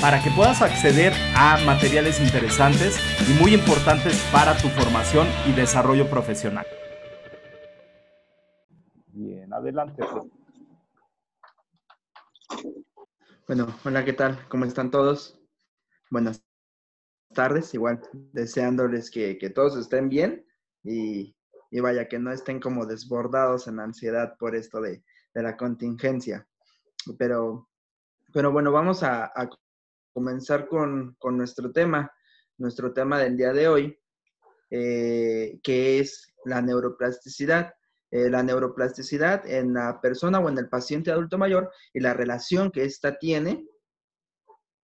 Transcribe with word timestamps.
para 0.00 0.22
que 0.22 0.30
puedas 0.30 0.62
acceder 0.62 1.12
a 1.36 1.58
materiales 1.64 2.20
interesantes 2.20 2.98
y 3.28 3.32
muy 3.40 3.54
importantes 3.54 4.20
para 4.32 4.56
tu 4.56 4.68
formación 4.68 5.28
y 5.46 5.52
desarrollo 5.52 6.08
profesional. 6.08 6.66
Bien, 9.08 9.52
adelante. 9.52 10.02
Bueno, 13.46 13.66
hola, 13.84 14.04
¿qué 14.04 14.12
tal? 14.12 14.38
¿Cómo 14.48 14.64
están 14.64 14.90
todos? 14.90 15.38
Buenas 16.10 16.42
tardes, 17.34 17.74
igual 17.74 18.00
deseándoles 18.32 19.10
que, 19.10 19.34
todos 19.54 19.76
estén 19.76 20.08
bien 20.08 20.46
y, 20.82 21.34
vaya, 21.80 22.08
que 22.08 22.18
no 22.18 22.32
estén 22.32 22.60
como 22.60 22.86
desbordados 22.86 23.66
en 23.66 23.80
ansiedad 23.80 24.36
por 24.38 24.54
esto 24.54 24.80
de, 24.80 25.02
la 25.34 25.56
contingencia. 25.56 26.46
Pero, 27.18 27.68
pero 28.32 28.52
bueno, 28.52 28.70
vamos 28.70 29.02
a, 29.02 29.32
comenzar 30.12 30.68
con, 30.68 31.16
nuestro 31.22 31.72
tema, 31.72 32.12
nuestro 32.58 32.92
tema 32.92 33.18
del 33.18 33.36
día 33.36 33.52
de 33.52 33.68
hoy, 33.68 33.98
eh, 34.70 35.58
que 35.62 35.98
es 35.98 36.32
la 36.44 36.60
neuroplasticidad. 36.62 37.74
Eh, 38.10 38.28
la 38.28 38.42
neuroplasticidad 38.42 39.48
en 39.48 39.72
la 39.72 39.98
persona 40.02 40.38
o 40.38 40.48
en 40.50 40.58
el 40.58 40.68
paciente 40.68 41.10
adulto 41.10 41.38
mayor 41.38 41.70
y 41.94 42.00
la 42.00 42.12
relación 42.12 42.70
que 42.70 42.84
ésta 42.84 43.18
tiene 43.18 43.66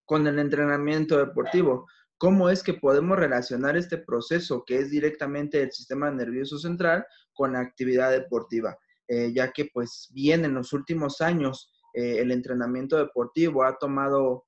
con 0.05 0.25
el 0.25 0.39
entrenamiento 0.39 1.19
deportivo 1.19 1.85
cómo 2.17 2.49
es 2.49 2.63
que 2.63 2.73
podemos 2.73 3.19
relacionar 3.19 3.77
este 3.77 3.99
proceso 3.99 4.63
que 4.65 4.79
es 4.79 4.89
directamente 4.89 5.61
el 5.61 5.71
sistema 5.71 6.09
nervioso 6.09 6.57
central 6.57 7.05
con 7.33 7.53
la 7.53 7.59
actividad 7.59 8.09
deportiva, 8.09 8.75
eh, 9.07 9.31
ya 9.31 9.51
que 9.51 9.69
pues 9.71 10.09
bien 10.11 10.43
en 10.43 10.55
los 10.55 10.73
últimos 10.73 11.21
años 11.21 11.71
el 11.91 12.31
entrenamiento 12.31 12.97
deportivo 12.97 13.63
ha 13.63 13.77
tomado 13.77 14.45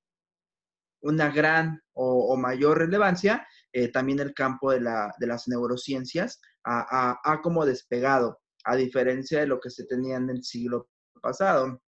una 1.02 1.30
gran 1.30 1.81
o, 1.94 2.35
mayor 2.38 2.80
relevancia, 2.80 3.47
eh, 3.73 3.89
también 3.89 4.19
el 4.19 4.33
campo 4.33 4.71
de, 4.71 4.81
las 4.81 5.47
neurociencias 5.47 6.41
ha, 6.63 7.39
como 7.44 7.66
despegado, 7.66 8.39
a 8.63 8.75
diferencia 8.75 9.39
de 9.39 9.47
lo 9.47 9.59
que 9.59 9.69
se 9.69 9.85
tenía 9.85 10.17
en 10.17 10.29
el 10.29 10.44
siglo 10.44 10.89
pasado. 11.22 11.81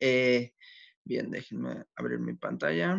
bien, 0.00 1.30
déjenme 1.30 1.84
abrir 1.96 2.18
mi 2.18 2.34
pantalla. 2.34 2.98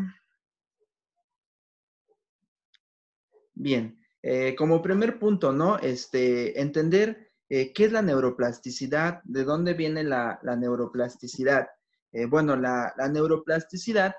Bien, 3.53 4.01
eh, 4.23 4.55
como 4.55 4.81
primer 4.81 5.19
punto, 5.19 5.51
¿no? 5.51 5.77
Este, 5.79 6.59
entender 6.59 7.31
eh, 7.49 7.73
qué 7.73 7.85
es 7.85 7.91
la 7.91 8.01
neuroplasticidad, 8.01 9.21
de 9.23 9.43
dónde 9.43 9.73
viene 9.73 10.03
la, 10.03 10.39
neuroplasticidad. 10.57 11.67
Eh, 12.11 12.25
bueno, 12.25 12.55
la, 12.55 12.93
neuroplasticidad 13.11 14.15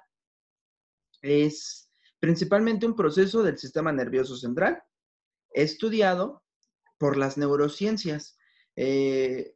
es 1.22 1.90
principalmente 2.20 2.86
un 2.86 2.94
proceso 2.94 3.42
del 3.42 3.58
sistema 3.58 3.92
nervioso 3.92 4.36
central 4.36 4.80
estudiado 5.50 6.44
por 6.98 7.16
las 7.16 7.36
neurociencias. 7.36 8.38
este 8.76 9.54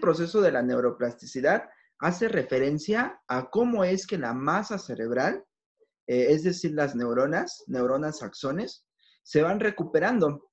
proceso 0.00 0.40
de 0.40 0.52
la 0.52 0.62
neuroplasticidad 0.62 1.68
hace 1.98 2.28
referencia 2.28 3.20
a 3.28 3.50
cómo 3.50 3.84
es 3.84 4.06
que 4.06 4.18
la 4.18 4.32
masa 4.32 4.78
cerebral 4.78 5.44
eh, 6.06 6.32
es 6.32 6.44
decir, 6.44 6.74
las 6.74 6.94
neuronas, 6.94 7.64
neuronas 7.66 8.22
axones, 8.22 8.86
se 9.22 9.42
van 9.42 9.60
recuperando. 9.60 10.50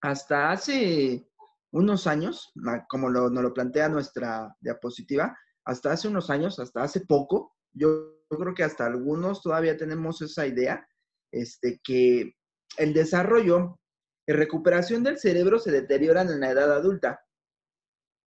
Hasta 0.00 0.50
hace 0.50 1.28
unos 1.70 2.06
años, 2.06 2.52
como 2.88 3.08
lo, 3.08 3.30
nos 3.30 3.42
lo 3.42 3.54
plantea 3.54 3.88
nuestra 3.88 4.54
diapositiva, 4.60 5.36
hasta 5.64 5.92
hace 5.92 6.08
unos 6.08 6.30
años, 6.30 6.58
hasta 6.58 6.82
hace 6.82 7.06
poco, 7.06 7.54
yo, 7.72 8.18
creo 8.28 8.54
que 8.54 8.64
hasta 8.64 8.86
algunos 8.86 9.42
todavía 9.42 9.76
tenemos 9.76 10.22
esa 10.22 10.46
idea, 10.46 10.86
este, 11.32 11.80
que 11.84 12.34
el 12.78 12.94
desarrollo 12.94 13.78
y 14.26 14.32
recuperación 14.32 15.02
del 15.02 15.18
cerebro 15.18 15.58
se 15.58 15.70
deterioran 15.70 16.30
en 16.30 16.40
la 16.40 16.50
edad 16.50 16.72
adulta. 16.72 17.20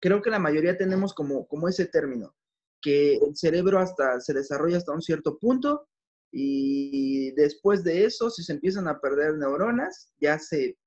Creo 0.01 0.21
que 0.21 0.29
la 0.29 0.39
mayoría 0.39 0.77
tenemos 0.77 1.13
como, 1.13 1.47
como 1.47 1.67
ese 1.67 1.87
término, 1.87 2.35
que 2.81 3.15
el 3.15 3.35
cerebro 3.35 3.79
hasta 3.79 4.19
se 4.19 4.33
desarrolla 4.33 4.77
hasta 4.77 4.91
un 4.91 5.01
cierto 5.01 5.39
punto 5.39 5.87
y 6.31 7.31
después 7.31 7.83
de 7.83 8.05
eso, 8.05 8.29
si 8.29 8.43
se 8.43 8.53
empiezan 8.53 8.87
a 8.87 8.99
perder 8.99 9.35
neuronas, 9.35 10.11
ya 10.19 10.37
se, 10.37 10.77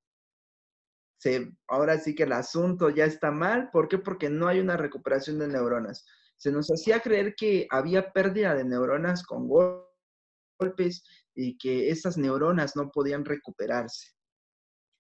se, 1.18 1.50
ahora 1.66 1.98
sí 1.98 2.14
que 2.14 2.24
el 2.24 2.32
asunto 2.32 2.90
ya 2.90 3.06
está 3.06 3.30
mal. 3.30 3.70
¿Por 3.70 3.88
qué? 3.88 3.96
Porque 3.96 4.28
no 4.28 4.46
hay 4.46 4.60
una 4.60 4.76
recuperación 4.76 5.38
de 5.38 5.48
neuronas. 5.48 6.04
Se 6.38 6.50
nos 6.50 6.68
hacía 6.68 7.00
creer 7.00 7.34
que 7.36 7.66
había 7.70 8.12
pérdida 8.12 8.54
de 8.54 8.64
neuronas 8.64 9.24
con 9.24 9.48
golpes 9.48 11.04
y 11.34 11.58
que 11.58 11.90
esas 11.90 12.16
neuronas 12.16 12.76
no 12.76 12.90
podían 12.90 13.24
recuperarse. 13.24 14.12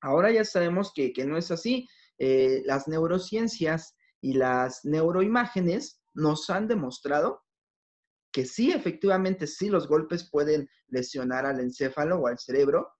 Ahora 0.00 0.30
ya 0.30 0.44
sabemos 0.44 0.92
que, 0.94 1.12
no 1.26 1.36
es 1.36 1.50
así. 1.50 1.88
Eh, 2.18 2.62
las 2.66 2.88
neurociencias 2.88 3.96
y 4.20 4.34
las 4.34 4.84
neuroimágenes 4.84 6.00
nos 6.14 6.50
han 6.50 6.66
demostrado 6.66 7.44
que 8.32 8.44
sí, 8.44 8.72
efectivamente, 8.72 9.46
sí 9.46 9.68
los 9.68 9.88
golpes 9.88 10.28
pueden 10.30 10.68
lesionar 10.88 11.46
al 11.46 11.60
encéfalo 11.60 12.18
o 12.18 12.26
al 12.26 12.38
cerebro 12.38 12.92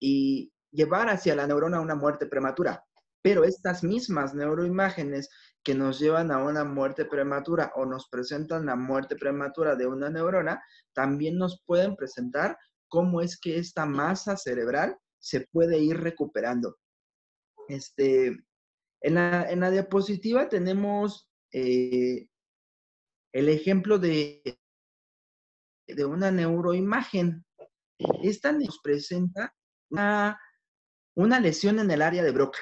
y 0.00 0.52
llevar 0.70 1.08
hacia 1.10 1.34
la 1.34 1.46
neurona 1.46 1.80
una 1.80 1.94
muerte 1.94 2.26
prematura. 2.26 2.82
Pero 3.22 3.44
estas 3.44 3.84
mismas 3.84 4.34
neuroimágenes 4.34 5.28
que 5.62 5.74
nos 5.74 5.98
llevan 5.98 6.30
a 6.30 6.42
una 6.42 6.64
muerte 6.64 7.04
prematura 7.04 7.72
o 7.76 7.84
nos 7.84 8.08
presentan 8.08 8.66
la 8.66 8.76
muerte 8.76 9.16
prematura 9.16 9.76
de 9.76 9.86
una 9.86 10.10
neurona, 10.10 10.62
también 10.92 11.36
nos 11.36 11.62
pueden 11.66 11.96
presentar 11.96 12.58
cómo 12.88 13.20
es 13.20 13.38
que 13.38 13.58
esta 13.58 13.86
masa 13.86 14.36
cerebral 14.36 14.96
se 15.18 15.46
puede 15.52 15.78
ir 15.78 16.00
recuperando. 16.00 16.76
Este, 17.68 18.38
en, 19.02 19.14
la, 19.14 19.70
diapositiva 19.70 20.48
tenemos 20.48 21.28
eh, 21.52 22.26
el 23.32 23.48
ejemplo 23.48 23.98
de 23.98 24.42
de 25.94 26.04
una 26.04 26.30
neuroimagen. 26.30 27.44
Esta 28.22 28.52
nos 28.52 28.80
presenta 28.82 29.54
una, 29.90 30.40
una 31.14 31.40
lesión 31.40 31.78
en 31.78 31.90
el 31.90 32.02
área 32.02 32.22
de 32.22 32.30
Broca, 32.30 32.60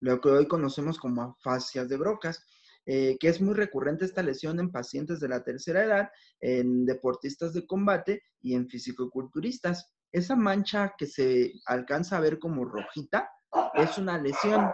lo 0.00 0.20
que 0.20 0.28
hoy 0.28 0.48
conocemos 0.48 0.98
como 0.98 1.22
afasias 1.22 1.88
de 1.88 1.96
Brocas, 1.96 2.44
eh, 2.86 3.16
que 3.18 3.28
es 3.28 3.40
muy 3.40 3.54
recurrente 3.54 4.04
esta 4.04 4.22
lesión 4.22 4.60
en 4.60 4.70
pacientes 4.70 5.20
de 5.20 5.28
la 5.28 5.42
tercera 5.42 5.84
edad, 5.84 6.10
en 6.40 6.84
deportistas 6.84 7.54
de 7.54 7.66
combate 7.66 8.22
y 8.40 8.54
en 8.54 8.68
fisicoculturistas. 8.68 9.92
Esa 10.12 10.36
mancha 10.36 10.94
que 10.98 11.06
se 11.06 11.52
alcanza 11.66 12.16
a 12.16 12.20
ver 12.20 12.38
como 12.38 12.64
rojita 12.64 13.30
es 13.74 13.96
una 13.98 14.18
lesión. 14.18 14.70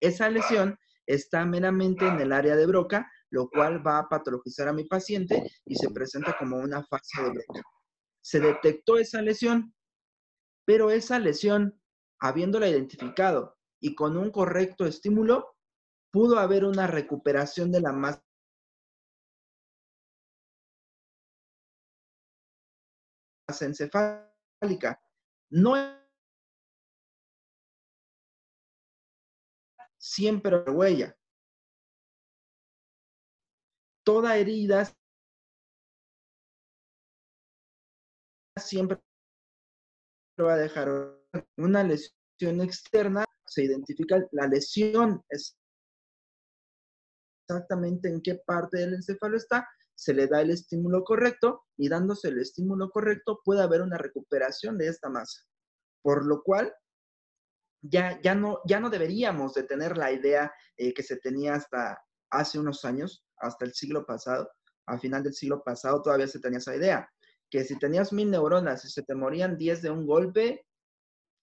Esa 0.00 0.28
lesión 0.28 0.78
está 1.06 1.44
meramente 1.46 2.06
en 2.06 2.20
el 2.20 2.32
área 2.32 2.56
de 2.56 2.66
Broca 2.66 3.08
lo 3.30 3.48
cual 3.48 3.86
va 3.86 3.98
a 3.98 4.08
patologizar 4.08 4.68
a 4.68 4.72
mi 4.72 4.84
paciente 4.84 5.50
y 5.64 5.76
se 5.76 5.90
presenta 5.90 6.36
como 6.38 6.56
una 6.56 6.84
fase 6.84 7.22
de 7.22 7.30
broca. 7.30 7.62
Se 8.22 8.40
detectó 8.40 8.98
esa 8.98 9.22
lesión, 9.22 9.74
pero 10.64 10.90
esa 10.90 11.18
lesión, 11.18 11.80
habiéndola 12.20 12.68
identificado 12.68 13.57
y 13.80 13.94
con 13.94 14.16
un 14.16 14.30
correcto 14.30 14.86
estímulo, 14.86 15.56
pudo 16.10 16.38
haber 16.38 16.64
una 16.64 16.86
recuperación 16.86 17.70
de 17.70 17.80
la 17.80 17.92
masa 17.92 18.24
encefálica. 23.60 25.00
No 25.50 25.74
siempre 29.98 30.58
huella 30.70 31.18
toda 34.08 34.38
herida 34.38 34.90
siempre 38.56 38.98
va 40.40 40.54
a 40.54 40.56
dejar 40.56 40.88
una 41.58 41.82
lesión 41.84 42.17
externa, 42.40 43.24
se 43.46 43.64
identifica 43.64 44.26
la 44.32 44.46
lesión 44.46 45.22
exactamente 47.48 48.08
en 48.08 48.20
qué 48.20 48.36
parte 48.46 48.78
del 48.78 48.94
encéfalo 48.94 49.36
está, 49.36 49.66
se 49.94 50.14
le 50.14 50.26
da 50.26 50.40
el 50.42 50.50
estímulo 50.50 51.02
correcto 51.02 51.64
y 51.76 51.88
dándose 51.88 52.28
el 52.28 52.38
estímulo 52.38 52.90
correcto 52.90 53.40
puede 53.44 53.62
haber 53.62 53.82
una 53.82 53.98
recuperación 53.98 54.78
de 54.78 54.88
esta 54.88 55.08
masa. 55.08 55.42
Por 56.02 56.24
lo 56.26 56.42
cual, 56.42 56.72
ya, 57.82 58.20
ya, 58.22 58.34
no, 58.34 58.60
ya 58.66 58.80
no 58.80 58.90
deberíamos 58.90 59.54
de 59.54 59.64
tener 59.64 59.96
la 59.96 60.12
idea 60.12 60.52
eh, 60.76 60.94
que 60.94 61.02
se 61.02 61.16
tenía 61.16 61.54
hasta 61.54 61.98
hace 62.30 62.58
unos 62.58 62.84
años, 62.84 63.24
hasta 63.38 63.64
el 63.64 63.72
siglo 63.72 64.04
pasado, 64.04 64.50
al 64.86 65.00
final 65.00 65.22
del 65.22 65.34
siglo 65.34 65.62
pasado 65.64 66.02
todavía 66.02 66.28
se 66.28 66.40
tenía 66.40 66.58
esa 66.58 66.76
idea, 66.76 67.10
que 67.50 67.64
si 67.64 67.78
tenías 67.78 68.12
mil 68.12 68.30
neuronas 68.30 68.84
y 68.84 68.90
se 68.90 69.02
te 69.02 69.14
morían 69.14 69.56
10 69.56 69.82
de 69.82 69.90
un 69.90 70.06
golpe, 70.06 70.66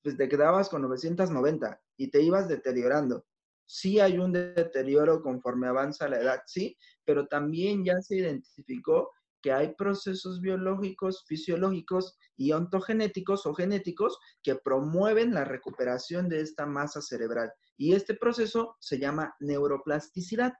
pues 0.05 0.17
te 0.17 0.29
quedabas 0.29 0.69
con 0.69 0.83
990 0.83 1.81
y 1.97 2.11
te 2.11 2.21
ibas 2.21 2.47
deteriorando. 2.47 3.25
Sí 3.65 3.99
hay 3.99 4.19
un 4.19 4.31
deterioro 4.31 5.23
conforme 5.23 5.65
avanza 5.65 6.07
la 6.07 6.19
edad, 6.19 6.41
sí, 6.45 6.77
pero 7.03 7.25
también 7.25 7.83
ya 7.83 7.99
se 8.03 8.17
identificó 8.17 9.09
que 9.41 9.51
hay 9.51 9.73
procesos 9.73 10.41
biológicos, 10.41 11.25
fisiológicos 11.25 12.19
y 12.37 12.51
ontogenéticos 12.51 13.47
o 13.47 13.55
genéticos 13.55 14.19
que 14.43 14.53
promueven 14.53 15.33
la 15.33 15.43
recuperación 15.43 16.29
de 16.29 16.41
esta 16.41 16.67
masa 16.67 17.01
cerebral. 17.01 17.51
Y 17.75 17.95
este 17.95 18.13
proceso 18.13 18.77
se 18.79 18.99
llama 18.99 19.35
neuroplasticidad. 19.39 20.53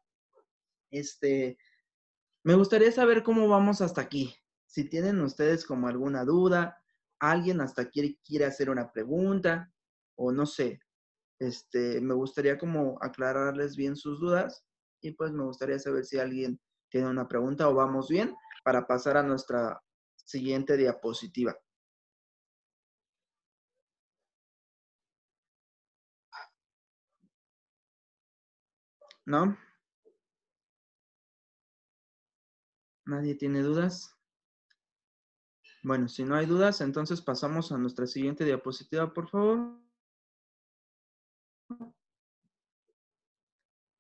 Este, 0.90 1.60
me 2.42 2.56
gustaría 2.56 2.92
saber 2.92 3.22
cómo 3.22 3.48
vamos 3.48 3.82
hasta 3.82 4.02
aquí. 4.02 4.36
Si 4.66 4.90
tienen 4.90 5.22
ustedes 5.22 5.68
como 5.68 5.88
alguna 5.88 6.26
duda, 6.26 6.82
alguien 7.32 7.62
hasta 7.62 7.84
aquí 7.84 8.20
quiere 8.26 8.46
hacer 8.46 8.70
una 8.70 8.92
pregunta 8.92 9.72
o 10.16 10.32
no 10.32 10.46
sé, 10.46 10.80
este, 11.40 12.02
me 12.02 12.14
gustaría 12.14 12.58
como 12.58 12.98
aclararles 13.02 13.76
bien 13.76 13.96
sus 13.96 14.20
dudas 14.20 14.66
y 15.02 15.12
pues 15.12 15.32
me 15.32 15.44
gustaría 15.44 15.80
saber 15.80 16.06
si 16.06 16.18
alguien 16.20 16.60
tiene 16.90 17.10
una 17.10 17.28
pregunta 17.28 17.68
o 17.70 17.74
vamos 17.76 18.10
bien 18.10 18.36
para 18.64 18.88
pasar 18.88 19.18
a 19.18 19.24
nuestra 19.24 19.82
siguiente 20.16 20.78
diapositiva. 20.78 21.56
¿No? 29.26 29.58
¿Nadie 33.06 33.36
tiene 33.36 33.62
dudas? 33.62 34.15
Bueno, 35.86 36.08
si 36.08 36.24
no 36.24 36.34
hay 36.34 36.48
dudas, 36.48 36.82
entonces 36.82 37.22
pasamos 37.22 37.72
a 37.72 37.78
nuestra 37.78 38.08
siguiente 38.08 38.44
diapositiva, 38.44 39.14
por 39.14 39.30
favor. 39.30 39.80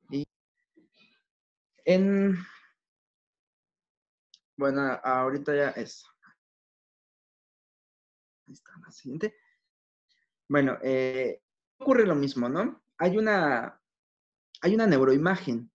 Y 0.09 0.25
en, 1.85 2.35
bueno, 4.57 4.81
ahorita 5.03 5.55
ya 5.55 5.69
es. 5.69 6.03
Ahí 8.47 8.53
está 8.53 8.71
la 8.83 8.91
siguiente. 8.91 9.35
Bueno, 10.49 10.79
eh, 10.81 11.43
ocurre 11.77 12.07
lo 12.07 12.15
mismo, 12.15 12.49
¿no? 12.49 12.81
Hay 12.97 13.15
una, 13.15 13.79
hay 14.61 14.73
una 14.73 14.87
neuroimagen 14.87 15.71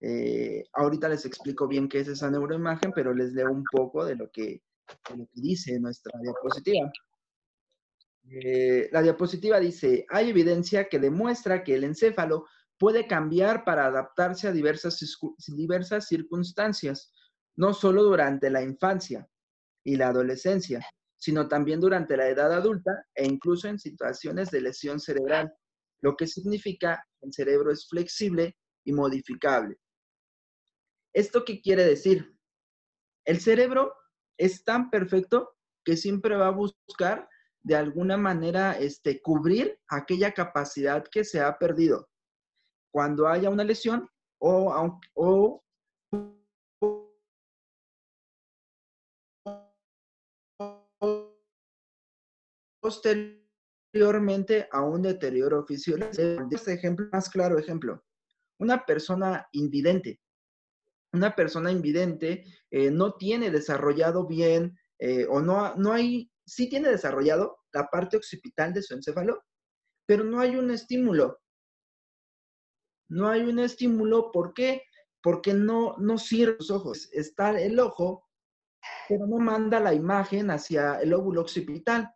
eh, 0.00 0.64
ahorita 0.74 1.08
les 1.08 1.24
explico 1.24 1.66
bien 1.66 1.88
qué 1.88 2.00
es 2.00 2.08
esa 2.08 2.30
neuroimagen, 2.30 2.92
pero 2.92 3.14
les 3.14 3.32
leo 3.32 3.50
un 3.50 3.64
poco 3.64 4.04
de 4.04 4.16
lo 4.16 4.30
que, 4.30 4.62
dice 5.32 5.78
nuestra 5.80 6.18
diapositiva. 6.20 6.90
Eh, 8.30 8.88
la 8.90 9.02
diapositiva 9.02 9.60
dice, 9.60 10.06
hay 10.08 10.30
evidencia 10.30 10.88
que 10.88 10.98
demuestra 10.98 11.62
que 11.62 11.74
el 11.74 11.84
encéfalo 11.84 12.46
puede 12.78 13.06
cambiar 13.06 13.64
para 13.64 13.86
adaptarse 13.86 14.48
a 14.48 14.52
diversas, 14.52 14.98
diversas 15.48 16.08
circunstancias, 16.08 17.12
no 17.56 17.74
solo 17.74 18.02
durante 18.02 18.50
la 18.50 18.62
infancia 18.62 19.28
y 19.84 19.96
la 19.96 20.08
adolescencia, 20.08 20.84
sino 21.16 21.48
también 21.48 21.80
durante 21.80 22.16
la 22.16 22.28
edad 22.28 22.52
adulta 22.52 23.06
e 23.14 23.24
incluso 23.26 23.68
en 23.68 23.78
situaciones 23.78 24.50
de 24.50 24.62
lesión 24.62 24.98
cerebral, 25.00 25.52
lo 26.00 26.16
que 26.16 26.26
significa 26.26 27.02
que 27.20 27.26
el 27.26 27.32
cerebro 27.32 27.70
es 27.70 27.86
flexible 27.88 28.56
y 28.84 28.92
modificable. 28.92 29.76
¿Esto 31.14 31.44
qué 31.44 31.60
quiere 31.60 31.84
decir? 31.84 32.36
El 33.24 33.40
cerebro 33.40 33.94
es 34.38 34.64
tan 34.64 34.90
perfecto 34.90 35.56
que 35.84 35.96
siempre 35.96 36.36
va 36.36 36.48
a 36.48 36.50
buscar 36.50 37.28
de 37.62 37.76
alguna 37.76 38.16
manera 38.16 38.72
este, 38.72 39.20
cubrir 39.22 39.78
aquella 39.88 40.32
capacidad 40.32 41.04
que 41.10 41.24
se 41.24 41.40
ha 41.40 41.58
perdido. 41.58 42.08
Cuando 42.92 43.26
haya 43.26 43.50
una 43.50 43.64
lesión 43.64 44.08
o, 44.38 45.00
o 45.14 45.64
posteriormente 52.84 54.68
a 54.70 54.82
un 54.82 55.00
deterioro 55.00 55.64
fisiológico. 55.64 56.48
Este 56.50 56.74
ejemplo, 56.74 57.08
más 57.10 57.30
claro 57.30 57.58
ejemplo, 57.58 58.04
una 58.58 58.84
persona 58.84 59.48
invidente 59.52 60.20
una 61.14 61.34
persona 61.34 61.70
invidente 61.70 62.44
eh, 62.70 62.90
no 62.90 63.14
tiene 63.14 63.50
desarrollado 63.50 64.26
bien 64.26 64.76
eh, 64.98 65.26
o 65.28 65.40
no, 65.40 65.74
no 65.76 65.92
hay, 65.92 66.30
sí 66.44 66.68
tiene 66.68 66.88
desarrollado 66.88 67.58
la 67.72 67.86
parte 67.86 68.16
occipital 68.16 68.72
de 68.72 68.82
su 68.82 68.94
encéfalo, 68.94 69.42
pero 70.06 70.24
no 70.24 70.40
hay 70.40 70.56
un 70.56 70.70
estímulo. 70.70 71.40
No 73.08 73.28
hay 73.28 73.42
un 73.42 73.58
estímulo, 73.58 74.32
¿por 74.32 74.54
qué? 74.54 74.82
Porque 75.22 75.54
no, 75.54 75.96
no 75.98 76.18
sirve 76.18 76.56
los 76.58 76.70
ojos. 76.70 77.08
Está 77.12 77.58
el 77.60 77.78
ojo, 77.78 78.28
pero 79.08 79.26
no 79.26 79.38
manda 79.38 79.78
la 79.78 79.94
imagen 79.94 80.50
hacia 80.50 81.00
el 81.00 81.14
óvulo 81.14 81.42
occipital. 81.42 82.12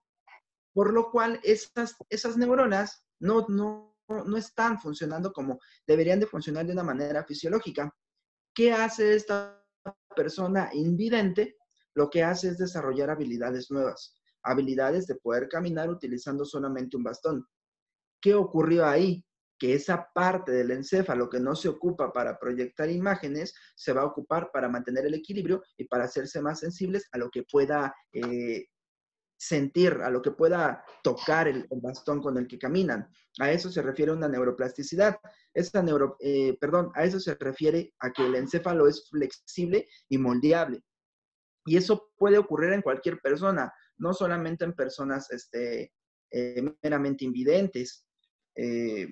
Por 0.73 0.93
lo 0.93 1.11
cual, 1.11 1.41
esas, 1.43 1.97
esas 2.09 2.37
neuronas 2.37 3.05
no, 3.21 3.47
no, 3.49 3.97
no 4.09 4.37
están 4.37 4.81
funcionando 4.81 5.33
como 5.33 5.61
deberían 5.87 6.21
de 6.21 6.27
funcionar 6.27 6.67
de 6.67 6.73
una 6.73 6.83
manera 6.83 7.25
fisiológica. 7.25 7.95
¿Qué 8.59 8.73
hace 8.73 9.15
esta 9.15 9.65
persona 10.17 10.71
invidente? 10.73 11.59
Lo 11.95 12.11
que 12.11 12.25
hace 12.25 12.49
es 12.49 12.59
desarrollar 12.59 13.09
habilidades 13.09 13.71
nuevas, 13.71 14.17
habilidades 14.43 15.07
de 15.07 15.15
poder 15.15 15.49
caminar 15.49 15.89
utilizando 15.89 16.45
solamente 16.45 16.97
un 16.97 17.05
bastón. 17.05 17.47
¿Qué 18.21 18.35
ocurrió 18.35 18.85
ahí? 18.85 19.25
Que 19.61 19.75
esa 19.75 20.09
parte 20.13 20.51
del 20.51 20.73
encéfalo 20.73 21.31
que 21.31 21.39
no 21.39 21.55
se 21.55 21.69
ocupa 21.69 22.13
para 22.13 22.37
proyectar 22.37 22.91
imágenes 22.91 23.55
se 23.77 23.93
va 23.93 24.03
a 24.03 24.07
ocupar 24.07 24.51
para 24.53 24.69
mantener 24.69 25.07
el 25.07 25.15
equilibrio 25.15 25.63
y 25.77 25.85
para 25.85 26.07
hacerse 26.07 26.43
más 26.43 26.59
sensibles 26.59 27.07
a 27.13 27.19
lo 27.19 27.31
que 27.31 27.45
pueda 27.45 27.95
eh, 28.11 28.67
sentir, 29.39 29.93
a 30.03 30.11
lo 30.11 30.21
que 30.21 30.33
pueda 30.33 30.85
tocar 31.03 31.47
el, 31.49 31.67
bastón 31.71 32.21
con 32.21 32.37
el 32.37 32.47
que 32.49 32.59
caminan. 32.59 33.09
A 33.39 33.51
eso 33.53 33.71
se 33.71 33.81
refiere 33.81 34.13
una 34.13 34.29
neuroplasticidad. 34.29 35.19
Esta 35.55 35.83
neuro, 35.83 36.17
eh, 36.21 36.59
perdón, 36.61 36.91
a 36.95 37.05
eso 37.05 37.21
se 37.21 37.35
refiere 37.37 37.95
a 38.01 38.11
que 38.11 38.27
el 38.27 38.35
encéfalo 38.35 38.89
es 38.89 39.09
flexible 39.09 39.89
y 40.09 40.19
moldeable. 40.19 40.83
Y 41.65 41.77
eso 41.77 42.11
puede 42.17 42.37
ocurrir 42.37 42.73
en 42.73 42.83
cualquier 42.83 43.21
persona, 43.21 43.73
no 43.97 44.13
solamente 44.13 44.65
en 44.65 44.75
personas 44.75 45.31
este, 45.31 45.93
eh, 46.31 46.63
meramente 46.83 47.25
invidentes. 47.25 48.05
Eh, 48.57 49.07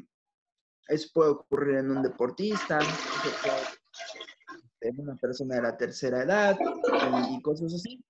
eso 0.88 1.09
puede 1.14 1.30
ocurrir 1.30 1.76
en 1.76 1.90
un 1.90 2.02
deportista, 2.02 2.80
en 4.80 5.00
una 5.00 5.16
persona 5.16 5.56
de 5.56 5.62
la 5.62 5.76
tercera 5.76 6.23
edad 6.23 6.56
y, 7.30 7.42
cosas 7.42 7.75
así. 7.75 8.02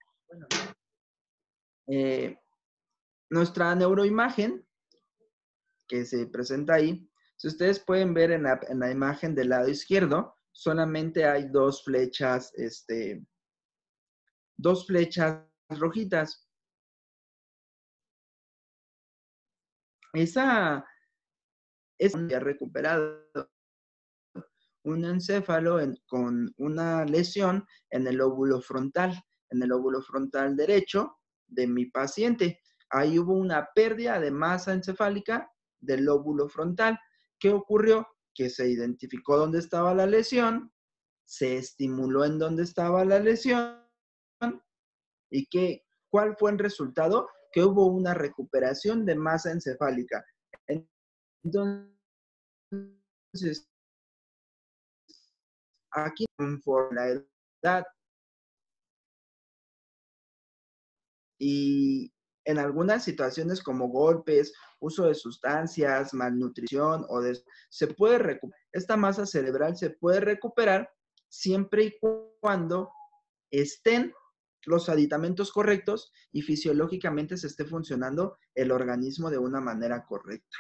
Eh, 1.89 2.39
nuestra 3.31 3.75
neuroimagen 3.75 4.67
que 5.89 6.05
se 6.05 6.27
presenta 6.27 6.75
ahí, 6.75 7.09
si 7.37 7.49
ustedes 7.49 7.81
pueden 7.81 8.15
ver 8.15 8.33
en 8.33 8.45
la, 8.45 8.91
imagen 8.91 9.35
del 9.35 9.51
lado 9.51 9.69
izquierdo, 9.69 10.37
solamente 10.53 11.27
hay 11.27 11.49
dos 11.49 11.85
flechas, 11.85 12.53
este, 12.55 13.25
dos 14.57 14.87
flechas 14.87 15.45
rojitas. 15.69 16.49
Esa 20.15 20.85
es 21.99 22.15
recuperado 22.15 23.27
un 24.85 25.05
encéfalo 25.05 25.79
con 26.07 26.55
una 26.57 27.05
lesión 27.05 27.67
en 27.91 28.07
el 28.07 28.21
óvulo 28.21 28.63
frontal, 28.63 29.21
en 29.51 29.63
el 29.63 29.73
óvulo 29.73 30.01
frontal 30.01 30.57
derecho, 30.57 31.19
de 31.47 31.67
mi 31.67 31.87
paciente. 31.87 32.61
Ahí 32.91 33.19
hubo 33.19 33.35
una 33.35 33.69
pérdida 33.75 34.21
de 34.21 34.31
masa 34.31 34.73
encefálica 34.73 35.51
del 35.81 36.05
lóbulo 36.05 36.49
frontal. 36.49 36.99
¿Qué 37.39 37.51
ocurrió? 37.51 38.07
Que 38.35 38.51
se 38.51 38.69
identificó 38.69 39.37
dónde 39.37 39.59
estaba 39.59 39.95
la 39.95 40.07
lesión, 40.07 40.73
se 41.25 41.57
estimuló 41.57 42.25
en 42.25 42.39
dónde 42.39 42.63
estaba 42.63 43.05
la 43.05 43.19
lesión 43.19 43.83
y 45.31 45.47
que, 45.47 45.85
¿cuál 46.09 46.37
fue 46.37 46.53
el 46.53 46.59
resultado? 46.59 47.29
Que 47.53 47.65
hubo 47.65 47.87
una 47.87 48.15
recuperación 48.15 49.05
de 49.05 49.17
masa 49.17 49.51
encefálica. 49.51 50.25
Entonces, 51.45 53.69
aquí 55.91 56.25
por 56.65 56.95
la 56.95 57.23
edad 57.63 57.85
y 61.39 62.13
en 62.45 62.59
algunas 62.59 63.05
situaciones 63.05 63.63
como 63.63 63.89
golpes, 63.89 64.53
uso 64.79 65.07
de 65.07 65.15
sustancias, 65.15 66.15
malnutrición 66.15 67.05
o 67.09 67.21
de, 67.21 67.39
se 67.69 67.89
puede. 67.89 68.41
Esta 68.73 68.97
masa 68.97 69.27
cerebral 69.27 69.77
se 69.77 69.91
puede 69.91 70.21
recuperar 70.21 70.89
siempre 71.29 71.85
y 71.85 71.99
cuando 72.41 72.91
estén 73.51 74.15
los 74.65 74.89
aditamentos 74.89 75.53
correctos 75.53 76.13
y 76.33 76.43
fisiológicamente 76.43 77.37
se 77.37 77.49
esté 77.49 77.65
funcionando 77.65 78.39
el 78.55 78.73
organismo 78.73 79.31
de 79.31 79.39
una 79.39 79.61
manera 79.61 80.05
correcta. 80.05 80.57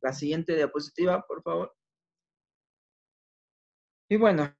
La 0.00 0.12
siguiente 0.12 0.54
diapositiva, 0.54 1.24
por 1.26 1.42
favor. 1.42 1.74
Y 4.08 4.16
bueno, 4.16 4.54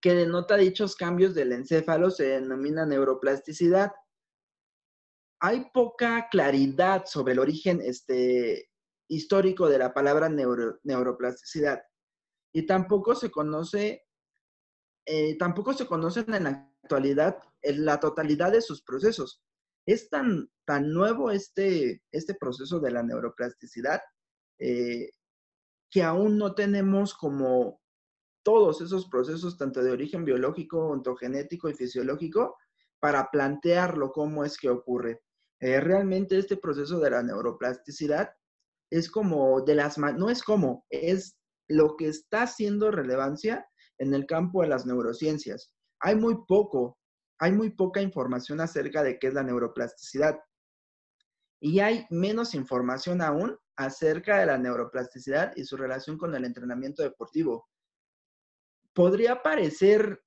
que 0.00 0.14
denota 0.14 0.56
dichos 0.56 0.96
cambios 0.96 1.34
del 1.34 1.52
encéfalo 1.52 2.10
se 2.10 2.24
denomina 2.24 2.86
neuroplasticidad. 2.86 3.92
Hay 5.40 5.70
poca 5.72 6.28
claridad 6.30 7.04
sobre 7.06 7.34
el 7.34 7.38
origen 7.38 7.80
este, 7.82 8.70
histórico 9.08 9.68
de 9.68 9.78
la 9.78 9.92
palabra 9.92 10.28
neuroplasticidad 10.28 11.82
y 12.52 12.66
tampoco 12.66 13.14
se 13.14 13.30
conoce, 13.30 14.06
eh, 15.06 15.36
tampoco 15.38 15.74
se 15.74 15.86
conocen 15.86 16.32
en 16.34 16.44
la 16.44 16.72
actualidad 16.82 17.38
la 17.62 18.00
totalidad 18.00 18.52
de 18.52 18.62
sus 18.62 18.82
procesos. 18.82 19.42
Es 19.86 20.08
tan, 20.08 20.50
tan 20.64 20.92
nuevo 20.92 21.30
este, 21.30 22.02
este 22.12 22.34
proceso 22.34 22.80
de 22.80 22.90
la 22.90 23.02
neuroplasticidad 23.02 24.00
eh, 24.58 25.10
que 25.90 26.02
aún 26.02 26.38
no 26.38 26.54
tenemos 26.54 27.14
como 27.14 27.80
todos 28.46 28.80
esos 28.80 29.08
procesos, 29.08 29.58
tanto 29.58 29.82
de 29.82 29.90
origen 29.90 30.24
biológico, 30.24 30.78
ontogenético 30.86 31.68
y 31.68 31.74
fisiológico, 31.74 32.56
para 33.00 33.28
plantearlo 33.32 34.12
cómo 34.12 34.44
es 34.44 34.56
que 34.56 34.68
ocurre. 34.68 35.20
Eh, 35.58 35.80
realmente 35.80 36.38
este 36.38 36.56
proceso 36.56 37.00
de 37.00 37.10
la 37.10 37.24
neuroplasticidad 37.24 38.30
es 38.88 39.10
como 39.10 39.62
de 39.62 39.74
las, 39.74 39.98
no 39.98 40.30
es 40.30 40.44
como, 40.44 40.86
es 40.90 41.36
lo 41.66 41.96
que 41.96 42.06
está 42.06 42.42
haciendo 42.42 42.92
relevancia 42.92 43.66
en 43.98 44.14
el 44.14 44.26
campo 44.26 44.62
de 44.62 44.68
las 44.68 44.86
neurociencias. 44.86 45.72
Hay 45.98 46.14
muy 46.14 46.36
poco, 46.46 46.98
hay 47.40 47.50
muy 47.50 47.70
poca 47.70 48.00
información 48.00 48.60
acerca 48.60 49.02
de 49.02 49.18
qué 49.18 49.26
es 49.26 49.34
la 49.34 49.42
neuroplasticidad. 49.42 50.38
Y 51.60 51.80
hay 51.80 52.06
menos 52.10 52.54
información 52.54 53.22
aún 53.22 53.58
acerca 53.74 54.38
de 54.38 54.46
la 54.46 54.56
neuroplasticidad 54.56 55.52
y 55.56 55.64
su 55.64 55.76
relación 55.76 56.16
con 56.16 56.32
el 56.36 56.44
entrenamiento 56.44 57.02
deportivo. 57.02 57.66
Podría 58.96 59.42
parecer 59.42 60.24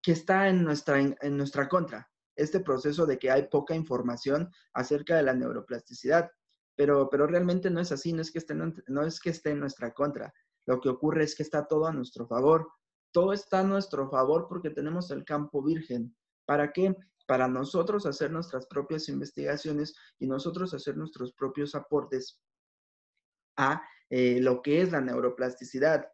que 0.00 0.12
está 0.12 0.48
en 0.48 0.62
nuestra, 0.62 1.00
en 1.00 1.36
nuestra 1.36 1.68
contra 1.68 2.08
este 2.36 2.60
proceso 2.60 3.06
de 3.06 3.18
que 3.18 3.30
hay 3.30 3.48
poca 3.48 3.74
información 3.74 4.50
acerca 4.72 5.16
de 5.16 5.24
la 5.24 5.34
neuroplasticidad, 5.34 6.30
pero, 6.76 7.08
pero 7.10 7.26
realmente 7.26 7.70
no 7.70 7.80
es 7.80 7.90
así, 7.92 8.12
no 8.12 8.22
es, 8.22 8.30
que 8.30 8.38
esté, 8.38 8.54
no 8.54 9.02
es 9.02 9.20
que 9.20 9.30
esté 9.30 9.50
en 9.50 9.60
nuestra 9.60 9.92
contra. 9.92 10.32
Lo 10.66 10.80
que 10.80 10.88
ocurre 10.88 11.24
es 11.24 11.34
que 11.34 11.42
está 11.42 11.66
todo 11.66 11.86
a 11.86 11.92
nuestro 11.92 12.26
favor. 12.26 12.70
Todo 13.12 13.32
está 13.32 13.60
a 13.60 13.64
nuestro 13.64 14.08
favor 14.08 14.46
porque 14.48 14.70
tenemos 14.70 15.10
el 15.10 15.24
campo 15.24 15.62
virgen. 15.62 16.16
¿Para 16.46 16.72
qué? 16.72 16.96
Para 17.26 17.48
nosotros 17.48 18.06
hacer 18.06 18.30
nuestras 18.30 18.66
propias 18.66 19.08
investigaciones 19.08 19.94
y 20.18 20.26
nosotros 20.26 20.74
hacer 20.74 20.96
nuestros 20.96 21.32
propios 21.32 21.74
aportes 21.74 22.40
a 23.56 23.82
eh, 24.10 24.40
lo 24.40 24.62
que 24.62 24.82
es 24.82 24.90
la 24.90 25.00
neuroplasticidad. 25.00 26.06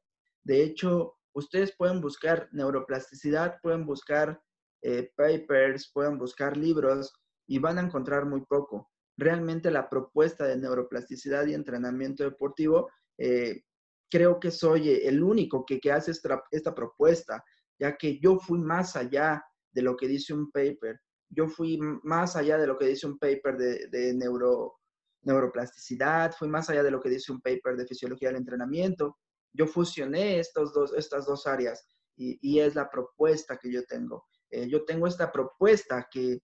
De 0.42 0.62
hecho, 0.62 1.19
ustedes 1.34 1.74
pueden 1.76 2.00
buscar 2.00 2.48
neuroplasticidad, 2.52 3.58
pueden 3.62 3.84
buscar 3.84 4.40
eh, 4.82 5.10
papers, 5.16 5.90
pueden 5.92 6.18
buscar 6.18 6.56
libros 6.56 7.12
y 7.46 7.58
van 7.58 7.78
a 7.78 7.82
encontrar 7.82 8.26
muy 8.26 8.44
poco. 8.46 8.90
Realmente 9.16 9.70
la 9.70 9.88
propuesta 9.88 10.46
de 10.46 10.56
neuroplasticidad 10.56 11.46
y 11.46 11.54
entrenamiento 11.54 12.24
deportivo, 12.24 12.90
eh, 13.18 13.62
creo 14.10 14.40
que 14.40 14.50
soy 14.50 14.88
el 14.90 15.22
único 15.22 15.66
que, 15.66 15.80
hace 15.92 16.12
esta, 16.12 16.42
esta, 16.50 16.74
propuesta, 16.74 17.44
ya 17.78 17.96
que 17.96 18.18
yo 18.20 18.38
fui 18.38 18.58
más 18.58 18.96
allá 18.96 19.44
de 19.72 19.82
lo 19.82 19.96
que 19.96 20.08
dice 20.08 20.32
un 20.32 20.50
paper. 20.50 21.00
Yo 21.28 21.48
fui 21.48 21.78
más 22.02 22.34
allá 22.34 22.58
de 22.58 22.66
lo 22.66 22.78
que 22.78 22.86
dice 22.86 23.06
un 23.06 23.18
paper 23.18 23.56
de, 23.56 23.86
de 23.88 24.14
neuro, 24.14 24.80
neuroplasticidad, 25.22 26.32
fui 26.32 26.48
más 26.48 26.70
allá 26.70 26.82
de 26.82 26.90
lo 26.90 27.00
que 27.00 27.10
dice 27.10 27.30
un 27.30 27.40
paper 27.40 27.76
de 27.76 27.86
fisiología 27.86 28.28
del 28.28 28.38
entrenamiento. 28.38 29.18
Yo 29.52 29.66
fusioné 29.66 30.38
estos 30.38 30.72
dos, 30.72 30.92
estas 30.96 31.26
dos 31.26 31.46
áreas 31.46 31.86
y, 32.16 32.58
es 32.58 32.74
la 32.74 32.90
propuesta 32.90 33.56
que 33.56 33.72
yo 33.72 33.84
tengo. 33.84 34.26
Eh, 34.50 34.68
yo 34.68 34.84
tengo 34.84 35.06
esta 35.06 35.32
propuesta 35.32 36.06
que, 36.10 36.38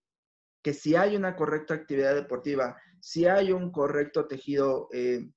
que 0.63 0.73
si 0.73 0.97
hay 0.97 1.17
una 1.17 1.37
correcta 1.37 1.75
actividad 1.75 2.15
deportiva, 2.15 2.77
si 3.01 3.27
hay 3.27 3.53
un 3.53 3.71
correcto 3.71 4.27
tejido, 4.27 4.89
eh, 4.93 5.31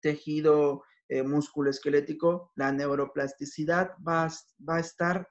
tejido 0.00 0.82
eh, 1.08 1.24
la 2.56 2.72
neuroplasticidad 2.72 3.92
va 4.06 4.28
va 4.68 4.76
a 4.76 4.80
estar 4.80 5.28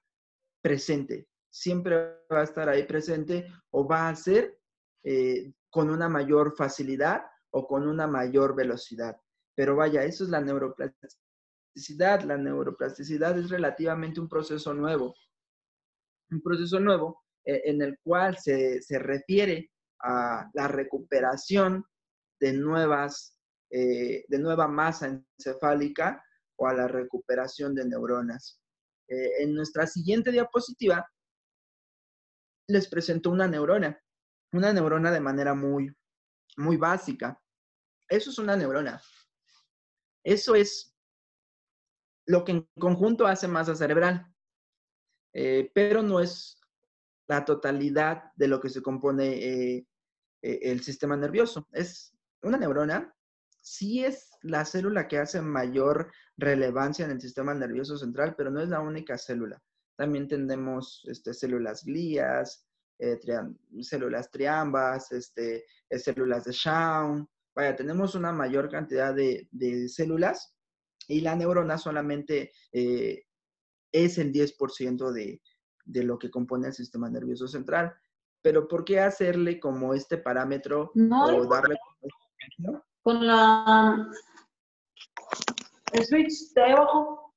presente, 0.61 1.27
siempre 1.49 1.95
va 2.31 2.41
a 2.41 2.43
estar 2.43 2.69
ahí 2.69 2.83
presente 2.83 3.47
o 3.71 3.87
va 3.87 4.09
a 4.09 4.15
ser 4.15 4.57
eh, 5.03 5.53
con 5.69 5.89
una 5.89 6.07
mayor 6.07 6.55
facilidad 6.55 7.23
o 7.51 7.67
con 7.67 7.87
una 7.87 8.07
mayor 8.07 8.55
velocidad. 8.55 9.17
Pero 9.55 9.75
vaya, 9.75 10.03
eso 10.03 10.23
es 10.23 10.29
la 10.29 10.41
neuroplasticidad. 10.41 11.22
La 12.25 12.37
neuroplasticidad 12.37 13.37
es 13.37 13.49
relativamente 13.49 14.19
un 14.19 14.29
proceso 14.29 14.73
nuevo. 14.73 15.15
Un 16.29 16.41
proceso 16.41 16.79
nuevo 16.79 17.23
eh, 17.45 17.61
en 17.65 17.81
el 17.81 17.97
cual 18.03 18.37
se, 18.37 18.79
refiere 18.99 19.71
a 20.01 20.49
la 20.53 20.67
recuperación 20.67 21.85
de 22.39 22.53
nuevas, 22.53 23.37
eh, 23.71 24.25
de 24.27 24.39
nueva 24.39 24.67
masa 24.67 25.07
encefálica 25.07 26.23
o 26.57 26.67
a 26.67 26.73
la 26.73 26.87
recuperación 26.87 27.73
de 27.73 27.85
neuronas. 27.85 28.59
en 29.07 29.53
nuestra 29.53 29.85
siguiente 29.85 30.31
diapositiva 30.31 31.05
les 32.67 32.87
presento 32.87 33.29
una 33.29 33.47
neurona 33.47 34.03
una 34.53 34.71
neurona 34.71 35.11
de 35.11 35.19
manera 35.19 35.53
muy, 35.53 35.91
muy 36.57 36.77
básica. 36.77 37.39
Eso 38.07 38.29
es 38.29 38.37
una 38.37 38.55
neurona. 38.55 39.01
Eso 40.23 40.55
es 40.55 40.92
lo 42.25 42.43
que 42.43 42.53
en 42.53 42.69
conjunto 42.79 43.27
hace 43.27 43.47
masa 43.47 43.75
cerebral, 43.75 44.33
eh, 45.33 45.71
pero 45.73 46.01
no 46.01 46.19
es 46.19 46.57
la 47.27 47.45
totalidad 47.45 48.31
de 48.35 48.47
lo 48.47 48.59
que 48.59 48.69
se 48.69 48.81
compone 48.81 49.27
eh, 49.33 49.87
eh, 50.41 50.59
el 50.63 50.81
sistema 50.81 51.15
nervioso. 51.17 51.67
Es 51.71 52.13
una 52.41 52.57
neurona, 52.57 53.15
sí 53.61 54.03
es 54.03 54.29
la 54.41 54.65
célula 54.65 55.07
que 55.07 55.19
hace 55.19 55.41
mayor 55.41 56.11
relevancia 56.37 57.05
en 57.05 57.11
el 57.11 57.21
sistema 57.21 57.53
nervioso 57.53 57.97
central, 57.97 58.35
pero 58.37 58.51
no 58.51 58.61
es 58.61 58.69
la 58.69 58.81
única 58.81 59.17
célula. 59.17 59.61
También 59.95 60.27
tenemos 60.27 61.03
este, 61.07 61.33
células 61.33 61.83
glías, 61.85 62.67
eh, 62.99 63.19
células 63.81 64.29
triambas, 64.31 65.11
este, 65.11 65.65
células 65.89 66.45
de 66.45 66.51
Shaun. 66.51 67.29
Vaya, 67.55 67.75
tenemos 67.75 68.15
una 68.15 68.31
mayor 68.31 68.69
cantidad 68.69 69.13
de, 69.13 69.47
células 69.87 70.52
y 71.07 71.21
la 71.21 71.35
neurona 71.35 71.77
solamente 71.77 72.51
eh, 72.71 73.25
es 73.91 74.17
el 74.17 74.31
10% 74.31 75.11
de, 75.11 75.41
de 75.85 76.03
lo 76.03 76.17
que 76.17 76.31
compone 76.31 76.67
el 76.67 76.73
sistema 76.73 77.09
nervioso 77.09 77.47
central. 77.47 77.93
Pero 78.41 78.67
¿por 78.67 78.83
qué 78.83 78.99
hacerle 78.99 79.59
como 79.59 79.93
este 79.93 80.17
parámetro 80.17 80.91
o 80.93 81.45
darle 81.45 81.77
con 83.01 83.25
la 83.27 84.09
el 85.93 86.05
switch 86.05 86.53
de 86.55 86.71
abajo. 86.71 87.35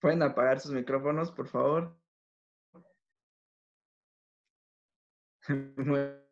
Pueden 0.00 0.22
apagar 0.22 0.60
sus 0.60 0.72
micrófonos, 0.72 1.32
por 1.32 1.48
favor. 1.48 1.98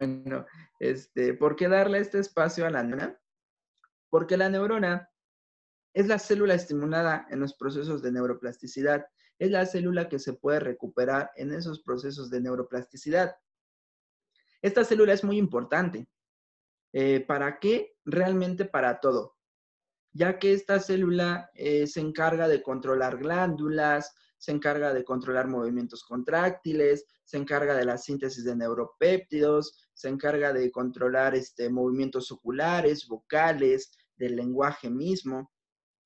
Bueno, 0.00 0.44
este, 0.80 1.34
¿por 1.34 1.54
qué 1.54 1.68
darle 1.68 1.98
este 1.98 2.18
espacio 2.18 2.66
a 2.66 2.70
la 2.70 2.82
neurona? 2.82 3.16
Porque 4.14 4.36
la 4.36 4.48
neurona 4.48 5.10
es 5.92 6.06
la 6.06 6.20
célula 6.20 6.54
estimulada 6.54 7.26
en 7.30 7.40
los 7.40 7.54
procesos 7.54 8.00
de 8.00 8.12
neuroplasticidad. 8.12 9.04
Es 9.40 9.50
la 9.50 9.66
célula 9.66 10.08
que 10.08 10.20
se 10.20 10.34
puede 10.34 10.60
recuperar 10.60 11.32
en 11.34 11.52
esos 11.52 11.82
procesos 11.82 12.30
de 12.30 12.40
neuroplasticidad. 12.40 13.34
Esta 14.62 14.84
célula 14.84 15.14
es 15.14 15.24
muy 15.24 15.36
importante. 15.36 16.08
Eh, 16.92 17.24
¿Para 17.26 17.58
qué? 17.58 17.96
Realmente 18.04 18.66
para 18.66 19.00
todo. 19.00 19.36
Ya 20.12 20.38
que 20.38 20.52
esta 20.52 20.78
célula 20.78 21.50
eh, 21.52 21.88
se 21.88 21.98
encarga 21.98 22.46
de 22.46 22.62
controlar 22.62 23.18
glándulas, 23.18 24.14
se 24.38 24.52
encarga 24.52 24.94
de 24.94 25.02
controlar 25.02 25.48
movimientos 25.48 26.04
contráctiles, 26.04 27.04
se 27.24 27.38
encarga 27.38 27.74
de 27.74 27.84
la 27.84 27.98
síntesis 27.98 28.44
de 28.44 28.54
neuropéptidos, 28.54 29.88
se 29.92 30.08
encarga 30.08 30.52
de 30.52 30.70
controlar 30.70 31.34
este, 31.34 31.70
movimientos 31.70 32.30
oculares, 32.30 33.08
vocales, 33.08 33.90
del 34.16 34.36
lenguaje 34.36 34.90
mismo. 34.90 35.52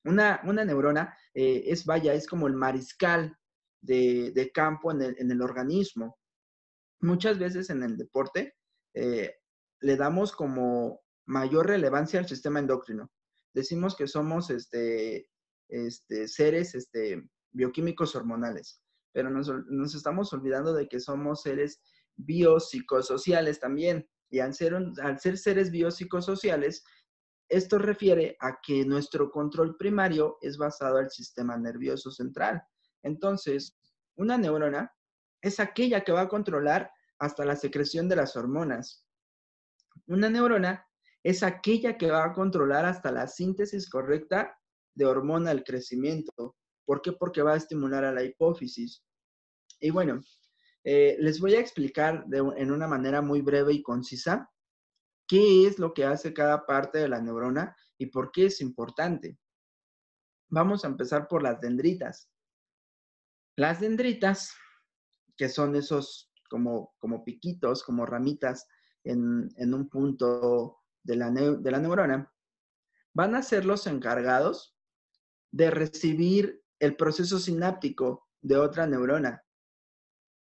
Una, 0.04 0.40
neurona 0.42 1.16
eh, 1.34 1.64
es, 1.66 1.84
vaya, 1.84 2.14
es 2.14 2.26
como 2.26 2.46
el 2.46 2.54
mariscal 2.54 3.36
de, 3.80 4.50
campo 4.54 4.92
en 4.92 5.30
el, 5.30 5.42
organismo. 5.42 6.18
Muchas 7.00 7.38
veces 7.38 7.70
en 7.70 7.82
el 7.82 7.96
deporte 7.96 8.54
eh, 8.94 9.34
le 9.80 9.96
damos 9.96 10.32
como 10.32 11.00
mayor 11.26 11.66
relevancia 11.66 12.18
al 12.18 12.28
sistema 12.28 12.58
endocrino. 12.58 13.10
Decimos 13.54 13.96
que 13.96 14.06
somos 14.06 14.50
este, 14.50 15.28
este, 15.68 16.28
seres 16.28 16.74
este, 16.74 17.22
bioquímicos 17.52 18.14
hormonales, 18.16 18.80
pero 19.12 19.30
nos, 19.30 19.94
estamos 19.94 20.32
olvidando 20.32 20.72
de 20.72 20.88
que 20.88 21.00
somos 21.00 21.42
seres 21.42 21.80
biopsicosociales 22.16 23.60
también. 23.60 24.08
Y 24.30 24.40
al 24.40 24.54
ser, 24.54 24.74
al 24.74 25.18
ser 25.20 25.38
seres 25.38 25.70
biopsicosociales, 25.70 26.84
esto 27.48 27.78
refiere 27.78 28.36
a 28.40 28.58
que 28.62 28.84
nuestro 28.84 29.30
control 29.30 29.76
primario 29.76 30.38
es 30.42 30.58
basado 30.58 30.98
al 30.98 31.10
sistema 31.10 31.56
nervioso 31.56 32.10
central. 32.10 32.62
Entonces, 33.02 33.76
una 34.16 34.36
neurona 34.36 34.92
es 35.40 35.60
aquella 35.60 36.04
que 36.04 36.12
va 36.12 36.22
a 36.22 36.28
controlar 36.28 36.90
hasta 37.18 37.44
la 37.44 37.56
secreción 37.56 38.08
de 38.08 38.16
las 38.16 38.36
hormonas. 38.36 39.04
Una 40.06 40.28
neurona 40.28 40.84
es 41.22 41.42
aquella 41.42 41.96
que 41.96 42.10
va 42.10 42.24
a 42.24 42.32
controlar 42.32 42.84
hasta 42.84 43.10
la 43.10 43.26
síntesis 43.26 43.88
correcta 43.88 44.56
de 44.94 45.06
hormona 45.06 45.50
del 45.50 45.64
crecimiento. 45.64 46.56
¿Por 46.84 47.02
qué? 47.02 47.12
Porque 47.12 47.42
va 47.42 47.54
a 47.54 47.56
estimular 47.56 48.04
a 48.04 48.12
la 48.12 48.22
hipófisis. 48.22 49.04
Y 49.80 49.90
bueno, 49.90 50.20
eh, 50.84 51.16
les 51.20 51.40
voy 51.40 51.54
a 51.54 51.60
explicar 51.60 52.24
en 52.32 52.70
una 52.70 52.86
manera 52.86 53.20
muy 53.20 53.42
breve 53.42 53.74
y 53.74 53.82
concisa 53.82 54.50
qué 55.28 55.66
es 55.66 55.78
lo 55.78 55.94
que 55.94 56.04
hace 56.04 56.32
cada 56.32 56.66
parte 56.66 56.98
de 56.98 57.08
la 57.08 57.20
neurona 57.20 57.76
y 57.98 58.06
por 58.06 58.32
qué 58.32 58.46
es 58.46 58.60
importante. 58.60 59.38
Vamos 60.48 60.84
a 60.84 60.88
empezar 60.88 61.28
por 61.28 61.42
las 61.42 61.60
dendritas. 61.60 62.30
Las 63.56 63.80
dendritas, 63.80 64.54
que 65.36 65.48
son 65.48 65.76
esos 65.76 66.32
como, 66.48 66.94
como 66.98 67.24
piquitos, 67.24 67.84
como 67.84 68.06
ramitas 68.06 68.66
en, 69.04 69.74
un 69.74 69.88
punto 69.88 70.78
de 71.02 71.16
la, 71.16 71.30
de 71.30 71.70
la 71.70 71.78
neurona, 71.78 72.32
van 73.12 73.34
a 73.34 73.42
ser 73.42 73.64
los 73.64 73.86
encargados 73.86 74.76
de 75.50 75.70
recibir 75.70 76.62
el 76.78 76.96
proceso 76.96 77.38
sináptico 77.38 78.28
de 78.40 78.56
otra 78.56 78.86
neurona. 78.86 79.44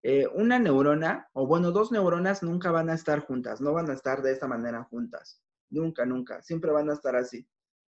Eh, 0.03 0.27
una 0.35 0.59
neurona, 0.59 1.29
o 1.33 1.47
bueno, 1.47 1.73
dos 1.73 1.91
neuronas 1.91 2.43
nunca 2.43 2.71
van 2.71 2.89
a 2.89 2.95
estar 2.95 3.21
juntas, 3.21 3.61
no 3.61 3.73
van 3.73 3.91
a 3.91 3.95
estar 3.95 4.23
de 4.23 4.33
esta 4.33 4.47
manera 4.47 4.85
juntas. 4.85 5.43
Nunca, 5.71 6.07
nunca. 6.07 6.41
Siempre 6.43 6.71
van 6.71 6.89
a 6.91 6.95
estar 6.95 7.17
así. 7.17 7.47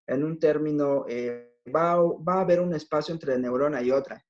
En 0.07 0.25
un 0.25 0.39
término, 0.39 1.05
eh, 1.09 1.53
va, 1.75 1.93
a 1.93 2.41
haber 2.41 2.61
un 2.61 2.75
espacio 2.75 3.15
entre 3.15 3.39
neurona 3.39 3.83
y 3.83 3.91
otra. 3.91 4.25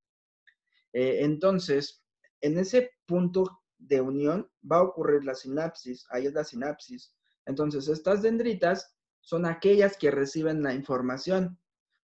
Eh, 0.93 1.19
entonces, 1.21 2.05
en 2.41 2.59
ese 2.59 2.91
punto 3.07 3.62
de 3.79 4.00
unión 4.00 4.49
va 4.71 4.79
a 4.79 4.83
ocurrir 4.83 5.25
la 5.25 5.35
sinapsis. 5.35 6.07
Ahí 6.11 6.26
es 6.26 6.35
la 6.35 6.45
sinapsis. 6.45 7.14
Entonces, 7.47 7.88
estas 7.88 8.23
dendritas 8.23 8.95
son 9.21 9.47
aquellas 9.47 9.97
que 9.97 10.11
reciben 10.11 10.62
la 10.62 10.75
información. 10.75 11.59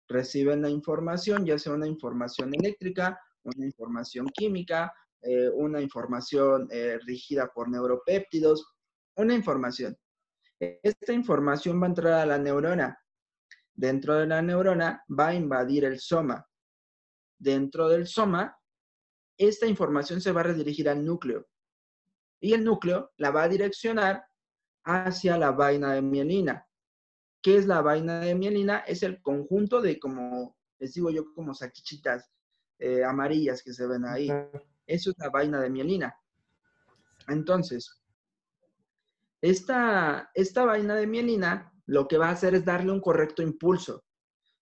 Reciben 0.09 0.63
la 0.63 0.71
información, 0.71 1.45
ya 1.45 1.59
sea 1.59 1.75
una 1.75 1.87
información 1.87 2.55
eléctrica, 2.55 3.21
una 3.43 3.67
información 3.67 4.27
química, 4.29 4.93
eh, 5.23 5.49
una 5.49 5.81
información 5.81 6.69
eh, 6.71 6.99
por 7.55 7.69
neuropéptidos, 7.69 8.75
una 9.17 9.35
información. 9.35 9.97
Esta 10.59 11.13
información 11.13 11.81
va 11.81 11.87
a 11.87 11.89
entrar 11.89 12.13
a 12.15 12.27
la 12.27 12.39
neurona. 12.39 12.99
Dentro 13.75 14.15
de 14.15 14.27
la 14.27 14.43
neurona 14.43 15.05
va 15.09 15.29
a 15.29 15.35
invadir 15.35 15.85
el 15.85 16.01
soma. 16.01 16.45
Dentro 17.39 17.89
del 17.89 18.07
soma, 18.07 18.57
esta 19.37 19.67
información 19.67 20.21
se 20.21 20.33
va 20.33 20.41
a 20.41 20.45
redirigir 20.45 20.89
al 20.89 21.05
núcleo. 21.05 21.47
Y 22.41 22.55
el 22.55 22.65
núcleo 22.65 23.13
la 23.17 23.31
va 23.31 23.45
a 23.45 23.49
direccionar 23.49 24.25
hacia 24.85 25.39
la 25.39 25.53
vaina 25.53 25.93
de 25.93 26.03
mielina. 26.03 26.67
¿Qué 27.41 27.57
es 27.57 27.67
la 27.67 27.81
vaina 27.83 28.21
de 28.21 28.35
mielina? 28.35 28.79
Es 28.81 29.03
el 29.03 29.23
conjunto 29.23 29.81
de, 29.81 29.99
como 29.99 30.57
les 30.79 30.95
digo 30.95 31.11
yo, 31.11 31.33
como 31.35 31.55
saquichitas 31.55 32.31
eh, 32.79 33.05
amarillas 33.05 33.63
que 33.63 33.73
se 33.73 33.87
ven 33.87 34.05
ahí. 34.05 34.29
Eso 34.89 35.11
es 35.11 35.19
la 35.19 35.29
vaina 35.29 35.61
de 35.61 35.69
mielina. 35.69 36.19
Entonces, 37.29 38.03
esta, 39.43 40.31
esta 40.35 40.65
vaina 40.65 40.97
de 40.97 41.07
mielina 41.07 41.73
lo 41.85 42.09
que 42.09 42.17
va 42.17 42.29
a 42.29 42.33
hacer 42.33 42.55
es 42.55 42.65
darle 42.65 42.91
un 42.91 43.01
correcto 43.01 43.43
impulso. 43.43 44.05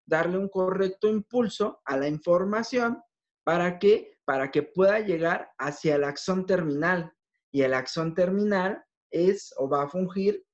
Darle 0.04 0.36
un 0.36 0.48
correcto 0.48 1.08
impulso 1.08 1.80
a 1.84 1.96
la 1.96 2.08
información 2.08 3.00
para 3.44 3.78
que, 3.78 4.18
para 4.24 4.50
que 4.50 4.64
pueda 4.64 4.98
llegar 4.98 5.50
hacia 5.58 5.94
el 5.94 6.04
axón 6.04 6.44
terminal. 6.44 7.12
Y 7.52 7.62
el 7.62 7.72
axón 7.72 8.12
terminal 8.12 8.84
es 9.10 9.54
o 9.56 9.68
va 9.68 9.84
a 9.84 9.88
fungir 9.88 10.44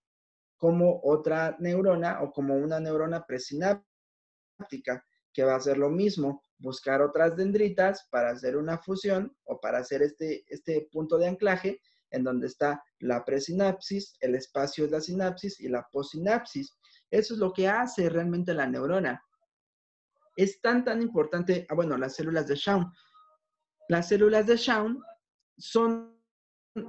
como 0.58 1.00
otra 1.02 1.56
neurona 1.60 2.20
o 2.22 2.30
como 2.30 2.56
una 2.56 2.78
neurona 2.78 3.24
presináptica, 3.26 3.84
que 5.32 5.44
va 5.44 5.54
a 5.54 5.56
hacer 5.56 5.78
lo 5.78 5.88
mismo 5.88 6.44
buscar 6.62 7.02
otras 7.02 7.36
dendritas 7.36 8.06
para 8.10 8.30
hacer 8.30 8.56
una 8.56 8.78
fusión 8.78 9.36
o 9.44 9.60
para 9.60 9.78
hacer 9.78 10.02
este, 10.02 10.44
este 10.48 10.88
punto 10.90 11.18
de 11.18 11.28
anclaje 11.28 11.80
en 12.12 12.24
donde 12.24 12.46
está 12.46 12.82
la 13.00 13.24
presinapsis, 13.24 14.16
el 14.20 14.34
espacio 14.34 14.84
es 14.84 14.90
la 14.90 15.00
sinapsis 15.00 15.60
y 15.60 15.68
la 15.68 15.86
posinapsis. 15.90 16.78
Eso 17.10 17.34
es 17.34 17.40
lo 17.40 17.52
que 17.52 17.68
hace 17.68 18.08
realmente 18.08 18.54
la 18.54 18.66
neurona. 18.66 19.22
Es 20.36 20.60
tan, 20.60 20.84
tan 20.84 21.02
importante, 21.02 21.66
ah, 21.68 21.74
bueno, 21.74 21.96
las 21.96 22.14
células 22.14 22.46
de 22.46 22.54
Shaun. 22.54 22.92
Las 23.88 24.08
células 24.08 24.46
de 24.46 24.56
Shaun 24.56 25.02
son 25.58 26.18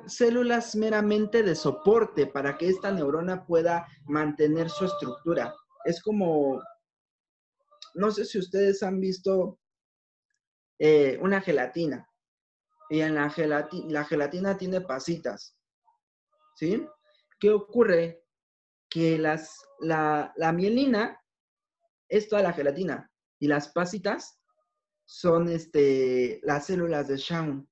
células 0.06 0.76
meramente 0.76 1.44
de 1.44 1.56
soporte 1.56 2.28
para 2.28 2.58
que 2.58 2.70
esta 2.70 2.92
neurona 2.92 3.46
pueda 3.46 3.88
mantener 4.06 4.70
su 4.70 4.86
estructura. 4.86 5.54
Es 5.84 6.02
como, 6.02 6.62
no 7.96 8.12
sé 8.12 8.26
si 8.26 8.40
ustedes 8.40 8.82
han 8.84 9.00
visto 9.00 9.60
eh, 10.80 11.18
una 11.22 11.42
gelatina. 11.42 12.10
Y 12.90 13.02
en 13.02 13.16
la 13.16 13.30
gelatina, 13.30 13.86
la 13.90 14.06
gelatina 14.06 14.58
tiene 14.58 14.82
pasitas. 14.82 15.58
¿Sí? 16.56 16.86
¿Qué 17.40 17.50
ocurre? 17.50 18.24
Que 18.90 19.18
las, 19.18 19.58
la, 19.80 20.32
la 20.36 20.52
mielina 20.52 21.20
es 22.08 22.30
toda 22.30 22.44
la 22.44 22.54
gelatina 22.54 23.12
y 23.40 23.48
las 23.48 23.70
pasitas 23.70 24.40
son 25.06 25.50
este, 25.50 26.40
las 26.44 26.68
células 26.68 27.08
de 27.08 27.18
Shaun. 27.18 27.68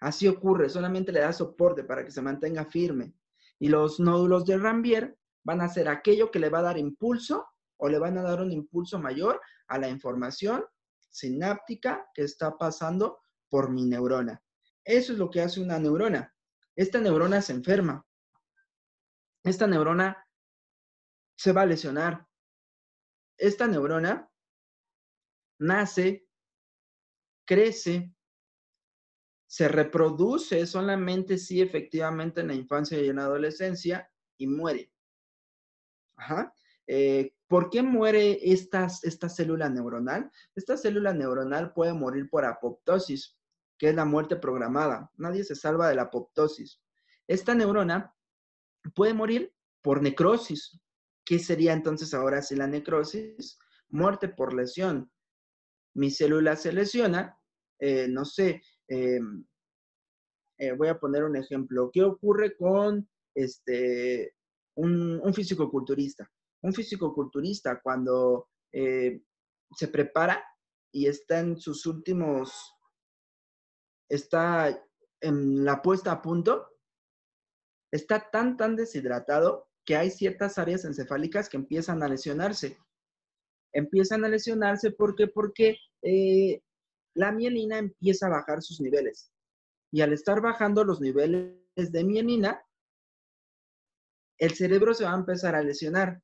Así 0.00 0.28
ocurre, 0.28 0.68
solamente 0.68 1.12
le 1.12 1.20
da 1.20 1.32
soporte 1.32 1.82
para 1.82 2.04
que 2.04 2.10
se 2.10 2.22
mantenga 2.22 2.64
firme. 2.66 3.14
Y 3.58 3.68
los 3.68 3.98
nódulos 3.98 4.44
de 4.44 4.58
Rambier 4.58 5.18
van 5.44 5.62
a 5.62 5.68
ser 5.68 5.88
aquello 5.88 6.30
que 6.30 6.38
le 6.38 6.50
va 6.50 6.58
a 6.58 6.62
dar 6.62 6.78
impulso 6.78 7.46
o 7.78 7.88
le 7.88 7.98
van 7.98 8.18
a 8.18 8.22
dar 8.22 8.40
un 8.40 8.52
impulso 8.52 8.98
mayor 8.98 9.40
a 9.68 9.78
la 9.78 9.88
información 9.88 10.64
sináptica 11.16 12.10
que 12.14 12.22
está 12.22 12.58
pasando 12.58 13.20
por 13.48 13.70
mi 13.70 13.86
neurona. 13.86 14.42
Eso 14.84 15.12
es 15.12 15.18
lo 15.18 15.30
que 15.30 15.40
hace 15.40 15.60
una 15.60 15.78
neurona. 15.78 16.34
Esta 16.76 17.00
neurona 17.00 17.40
se 17.40 17.52
enferma. 17.52 18.06
Esta 19.42 19.66
neurona 19.66 20.28
se 21.36 21.52
va 21.52 21.62
a 21.62 21.66
lesionar. 21.66 22.26
Esta 23.38 23.66
neurona 23.66 24.30
nace, 25.58 26.28
crece, 27.46 28.14
se 29.46 29.68
reproduce 29.68 30.66
solamente 30.66 31.38
si 31.38 31.62
efectivamente 31.62 32.42
en 32.42 32.48
la 32.48 32.54
infancia 32.54 33.00
y 33.00 33.08
en 33.08 33.16
la 33.16 33.22
adolescencia 33.22 34.10
y 34.36 34.46
muere. 34.46 34.92
Ajá. 36.16 36.54
Eh, 36.86 37.35
¿Por 37.48 37.70
qué 37.70 37.82
muere 37.82 38.38
esta, 38.42 38.88
célula 38.88 39.68
neuronal? 39.68 40.30
Esta 40.54 40.76
célula 40.76 41.12
neuronal 41.12 41.72
puede 41.72 41.92
morir 41.92 42.28
por 42.28 42.44
apoptosis, 42.44 43.36
que 43.78 43.90
es 43.90 43.94
la 43.94 44.04
muerte 44.04 44.36
programada. 44.36 45.10
Nadie 45.16 45.44
se 45.44 45.54
salva 45.54 45.88
de 45.88 45.94
la 45.94 46.02
apoptosis. 46.02 46.82
Esta 47.28 47.54
neurona 47.54 48.12
puede 48.94 49.14
morir 49.14 49.54
por 49.80 50.02
necrosis. 50.02 50.80
¿Qué 51.24 51.38
sería 51.38 51.72
entonces 51.72 52.14
ahora 52.14 52.42
si 52.42 52.56
la 52.56 52.66
necrosis? 52.66 53.58
Muerte 53.88 54.28
por 54.28 54.52
lesión. 54.52 55.12
Mi 55.94 56.10
célula 56.10 56.56
se 56.56 56.72
lesiona, 56.72 57.38
eh, 57.78 58.08
no 58.08 58.24
sé, 58.24 58.62
em, 58.88 59.46
eh, 60.58 60.72
voy 60.72 60.88
a 60.88 60.98
poner 60.98 61.22
un 61.24 61.36
ejemplo. 61.36 61.90
¿Qué 61.92 62.02
ocurre 62.02 62.56
con 62.56 63.08
este, 63.34 64.34
un, 64.74 65.20
un 65.20 65.34
físico-culturista? 65.34 66.28
Un 66.62 66.72
físico-culturista 66.72 67.80
cuando 67.80 68.48
eh, 68.72 69.22
se 69.74 69.88
prepara 69.88 70.44
y 70.92 71.06
está 71.06 71.40
en 71.40 71.58
sus 71.58 71.86
últimos, 71.86 72.74
está 74.08 74.82
en 75.20 75.64
la 75.64 75.82
puesta 75.82 76.12
a 76.12 76.22
punto, 76.22 76.68
está 77.92 78.30
tan, 78.30 78.56
tan 78.56 78.76
deshidratado 78.76 79.68
que 79.84 79.96
hay 79.96 80.10
ciertas 80.10 80.58
áreas 80.58 80.84
encefálicas 80.84 81.48
que 81.48 81.56
empiezan 81.56 82.02
a 82.02 82.08
lesionarse. 82.08 82.76
Empiezan 83.72 84.24
a 84.24 84.28
lesionarse 84.28 84.90
porque, 84.90 85.28
porque 85.28 85.76
eh, 86.02 86.62
la 87.14 87.32
mielina 87.32 87.78
empieza 87.78 88.26
a 88.26 88.30
bajar 88.30 88.62
sus 88.62 88.80
niveles. 88.80 89.30
Y 89.92 90.00
al 90.00 90.12
estar 90.12 90.40
bajando 90.40 90.84
los 90.84 91.00
niveles 91.00 91.56
de 91.76 92.04
mielina, 92.04 92.60
el 94.38 94.52
cerebro 94.54 94.92
se 94.92 95.04
va 95.04 95.12
a 95.12 95.18
empezar 95.18 95.54
a 95.54 95.62
lesionar. 95.62 96.20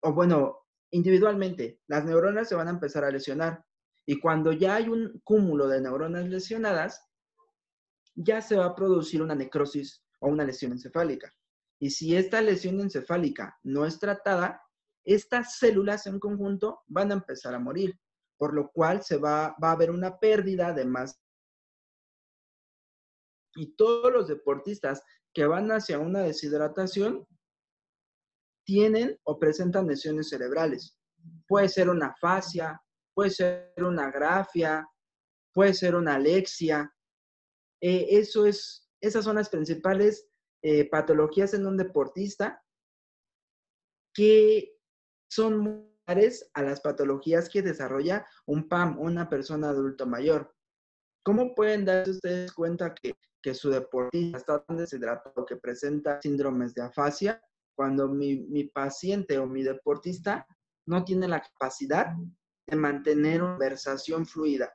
O 0.00 0.12
bueno, 0.12 0.66
individualmente, 0.90 1.80
las 1.86 2.04
neuronas 2.04 2.48
se 2.48 2.54
van 2.54 2.68
a 2.68 2.72
empezar 2.72 3.04
a 3.04 3.10
lesionar. 3.10 3.64
Y 4.06 4.18
cuando 4.20 4.52
ya 4.52 4.76
hay 4.76 4.88
un 4.88 5.20
cúmulo 5.24 5.68
de 5.68 5.80
neuronas 5.80 6.28
lesionadas, 6.28 7.04
ya 8.14 8.40
se 8.40 8.56
va 8.56 8.66
a 8.66 8.74
producir 8.74 9.22
una 9.22 9.34
necrosis 9.34 10.04
o 10.20 10.28
una 10.28 10.44
lesión 10.44 10.72
encefálica. 10.72 11.32
Y 11.78 11.90
si 11.90 12.16
esta 12.16 12.40
lesión 12.42 12.80
encefálica 12.80 13.58
no 13.62 13.84
es 13.84 13.98
tratada, 13.98 14.62
estas 15.04 15.58
células 15.58 16.06
en 16.06 16.18
conjunto 16.18 16.80
van 16.86 17.10
a 17.10 17.14
empezar 17.14 17.54
a 17.54 17.58
morir, 17.58 17.98
por 18.36 18.54
lo 18.54 18.70
cual 18.70 19.02
se 19.02 19.16
va, 19.16 19.56
va 19.62 19.70
a 19.70 19.72
haber 19.72 19.90
una 19.90 20.18
pérdida 20.18 20.72
de 20.72 20.84
masa. 20.84 21.18
Y 23.54 23.74
todos 23.76 24.12
los 24.12 24.28
deportistas 24.28 25.02
que 25.32 25.46
van 25.46 25.70
hacia 25.70 25.98
una 25.98 26.20
deshidratación 26.20 27.26
tienen 28.68 29.18
o 29.22 29.38
presentan 29.38 29.86
lesiones 29.86 30.28
cerebrales. 30.28 30.94
Puede 31.46 31.70
ser 31.70 31.88
una 31.88 32.14
fascia, 32.20 32.78
puede 33.14 33.30
ser 33.30 33.72
una 33.78 34.10
grafia, 34.10 34.86
puede 35.54 35.72
ser 35.72 35.94
una 35.94 36.16
alexia. 36.16 36.94
Eh, 37.80 38.08
eso 38.10 38.44
es, 38.44 38.90
esas 39.00 39.24
son 39.24 39.36
las 39.36 39.48
principales 39.48 40.28
eh, 40.62 40.86
patologías 40.90 41.54
en 41.54 41.66
un 41.66 41.78
deportista 41.78 42.62
que 44.12 44.76
son 45.30 45.88
similares 46.06 46.50
a 46.52 46.62
las 46.62 46.82
patologías 46.82 47.48
que 47.48 47.62
desarrolla 47.62 48.26
un 48.44 48.68
PAM, 48.68 48.98
una 49.00 49.30
persona 49.30 49.70
adulto 49.70 50.04
mayor. 50.04 50.54
¿Cómo 51.24 51.54
pueden 51.54 51.86
darse 51.86 52.10
ustedes 52.10 52.52
cuenta 52.52 52.94
que, 52.94 53.14
que 53.42 53.54
su 53.54 53.70
deportista 53.70 54.36
está 54.36 54.62
tan 54.62 54.76
deshidratado 54.76 55.46
que 55.46 55.56
presenta 55.56 56.20
síndromes 56.20 56.74
de 56.74 56.82
afasia 56.82 57.42
cuando 57.78 58.08
mi, 58.08 58.40
mi 58.48 58.64
paciente 58.64 59.38
o 59.38 59.46
mi 59.46 59.62
deportista 59.62 60.44
no 60.88 61.04
tiene 61.04 61.28
la 61.28 61.40
capacidad 61.40 62.08
de 62.66 62.76
mantener 62.76 63.40
una 63.40 63.52
conversación 63.52 64.26
fluida? 64.26 64.74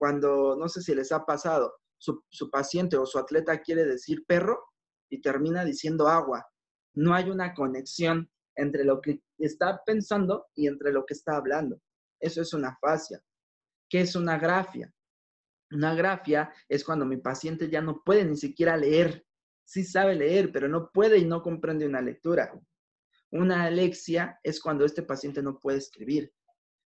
Cuando, 0.00 0.56
no 0.56 0.66
sé 0.66 0.80
si 0.80 0.94
les 0.94 1.12
ha 1.12 1.26
pasado, 1.26 1.74
su, 1.98 2.24
su 2.30 2.50
paciente 2.50 2.96
o 2.96 3.04
su 3.04 3.18
atleta 3.18 3.60
quiere 3.60 3.84
decir 3.84 4.24
perro 4.26 4.64
y 5.10 5.20
termina 5.20 5.62
diciendo 5.62 6.08
agua. 6.08 6.46
No 6.94 7.14
hay 7.14 7.28
una 7.28 7.52
conexión 7.52 8.30
entre 8.56 8.84
lo 8.84 9.02
que 9.02 9.22
está 9.36 9.82
pensando 9.84 10.46
y 10.54 10.68
entre 10.68 10.90
lo 10.90 11.04
que 11.04 11.12
está 11.12 11.36
hablando. 11.36 11.78
Eso 12.18 12.40
es 12.40 12.54
una 12.54 12.78
fascia. 12.80 13.22
¿Qué 13.90 14.00
es 14.00 14.16
una 14.16 14.38
grafia? 14.38 14.90
Una 15.70 15.94
grafia 15.94 16.50
es 16.66 16.82
cuando 16.82 17.04
mi 17.04 17.18
paciente 17.18 17.68
ya 17.68 17.82
no 17.82 18.02
puede 18.02 18.24
ni 18.24 18.38
siquiera 18.38 18.74
leer. 18.78 19.22
Sí 19.72 19.84
sabe 19.84 20.14
leer, 20.14 20.52
pero 20.52 20.68
no 20.68 20.90
puede 20.90 21.16
y 21.16 21.24
no 21.24 21.40
comprende 21.40 21.86
una 21.86 22.02
lectura. 22.02 22.52
Una 23.30 23.64
alexia 23.64 24.38
es 24.42 24.60
cuando 24.60 24.84
este 24.84 25.02
paciente 25.02 25.42
no 25.42 25.58
puede 25.58 25.78
escribir. 25.78 26.30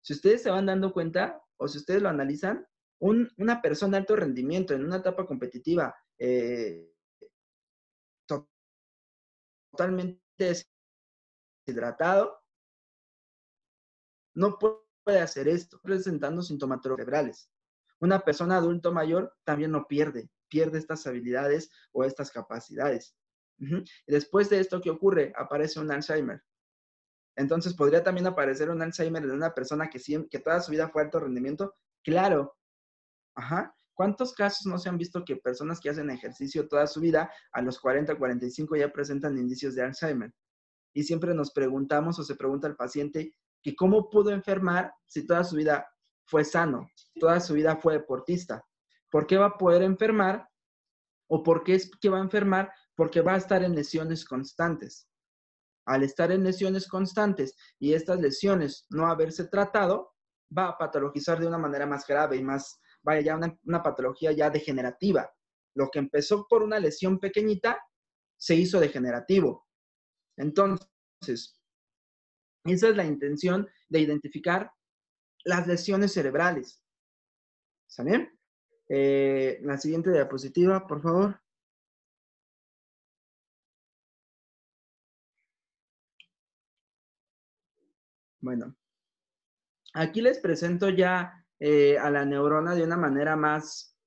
Si 0.02 0.14
ustedes 0.14 0.44
se 0.44 0.52
van 0.52 0.68
dando 0.68 0.94
cuenta 0.94 1.42
o 1.58 1.68
si 1.68 1.80
ustedes 1.80 2.04
lo 2.04 2.10
analizan, 2.10 2.64
una 3.00 3.60
persona 3.60 3.94
de 3.94 3.98
alto 3.98 4.16
rendimiento 4.16 4.76
en 4.76 4.86
una 4.86 4.98
etapa 4.98 5.26
competitiva 5.26 5.96
eh, 6.20 6.94
totalmente 9.72 10.22
deshidratado, 11.66 12.40
no 14.36 14.60
puede 14.60 15.22
hacer 15.22 15.48
esto, 15.48 15.80
presentando 15.82 16.44
sintomatologías 16.44 17.04
cerebrales. 17.08 17.52
Una 18.00 18.20
persona 18.20 18.58
adulto 18.58 18.94
mayor 18.94 19.36
también 19.44 19.72
no 19.72 19.88
pierde, 19.88 20.30
pierde 20.50 20.78
estas 20.78 21.06
habilidades 21.08 21.70
o 21.92 22.04
estas 22.04 22.32
capacidades. 22.32 23.16
después 24.08 24.50
de 24.50 24.60
esto, 24.60 24.82
¿qué 24.82 24.90
ocurre? 24.90 25.34
Aparece 25.38 25.80
un 25.80 25.92
Alzheimer. 25.92 26.44
Entonces, 27.38 27.74
¿podría 27.74 28.04
también 28.04 28.28
aparecer 28.28 28.70
un 28.70 28.82
Alzheimer 28.82 29.24
en 29.24 29.32
una 29.32 29.54
persona 29.54 29.90
que, 29.90 30.00
que 30.30 30.40
toda 30.40 30.62
su 30.62 30.72
vida 30.72 30.90
fue 30.90 31.04
alto 31.04 31.20
rendimiento? 31.20 31.74
Claro. 32.04 32.56
Ajá. 33.36 33.76
¿Cuántos 33.94 34.34
casos 34.34 34.66
no 34.66 34.78
se 34.78 34.90
han 34.90 34.98
visto 34.98 35.24
que 35.24 35.38
personas 35.38 35.80
que 35.80 35.90
hacen 35.90 36.10
ejercicio 36.10 36.68
toda 36.68 36.86
su 36.86 37.00
vida, 37.00 37.32
a 37.54 37.62
los 37.62 37.80
40, 37.80 38.18
45 38.18 38.76
ya 38.76 38.92
presentan 38.92 39.38
indicios 39.38 39.74
de 39.76 39.84
Alzheimer? 39.84 40.34
Y 40.94 41.04
siempre 41.04 41.34
nos 41.34 41.52
preguntamos 41.52 42.20
o 42.20 42.24
se 42.24 42.36
pregunta 42.36 42.68
al 42.68 42.76
paciente 42.76 43.34
que 43.62 43.76
cómo 43.76 44.10
pudo 44.10 44.32
enfermar 44.32 44.94
si 45.08 45.26
toda 45.26 45.44
su 45.44 45.56
vida 45.56 45.88
fue 46.26 46.44
sano, 46.44 46.90
toda 47.20 47.40
su 47.40 47.54
vida 47.54 47.76
fue 47.78 47.94
deportista. 47.94 48.66
¿Por 49.16 49.28
qué 49.28 49.38
va 49.38 49.46
a 49.46 49.58
poder 49.58 49.82
enfermar? 49.82 50.50
¿O 51.30 51.42
por 51.42 51.64
qué 51.64 51.76
es 51.76 51.90
que 52.02 52.10
va 52.10 52.18
a 52.18 52.22
enfermar? 52.22 52.70
Porque 52.96 53.22
va 53.22 53.36
a 53.36 53.38
estar 53.38 53.64
en 53.64 53.74
lesiones 53.74 54.26
constantes. 54.26 55.08
Al 55.86 56.04
estar 56.04 56.34
en 56.34 56.44
lesiones 56.44 56.86
constantes 56.86 57.56
y 57.80 57.94
estas 57.94 58.20
lesiones 58.20 58.86
no 58.90 59.08
haberse 59.08 59.48
tratado, 59.48 60.12
va 60.52 60.68
a 60.68 60.78
patologizar 60.78 61.40
de 61.40 61.48
una 61.48 61.58
manera 61.58 61.86
más 61.86 62.06
grave 62.06 62.36
y 62.36 62.44
más, 62.44 62.82
vaya 63.04 63.22
ya 63.22 63.38
una, 63.38 63.82
patología 63.82 64.34
ya 64.34 64.50
degenerativa. 64.50 65.32
Lo 65.78 65.90
que 65.90 66.00
empezó 66.00 66.46
por 66.50 66.62
una 66.62 66.78
lesión 66.78 67.18
pequeñita 67.18 67.80
se 68.36 68.56
hizo 68.56 68.82
degenerativo. 68.82 69.66
Entonces, 70.36 71.58
esa 72.66 72.90
es 72.90 72.96
la 72.98 73.06
intención 73.06 73.66
de 73.88 74.02
identificar 74.02 74.70
las 75.46 75.66
lesiones 75.68 76.12
cerebrales. 76.12 76.84
¿Está 77.88 78.04
bien? 78.04 78.35
Eh, 78.90 79.60
la 79.64 79.78
siguiente 79.78 80.12
diapositiva, 80.12 80.86
por 80.88 81.02
favor. 81.02 81.40
Bueno, 88.42 88.76
aquí 89.94 90.22
les 90.22 90.40
presento 90.40 90.90
ya 90.90 91.44
eh, 91.60 91.98
a 91.98 92.12
la 92.12 92.26
neurona 92.26 92.76
de 92.76 92.84
una 92.84 92.96
manera 92.98 93.36
más, 93.36 93.98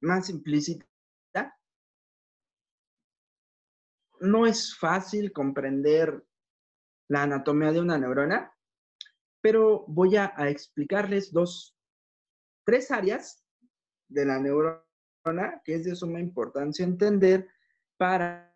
más 0.00 0.30
implícita. 0.30 0.86
No 4.20 4.46
es 4.46 4.76
fácil 4.78 5.32
comprender 5.32 6.24
la 7.08 7.24
anatomía 7.24 7.72
de 7.72 7.80
una 7.80 7.98
neurona, 7.98 8.56
pero 9.40 9.84
voy 9.88 10.16
a, 10.16 10.32
explicarles 10.48 11.32
dos, 11.32 11.76
tres 12.64 12.90
áreas 12.90 13.43
de 14.14 14.24
la 14.24 14.38
neurona 14.38 14.84
que 15.64 15.74
es 15.74 15.84
de 15.84 15.96
suma 15.96 16.20
importancia 16.20 16.84
entender 16.84 17.48
para 17.96 18.54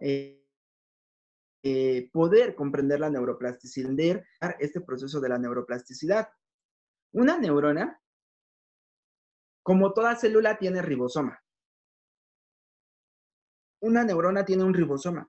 eh, 0.00 0.44
eh, 1.62 2.10
poder 2.12 2.54
comprender 2.54 3.00
la 3.00 3.10
neuroplasticidad, 3.10 4.24
este 4.58 4.80
proceso 4.80 5.20
de 5.20 5.28
la 5.28 5.38
neuroplasticidad. 5.38 6.28
Una 7.12 7.38
neurona, 7.38 8.00
como 9.62 9.92
toda 9.92 10.16
célula, 10.16 10.58
tiene 10.58 10.82
ribosoma. 10.82 11.42
Una 13.80 14.04
neurona 14.04 14.44
tiene 14.44 14.64
un 14.64 14.74
ribosoma. 14.74 15.28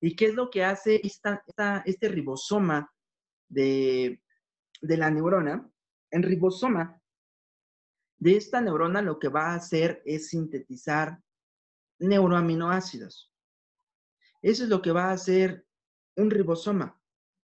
¿Y 0.00 0.14
qué 0.14 0.26
es 0.26 0.34
lo 0.34 0.48
que 0.50 0.64
hace 0.64 1.00
este 1.02 2.08
ribosoma 2.08 2.92
de, 3.48 4.20
de 4.80 4.96
la 4.96 5.10
neurona? 5.10 5.70
En 6.10 6.22
ribosoma 6.22 6.98
de 8.18 8.36
esta 8.36 8.60
neurona 8.60 9.00
lo 9.00 9.18
que 9.18 9.28
va 9.28 9.52
a 9.52 9.54
hacer 9.54 10.02
es 10.04 10.30
sintetizar 10.30 11.22
neuroaminoácidos. 12.00 13.32
Eso 14.42 14.64
es 14.64 14.68
lo 14.68 14.82
que 14.82 14.92
va 14.92 15.06
a 15.06 15.12
hacer 15.12 15.66
un 16.16 16.30
ribosoma, 16.30 17.00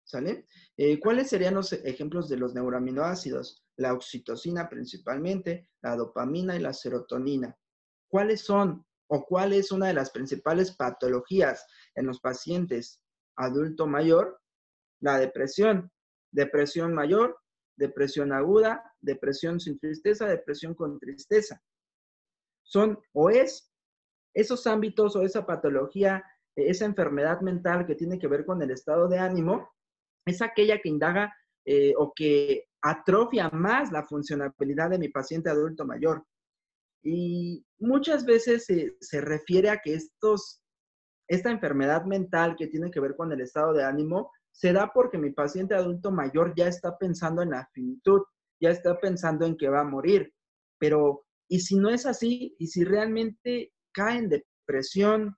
¿sale? 0.04 0.48
Eh, 0.78 1.00
¿Cuáles 1.00 1.30
serían 1.30 1.56
los 1.56 1.74
ejemplos 1.74 2.30
de 2.30 2.38
los 2.38 2.54
neuroaminoácidos? 2.54 3.66
La 3.78 3.94
oxitocina 3.94 4.70
principalmente, 4.70 5.70
la 5.82 5.96
dopamina 5.96 6.56
y 6.56 6.60
la 6.60 6.74
serotonina. 6.74 7.58
¿Cuáles 8.08 8.42
son 8.42 8.86
o 9.08 9.26
cuál 9.26 9.54
es 9.54 9.72
una 9.72 9.88
de 9.88 9.94
las 9.94 10.12
principales 10.12 10.72
patologías 10.72 11.66
en 11.96 12.08
los 12.08 12.20
pacientes 12.22 13.02
adulto 13.36 13.88
mayor? 13.88 14.42
La 15.02 15.18
depresión, 15.18 15.92
depresión 16.32 16.94
mayor, 16.94 17.38
depresión 17.78 18.34
aguda, 18.34 18.84
depresión 19.00 19.60
sin 19.60 19.80
tristeza, 19.80 20.28
depresión 20.28 20.74
con 20.76 21.00
tristeza. 21.00 21.62
Son 22.64 23.00
o 23.14 23.30
es 23.30 23.72
esos 24.34 24.66
ámbitos 24.68 25.16
o 25.16 25.24
esa 25.24 25.46
patología 25.46 26.24
esa 26.56 26.86
enfermedad 26.86 27.42
mental 27.42 27.86
que 27.86 27.96
tiene 27.96 28.20
que 28.20 28.28
ver 28.28 28.46
con 28.46 28.62
el 28.62 28.72
estado 28.72 29.08
de 29.08 29.20
ánimo, 29.20 29.70
es 30.26 30.42
aquella 30.42 30.80
que 30.80 30.90
indaga 30.90 31.34
eh, 31.66 31.94
o 31.98 32.14
que 32.14 32.68
atrofia 32.82 33.50
más 33.50 33.92
la 33.92 34.04
funcionabilidad 34.06 34.90
de 34.90 35.00
mi 35.00 35.10
paciente 35.10 35.50
adulto 35.50 35.86
mayor. 35.86 36.26
Y 37.04 37.66
muchas 37.80 38.26
veces 38.26 38.66
se, 38.66 39.22
refiere 39.22 39.70
a 39.70 39.80
que 39.80 39.96
estos, 39.96 40.62
esta 41.28 41.50
enfermedad 41.50 42.06
mental 42.06 42.56
que 42.56 42.68
tiene 42.68 42.92
que 42.92 43.00
ver 43.00 43.16
con 43.16 43.32
el 43.32 43.42
estado 43.42 43.74
de 43.74 43.84
ánimo 43.84 44.32
se 44.62 44.74
da 44.74 44.92
porque 44.94 45.18
mi 45.18 45.32
paciente 45.32 45.74
adulto 45.74 46.12
mayor 46.12 46.54
ya 46.56 46.68
está 46.68 46.96
pensando 46.96 47.42
en 47.42 47.50
la 47.50 47.68
finitud, 47.74 48.22
ya 48.60 48.70
está 48.70 49.00
pensando 49.00 49.44
en 49.48 49.58
que 49.58 49.68
va 49.68 49.80
a 49.80 49.84
morir. 49.84 50.32
Pero, 50.78 51.26
¿y 51.50 51.62
si 51.62 51.78
no 51.78 51.90
es 51.90 52.06
así? 52.06 52.56
¿Y 52.60 52.68
si 52.68 52.84
realmente 52.84 53.74
cae 53.92 54.20
en 54.20 54.30
depresión 54.30 55.36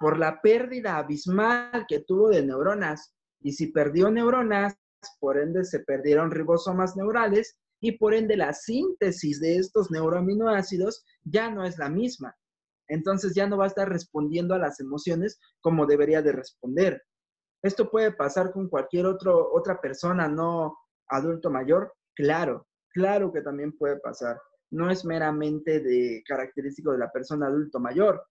por 0.00 0.18
la 0.18 0.40
pérdida 0.42 0.96
abismal 0.96 1.86
que 1.86 2.00
tuvo 2.00 2.30
de 2.30 2.44
neuronas? 2.44 3.14
Y 3.42 3.52
si 3.52 3.68
perdió 3.68 4.10
neuronas, 4.10 4.76
por 5.20 5.38
ende 5.38 5.64
se 5.64 5.84
perdieron 5.84 6.32
ribosomas 6.32 6.96
neurales 6.96 7.60
y 7.80 7.92
por 7.92 8.12
ende 8.12 8.36
la 8.36 8.52
síntesis 8.52 9.38
de 9.38 9.58
estos 9.58 9.92
neuroaminoácidos 9.92 11.04
ya 11.22 11.48
no 11.48 11.64
es 11.64 11.78
la 11.78 11.90
misma. 11.90 12.36
Entonces 12.88 13.36
ya 13.36 13.46
no 13.46 13.56
va 13.56 13.66
a 13.66 13.68
estar 13.68 13.88
respondiendo 13.88 14.52
a 14.52 14.58
las 14.58 14.80
emociones 14.80 15.38
como 15.60 15.86
debería 15.86 16.22
de 16.22 16.32
responder. 16.32 17.04
Esto 17.66 17.90
puede 17.90 18.12
pasar 18.12 18.52
con 18.52 18.68
cualquier 18.68 19.06
otro, 19.06 19.52
otra 19.52 19.80
persona 19.80 20.28
no 20.28 20.78
adulto 21.08 21.50
mayor. 21.50 21.92
Claro, 22.14 22.68
claro 22.90 23.32
que 23.32 23.42
también 23.42 23.76
puede 23.76 23.98
pasar. 23.98 24.40
No 24.70 24.88
es 24.88 25.04
meramente 25.04 25.80
de 25.80 26.22
característico 26.24 26.92
de 26.92 26.98
la 26.98 27.10
persona 27.10 27.48
adulto 27.48 27.80
mayor. 27.80 28.24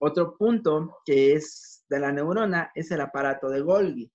Otro 0.00 0.36
punto 0.36 0.98
que 1.06 1.34
es 1.34 1.84
de 1.88 2.00
la 2.00 2.10
neurona 2.10 2.72
es 2.74 2.90
el 2.90 3.00
aparato 3.00 3.48
de 3.48 3.60
Golgi. 3.60 4.10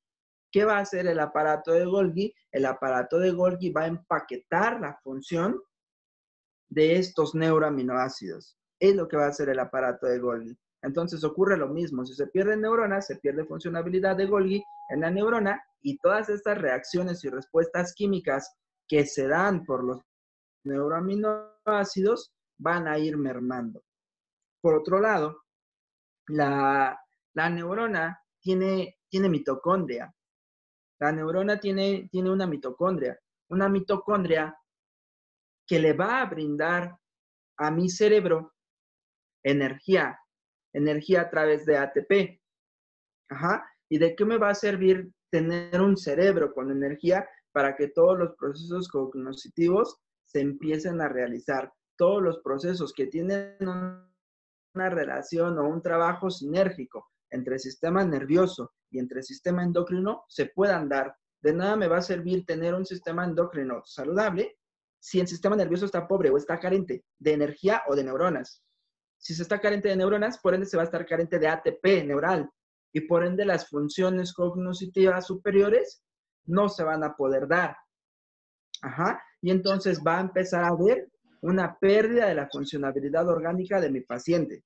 ¿Qué 0.51 0.65
va 0.65 0.79
a 0.79 0.81
hacer 0.81 1.07
el 1.07 1.19
aparato 1.21 1.71
de 1.71 1.85
Golgi? 1.85 2.33
El 2.51 2.65
aparato 2.65 3.17
de 3.17 3.31
Golgi 3.31 3.71
va 3.71 3.83
a 3.83 3.87
empaquetar 3.87 4.81
la 4.81 4.99
función 5.01 5.57
de 6.67 6.97
estos 6.97 7.33
neuroaminoácidos. 7.33 8.57
Es 8.77 8.93
lo 8.93 9.07
que 9.07 9.15
va 9.15 9.27
a 9.27 9.29
hacer 9.29 9.47
el 9.47 9.59
aparato 9.59 10.05
de 10.05 10.19
Golgi. 10.19 10.59
Entonces 10.81 11.23
ocurre 11.23 11.57
lo 11.57 11.67
mismo. 11.67 12.05
Si 12.05 12.13
se 12.13 12.27
pierden 12.27 12.61
neuronas, 12.61 13.07
se 13.07 13.17
pierde 13.17 13.45
funcionabilidad 13.45 14.15
de 14.15 14.25
Golgi 14.25 14.63
en 14.89 15.01
la 15.01 15.11
neurona 15.11 15.61
y 15.81 15.97
todas 15.97 16.29
estas 16.29 16.57
reacciones 16.57 17.23
y 17.23 17.29
respuestas 17.29 17.93
químicas 17.93 18.55
que 18.87 19.05
se 19.05 19.27
dan 19.27 19.65
por 19.65 19.83
los 19.83 20.01
neuroaminoácidos 20.63 22.33
van 22.57 22.87
a 22.87 22.97
ir 22.97 23.17
mermando. 23.17 23.83
Por 24.61 24.75
otro 24.75 24.99
lado, 24.99 25.43
la, 26.27 26.99
neurona 27.33 28.21
tiene, 28.39 28.97
tiene 29.09 29.29
mitocondria. 29.29 30.13
La 30.99 31.11
neurona 31.11 31.59
tiene, 31.59 32.09
tiene 32.11 32.29
una 32.29 32.45
mitocondria, 32.45 33.17
una 33.49 33.69
mitocondria 33.69 34.57
que 35.65 35.79
le 35.79 35.93
va 35.93 36.21
a 36.21 36.25
brindar 36.25 36.97
a 37.57 37.71
mi 37.71 37.89
cerebro 37.89 38.53
energía, 39.43 40.19
energía 40.73 41.21
a 41.21 41.29
través 41.29 41.65
de 41.65 41.77
ATP. 41.77 42.41
Ajá. 43.29 43.65
¿Y 43.89 43.97
de 43.97 44.15
qué 44.15 44.25
me 44.25 44.37
va 44.37 44.49
a 44.49 44.55
servir 44.55 45.11
tener 45.31 45.81
un 45.81 45.97
cerebro 45.97 46.53
con 46.53 46.71
energía 46.71 47.27
para 47.51 47.75
que 47.75 47.87
todos 47.87 48.17
los 48.17 48.35
procesos 48.35 48.87
cognitivos 48.87 49.97
se 50.25 50.41
empiecen 50.41 51.01
a 51.01 51.09
realizar? 51.09 51.71
Todos 51.97 52.21
los 52.21 52.39
procesos 52.39 52.93
que 52.93 53.07
tienen 53.07 53.57
una 53.59 54.89
relación 54.89 55.57
o 55.57 55.67
un 55.67 55.81
trabajo 55.81 56.29
sinérgico 56.29 57.09
entre 57.31 57.55
el 57.55 57.59
sistema 57.59 58.03
nervioso 58.03 58.73
y 58.89 58.99
entre 58.99 59.19
el 59.19 59.23
sistema 59.23 59.63
endocrino 59.63 60.23
se 60.27 60.47
puedan 60.47 60.89
dar. 60.89 61.15
De 61.41 61.53
nada 61.53 61.75
me 61.75 61.87
va 61.87 61.97
a 61.97 62.01
servir 62.01 62.45
tener 62.45 62.73
un 62.73 62.85
sistema 62.85 63.23
endocrino 63.23 63.81
saludable 63.85 64.57
si 64.99 65.19
el 65.19 65.27
sistema 65.27 65.55
nervioso 65.55 65.85
está 65.85 66.07
pobre 66.07 66.29
o 66.29 66.37
está 66.37 66.59
carente 66.59 67.05
de 67.17 67.33
energía 67.33 67.83
o 67.87 67.95
de 67.95 68.03
neuronas. 68.03 68.63
Si 69.19 69.35
se 69.35 69.43
está 69.43 69.59
carente 69.59 69.89
de 69.89 69.97
neuronas, 69.97 70.39
por 70.39 70.53
ende 70.53 70.65
se 70.65 70.77
va 70.77 70.83
a 70.83 70.85
estar 70.85 71.05
carente 71.05 71.37
de 71.39 71.47
ATP 71.47 72.05
neural 72.05 72.49
y 72.91 73.01
por 73.01 73.25
ende 73.25 73.45
las 73.45 73.69
funciones 73.69 74.33
cognitivas 74.33 75.27
superiores 75.27 76.01
no 76.45 76.69
se 76.69 76.83
van 76.83 77.03
a 77.03 77.15
poder 77.15 77.47
dar. 77.47 77.77
Ajá. 78.81 79.21
Y 79.41 79.51
entonces 79.51 80.01
va 80.05 80.17
a 80.17 80.21
empezar 80.21 80.63
a 80.63 80.69
haber 80.69 81.09
una 81.41 81.77
pérdida 81.77 82.27
de 82.27 82.35
la 82.35 82.49
funcionabilidad 82.49 83.27
orgánica 83.27 83.79
de 83.79 83.91
mi 83.91 84.01
paciente. 84.01 84.63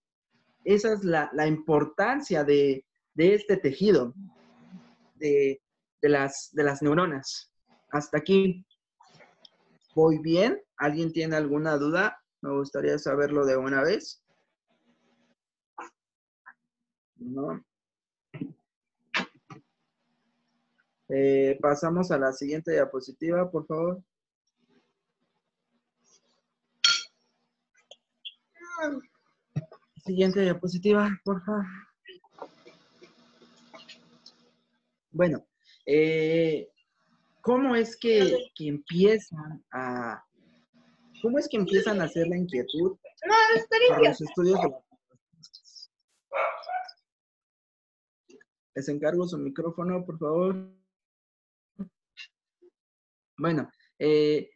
Esa 0.63 0.93
es 0.93 1.03
la, 1.03 1.29
importancia 1.45 2.43
de, 2.43 2.85
este 3.15 3.57
tejido, 3.57 4.13
de, 5.15 5.61
las, 6.01 6.49
de 6.53 6.63
las 6.63 6.81
neuronas. 6.81 7.51
Hasta 7.91 8.19
aquí. 8.19 8.65
¿Voy 9.95 10.19
bien? 10.19 10.59
¿Alguien 10.77 11.11
tiene 11.11 11.35
alguna 11.35 11.77
duda? 11.77 12.17
Me 12.41 12.51
gustaría 12.51 12.97
saberlo 12.97 13.45
de 13.45 13.57
una 13.57 13.83
vez. 13.83 14.22
¿No? 17.23 17.63
Eh, 21.09 21.57
pasamos 21.61 22.11
a 22.11 22.17
la 22.17 22.31
siguiente 22.31 22.71
diapositiva, 22.71 23.49
por 23.49 23.65
favor. 23.65 24.03
Siguiente 30.03 30.41
diapositiva, 30.41 31.09
por 31.23 31.43
favor. 31.43 31.65
Bueno, 35.11 35.45
eh, 35.85 36.69
¿cómo 37.41 37.75
es 37.75 37.95
que, 37.95 38.49
empiezan 38.59 39.63
a... 39.71 40.23
¿Cómo 41.21 41.39
es 41.39 41.47
que 41.47 41.57
empiezan 41.57 42.01
a 42.01 42.05
hacer 42.05 42.27
la 42.27 42.37
inquietud 42.37 42.97
no, 43.25 43.33
para 43.89 44.09
los 44.09 44.19
estudios 44.19 44.61
de 44.61 44.69
la 44.69 44.81
Les 48.75 48.89
encargo 48.89 49.27
su 49.27 49.37
micrófono, 49.37 50.03
por 50.03 50.17
favor. 50.17 50.73
Bueno, 53.37 53.69
eh, 53.99 54.49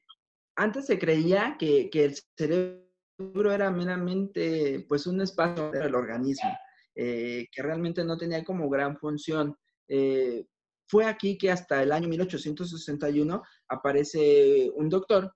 antes 0.55 0.85
se 0.85 0.97
creía 0.97 1.55
que, 1.59 1.89
el 1.93 2.15
cerebro 2.37 3.51
era 3.51 3.71
meramente 3.71 4.85
pues 4.87 5.07
un 5.07 5.21
espacio 5.21 5.71
del 5.71 5.95
organismo, 5.95 6.49
eh, 6.95 7.47
que 7.51 7.61
realmente 7.61 8.03
no 8.03 8.17
tenía 8.17 8.43
como 8.43 8.69
gran 8.69 8.97
función. 8.97 9.55
Eh, 9.87 10.45
fue 10.87 11.05
aquí 11.05 11.37
que 11.37 11.51
hasta 11.51 11.83
el 11.83 11.91
año 11.91 12.07
1861 12.07 13.43
aparece 13.67 14.71
un 14.75 14.89
doctor, 14.89 15.33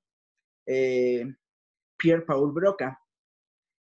Pierre 0.66 2.26
Paul 2.26 2.54
Broca. 2.54 2.98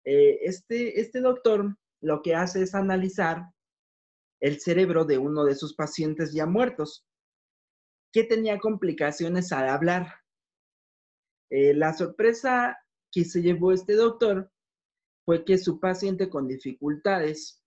este, 0.04 1.00
este 1.00 1.20
doctor 1.20 1.76
lo 2.00 2.22
que 2.22 2.34
hace 2.34 2.62
es 2.62 2.74
analizar 2.74 3.42
el 4.40 4.60
cerebro 4.60 5.04
de 5.04 5.18
uno 5.18 5.44
de 5.44 5.54
sus 5.54 5.74
pacientes 5.74 6.32
ya 6.32 6.46
muertos, 6.46 7.06
que 8.12 8.24
tenía 8.24 8.58
complicaciones 8.58 9.52
al 9.52 9.68
hablar. 9.68 10.14
la 11.50 11.92
sorpresa 11.92 12.76
que 13.12 13.24
se 13.24 13.40
llevó 13.40 13.72
este 13.72 13.94
doctor 13.94 14.50
fue 15.24 15.44
que 15.44 15.58
su 15.58 15.80
paciente 15.80 16.28
con 16.28 16.46
dificultades, 16.46 17.60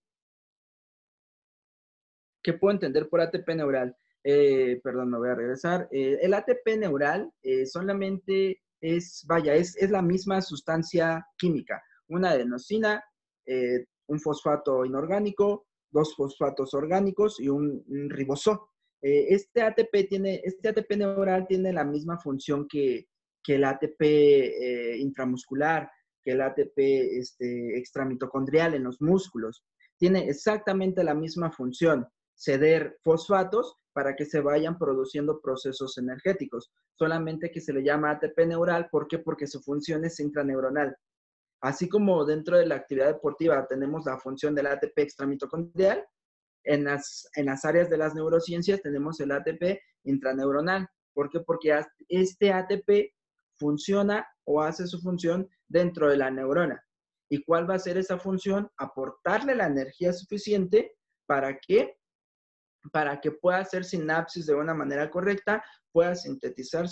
que 2.41 2.53
puedo 2.53 2.73
entender 2.73 3.09
por 3.09 3.21
ATP 3.21 3.49
neural, 3.49 3.95
eh, 4.23 4.79
perdón, 4.83 5.11
me 5.11 5.17
voy 5.17 5.29
a 5.29 5.35
regresar, 5.35 5.87
eh, 5.91 6.17
el 6.21 6.33
ATP 6.33 6.77
neural 6.77 7.31
eh, 7.41 7.65
solamente 7.65 8.61
es, 8.81 9.25
vaya, 9.27 9.55
es, 9.55 9.75
es, 9.77 9.91
la 9.91 10.01
misma 10.01 10.41
sustancia 10.41 11.25
química, 11.37 11.81
una 12.07 12.31
adenosina, 12.31 13.03
un 14.07 14.19
fosfato 14.19 14.85
inorgánico, 14.85 15.65
dos 15.91 16.15
fosfatos 16.15 16.73
orgánicos 16.73 17.39
y 17.39 17.49
un, 17.49 17.83
un 17.87 18.09
ribosó. 18.09 18.69
este 19.01 19.61
ATP 19.61 20.07
tiene, 20.09 20.41
este 20.43 20.69
ATP 20.69 20.97
neural 20.97 21.47
tiene 21.47 21.71
la 21.73 21.83
misma 21.83 22.17
función 22.19 22.67
que, 22.67 23.07
que 23.43 23.55
el 23.55 23.63
ATP 23.63 24.01
eh, 24.01 24.97
intramuscular, 24.99 25.89
que 26.23 26.31
el 26.31 26.41
ATP 26.41 26.77
este, 26.77 27.77
extramitocondrial 27.77 28.75
en 28.75 28.83
los 28.83 29.01
músculos. 29.01 29.63
Tiene 29.97 30.29
exactamente 30.29 31.03
la 31.03 31.13
misma 31.13 31.51
función, 31.51 32.07
ceder 32.35 32.97
fosfatos 33.03 33.75
para 33.91 34.15
que 34.15 34.25
se 34.25 34.39
vayan 34.39 34.77
produciendo 34.77 35.41
procesos 35.41 35.97
energéticos. 35.97 36.71
Solamente 36.93 37.51
que 37.51 37.59
se 37.59 37.73
le 37.73 37.83
llama 37.83 38.11
ATP 38.11 38.45
neural, 38.47 38.87
¿por 38.91 39.07
qué? 39.07 39.19
Porque 39.19 39.47
su 39.47 39.61
función 39.61 40.05
es 40.05 40.19
intraneuronal. 40.19 40.95
Así 41.61 41.89
como 41.89 42.25
dentro 42.25 42.57
de 42.57 42.65
la 42.65 42.75
actividad 42.75 43.07
deportiva 43.07 43.67
tenemos 43.67 44.05
la 44.05 44.17
función 44.17 44.55
del 44.55 44.67
ATP 44.67 44.97
extramitocondrial, 44.97 46.05
en 46.63 46.83
las, 46.85 47.29
en 47.35 47.45
las 47.47 47.65
áreas 47.65 47.89
de 47.89 47.97
las 47.97 48.13
neurociencias 48.13 48.81
tenemos 48.81 49.19
el 49.19 49.31
ATP 49.31 49.79
intraneuronal. 50.03 50.87
¿Por 51.13 51.29
qué? 51.29 51.39
Porque 51.39 51.79
este 52.07 52.53
ATP 52.53 53.13
funciona 53.55 54.27
o 54.45 54.61
hace 54.61 54.87
su 54.87 54.99
función 54.99 55.49
dentro 55.67 56.09
de 56.09 56.17
la 56.17 56.31
neurona. 56.31 56.81
¿Y 57.29 57.43
cuál 57.43 57.69
va 57.69 57.75
a 57.75 57.79
ser 57.79 57.97
esa 57.97 58.17
función? 58.17 58.69
Aportarle 58.77 59.55
la 59.55 59.67
energía 59.67 60.13
suficiente 60.13 60.95
para 61.25 61.57
que 61.59 61.95
para 62.93 63.19
que 63.19 63.31
pueda 63.31 63.59
hacer 63.59 63.83
sinapsis 63.83 64.45
de 64.45 64.55
una 64.55 64.73
manera 64.73 65.09
correcta, 65.09 65.63
pueda 65.91 66.15
sintetizar 66.15 66.85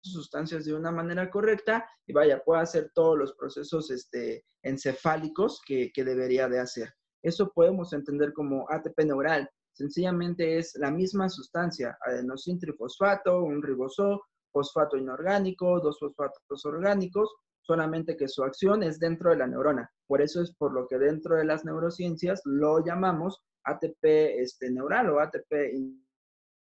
sustancias 0.00 0.64
de 0.64 0.74
una 0.74 0.90
manera 0.90 1.30
correcta 1.30 1.88
y 2.06 2.12
vaya, 2.12 2.42
pueda 2.44 2.62
hacer 2.62 2.90
todos 2.94 3.18
los 3.18 3.34
procesos 3.34 3.90
este, 3.90 4.44
encefálicos 4.62 5.60
que, 5.66 5.90
que 5.92 6.04
debería 6.04 6.48
de 6.48 6.60
hacer. 6.60 6.92
Eso 7.22 7.50
podemos 7.52 7.92
entender 7.92 8.32
como 8.32 8.66
ATP 8.70 9.00
neural. 9.04 9.48
Sencillamente 9.72 10.58
es 10.58 10.74
la 10.76 10.90
misma 10.90 11.28
sustancia, 11.28 11.96
adenosintrifosfato, 12.00 13.42
un 13.42 13.62
ribosó, 13.62 14.22
fosfato 14.52 14.96
inorgánico, 14.96 15.80
dos 15.80 15.98
fosfatos 15.98 16.64
orgánicos, 16.64 17.34
solamente 17.60 18.16
que 18.16 18.28
su 18.28 18.42
acción 18.42 18.82
es 18.82 18.98
dentro 18.98 19.30
de 19.30 19.36
la 19.36 19.46
neurona. 19.46 19.90
Por 20.06 20.22
eso 20.22 20.40
es 20.42 20.54
por 20.54 20.72
lo 20.72 20.86
que 20.88 20.98
dentro 20.98 21.36
de 21.36 21.44
las 21.44 21.64
neurociencias 21.64 22.40
lo 22.44 22.84
llamamos 22.84 23.42
ATP 23.64 24.04
este, 24.40 24.70
neural 24.70 25.10
o 25.10 25.20
ATP 25.20 25.52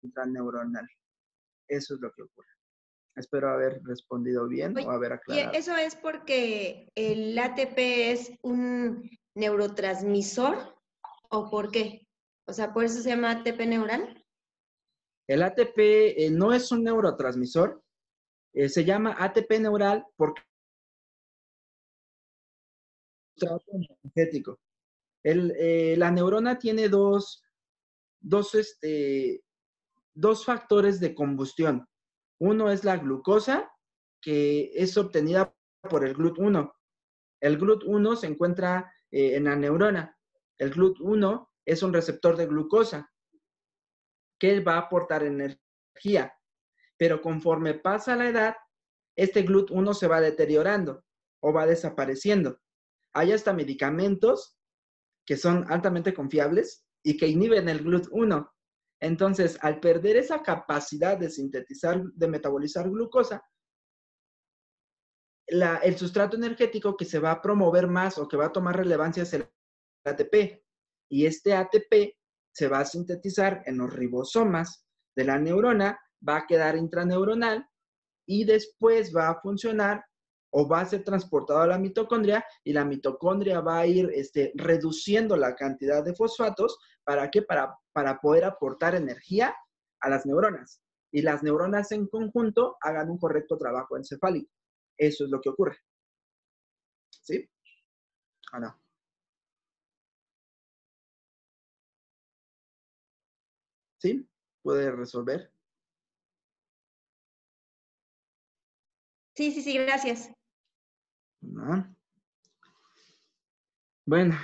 intraneuronal. 0.02 0.88
Eso 1.68 1.94
es 1.94 2.00
lo 2.00 2.10
que 2.12 2.22
ocurre. 2.22 2.57
Espero 3.18 3.50
haber 3.50 3.82
respondido 3.84 4.46
bien 4.46 4.76
o 4.78 4.90
haber 4.90 5.12
aclarado. 5.12 5.52
¿Eso 5.52 5.76
es 5.76 5.96
porque 5.96 6.88
el 6.94 7.36
ATP 7.38 7.76
es 7.76 8.32
un 8.42 9.10
neurotransmisor 9.34 10.76
o 11.30 11.50
por 11.50 11.70
qué? 11.70 12.06
O 12.46 12.52
sea, 12.52 12.72
¿por 12.72 12.84
eso 12.84 13.02
se 13.02 13.10
llama 13.10 13.32
ATP 13.32 13.60
neural? 13.66 14.24
El 15.26 15.42
ATP 15.42 15.78
eh, 15.78 16.30
no 16.30 16.52
es 16.54 16.72
un 16.72 16.84
neurotransmisor, 16.84 17.82
eh, 18.54 18.68
se 18.68 18.84
llama 18.84 19.16
ATP 19.18 19.60
neural 19.60 20.06
porque 20.16 20.42
energético. 23.66 24.58
El, 25.22 25.52
eh, 25.58 25.96
la 25.96 26.10
neurona 26.10 26.58
tiene 26.58 26.88
dos, 26.88 27.42
dos, 28.20 28.54
este, 28.54 29.42
dos 30.14 30.44
factores 30.44 31.00
de 31.00 31.14
combustión. 31.14 31.86
Uno 32.40 32.70
es 32.70 32.84
la 32.84 32.96
glucosa, 32.96 33.72
que 34.20 34.70
es 34.74 34.96
obtenida 34.96 35.54
por 35.88 36.04
el 36.04 36.16
GLUT1. 36.16 36.72
El 37.40 37.58
GLUT1 37.60 38.16
se 38.16 38.26
encuentra 38.26 38.92
en 39.10 39.44
la 39.44 39.56
neurona. 39.56 40.16
El 40.58 40.74
GLUT1 40.74 41.48
es 41.64 41.82
un 41.82 41.92
receptor 41.92 42.36
de 42.36 42.46
glucosa 42.46 43.12
que 44.38 44.60
va 44.60 44.74
a 44.74 44.80
aportar 44.80 45.22
energía. 45.22 46.34
Pero 46.96 47.20
conforme 47.20 47.74
pasa 47.74 48.16
la 48.16 48.28
edad, 48.28 48.56
este 49.16 49.44
GLUT1 49.44 49.94
se 49.94 50.06
va 50.06 50.20
deteriorando 50.20 51.04
o 51.40 51.52
va 51.52 51.66
desapareciendo. 51.66 52.60
Hay 53.14 53.32
hasta 53.32 53.52
medicamentos 53.52 54.56
que 55.24 55.36
son 55.36 55.70
altamente 55.70 56.14
confiables 56.14 56.84
y 57.02 57.16
que 57.16 57.26
inhiben 57.26 57.68
el 57.68 57.84
GLUT1. 57.84 58.50
Entonces, 59.00 59.58
al 59.62 59.80
perder 59.80 60.16
esa 60.16 60.42
capacidad 60.42 61.16
de 61.16 61.30
sintetizar, 61.30 62.02
de 62.02 62.28
metabolizar 62.28 62.88
glucosa, 62.90 63.42
el 65.46 65.96
sustrato 65.96 66.36
energético 66.36 66.96
que 66.96 67.04
se 67.04 67.18
va 67.18 67.30
a 67.30 67.40
promover 67.40 67.86
más 67.86 68.18
o 68.18 68.28
que 68.28 68.36
va 68.36 68.46
a 68.46 68.52
tomar 68.52 68.76
relevancia 68.76 69.22
es 69.22 69.32
el 69.32 69.48
ATP. 70.04 70.62
Y 71.10 71.26
este 71.26 71.54
ATP 71.54 72.16
se 72.52 72.68
va 72.68 72.80
a 72.80 72.84
sintetizar 72.84 73.62
en 73.64 73.78
los 73.78 73.92
ribosomas 73.92 74.84
de 75.16 75.24
la 75.24 75.38
neurona, 75.38 75.98
va 76.26 76.38
a 76.38 76.46
quedar 76.46 76.76
intraneuronal 76.76 77.66
y 78.26 78.44
después 78.44 79.14
va 79.14 79.28
a 79.30 79.40
funcionar 79.40 80.04
o 80.50 80.68
va 80.68 80.80
a 80.80 80.86
ser 80.86 81.04
transportado 81.04 81.60
a 81.60 81.66
la 81.66 81.78
mitocondria 81.78 82.44
y 82.64 82.72
la 82.72 82.84
mitocondria 82.84 83.60
va 83.60 83.80
a 83.80 83.86
ir 83.86 84.10
este, 84.14 84.52
reduciendo 84.54 85.36
la 85.36 85.54
cantidad 85.54 86.04
de 86.04 86.14
fosfatos. 86.14 86.78
¿Para 87.04 87.30
qué? 87.30 87.42
Para, 87.42 87.76
para 87.92 88.20
poder 88.20 88.44
aportar 88.44 88.94
energía 88.94 89.54
a 90.00 90.08
las 90.08 90.26
neuronas. 90.26 90.80
Y 91.12 91.22
las 91.22 91.42
neuronas 91.42 91.92
en 91.92 92.06
conjunto 92.06 92.76
hagan 92.80 93.10
un 93.10 93.18
correcto 93.18 93.56
trabajo 93.56 93.96
encefálico. 93.96 94.50
Eso 94.96 95.24
es 95.24 95.30
lo 95.30 95.40
que 95.40 95.50
ocurre. 95.50 95.76
¿Sí? 97.10 97.48
Ahora. 98.52 98.78
¿Sí? 103.98 104.28
¿Puede 104.62 104.90
resolver? 104.92 105.52
Sí, 109.34 109.52
sí, 109.52 109.62
sí, 109.62 109.78
gracias. 109.78 110.37
Bueno, 114.04 114.38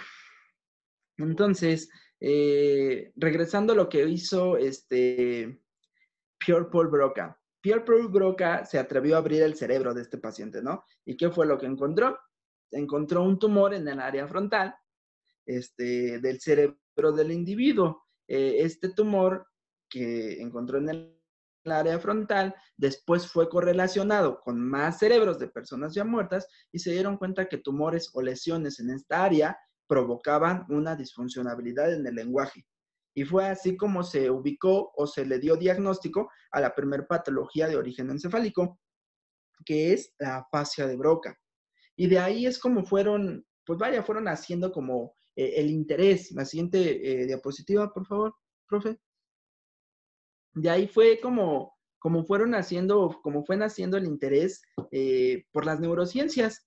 entonces, 1.17 1.89
eh, 2.21 3.13
regresando 3.17 3.73
a 3.73 3.77
lo 3.77 3.89
que 3.89 4.07
hizo 4.07 4.57
este 4.57 5.61
Pierre 6.39 6.67
Paul 6.71 6.89
Broca. 6.89 7.41
Pierre 7.61 7.85
Paul 7.85 8.09
Broca 8.09 8.65
se 8.67 8.79
atrevió 8.79 9.17
a 9.17 9.19
abrir 9.19 9.43
el 9.43 9.55
cerebro 9.55 9.95
de 9.95 10.03
este 10.03 10.19
paciente, 10.19 10.63
¿no? 10.63 10.85
¿Y 11.05 11.17
qué 11.17 11.31
fue 11.31 11.47
lo 11.47 11.59
que 11.59 11.67
encontró? 11.67 12.19
Encontró 12.71 13.23
un 13.23 13.39
tumor 13.39 13.73
en 13.73 13.89
el 13.89 14.01
área 14.01 14.29
frontal 14.29 14.75
este, 15.47 16.19
del 16.21 16.41
cerebro 16.41 17.13
del 17.15 17.33
individuo. 17.33 18.05
Eh, 18.29 18.57
este 18.59 18.91
tumor 18.91 19.47
que 19.89 20.43
encontró 20.43 20.79
en 20.79 20.89
el 20.91 21.14
área 21.73 21.99
frontal, 21.99 22.55
después 22.77 23.27
fue 23.27 23.49
correlacionado 23.49 24.41
con 24.41 24.61
más 24.61 24.99
cerebros 24.99 25.39
de 25.39 25.49
personas 25.49 25.95
ya 25.95 26.05
muertas 26.05 26.47
y 26.73 26.79
se 26.79 26.93
dieron 26.93 27.17
cuenta 27.17 27.49
que 27.49 27.59
tumores 27.59 28.11
o 28.15 28.23
lesiones 28.23 28.81
en 28.81 28.91
esta 28.91 29.25
área 29.25 29.59
provocaban 29.87 30.67
una 30.69 30.97
disfuncionabilidad 30.97 31.93
en 31.93 32.07
el 32.07 32.15
lenguaje. 32.15 32.67
Y 33.15 33.25
fue 33.25 33.47
así 33.47 33.77
como 33.77 34.03
se 34.03 34.31
ubicó 34.31 34.93
o 34.97 35.07
se 35.07 35.25
le 35.25 35.39
dio 35.39 35.57
diagnóstico 35.57 36.31
a 36.51 36.61
la 36.61 36.75
primer 36.75 37.07
patología 37.07 37.69
de 37.69 37.77
origen 37.77 38.11
encefálico, 38.11 38.81
que 39.65 39.93
es 39.93 40.15
la 40.19 40.39
afasia 40.39 40.87
de 40.87 40.97
Broca. 40.97 41.39
Y 41.97 42.09
de 42.09 42.19
ahí 42.19 42.47
es 42.47 42.59
como 42.59 42.85
fueron, 42.85 43.47
pues 43.65 43.79
vaya, 43.79 44.03
fueron 44.03 44.27
haciendo 44.27 44.73
como 44.73 45.15
eh, 45.37 45.55
el 45.57 45.71
interés. 45.71 46.33
La 46.33 46.45
siguiente 46.45 47.23
eh, 47.23 47.27
diapositiva, 47.27 47.93
por 47.93 48.05
favor, 48.07 48.35
profe. 48.69 48.99
De 50.55 50.71
ahí 50.71 50.87
fue 50.87 51.21
como, 51.21 51.77
como 51.99 52.25
fueron 52.25 52.55
haciendo, 52.55 53.21
como 53.23 53.45
fue 53.45 53.57
naciendo 53.57 53.97
el 53.97 54.07
interés 54.07 54.63
eh, 54.93 55.45
por 55.53 55.67
las 55.67 55.81
neurociencias. 55.81 56.67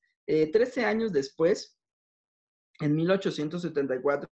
Trece 0.52 0.84
años 0.84 1.14
después, 1.14 1.78
en 2.82 2.96
1874, 2.96 4.30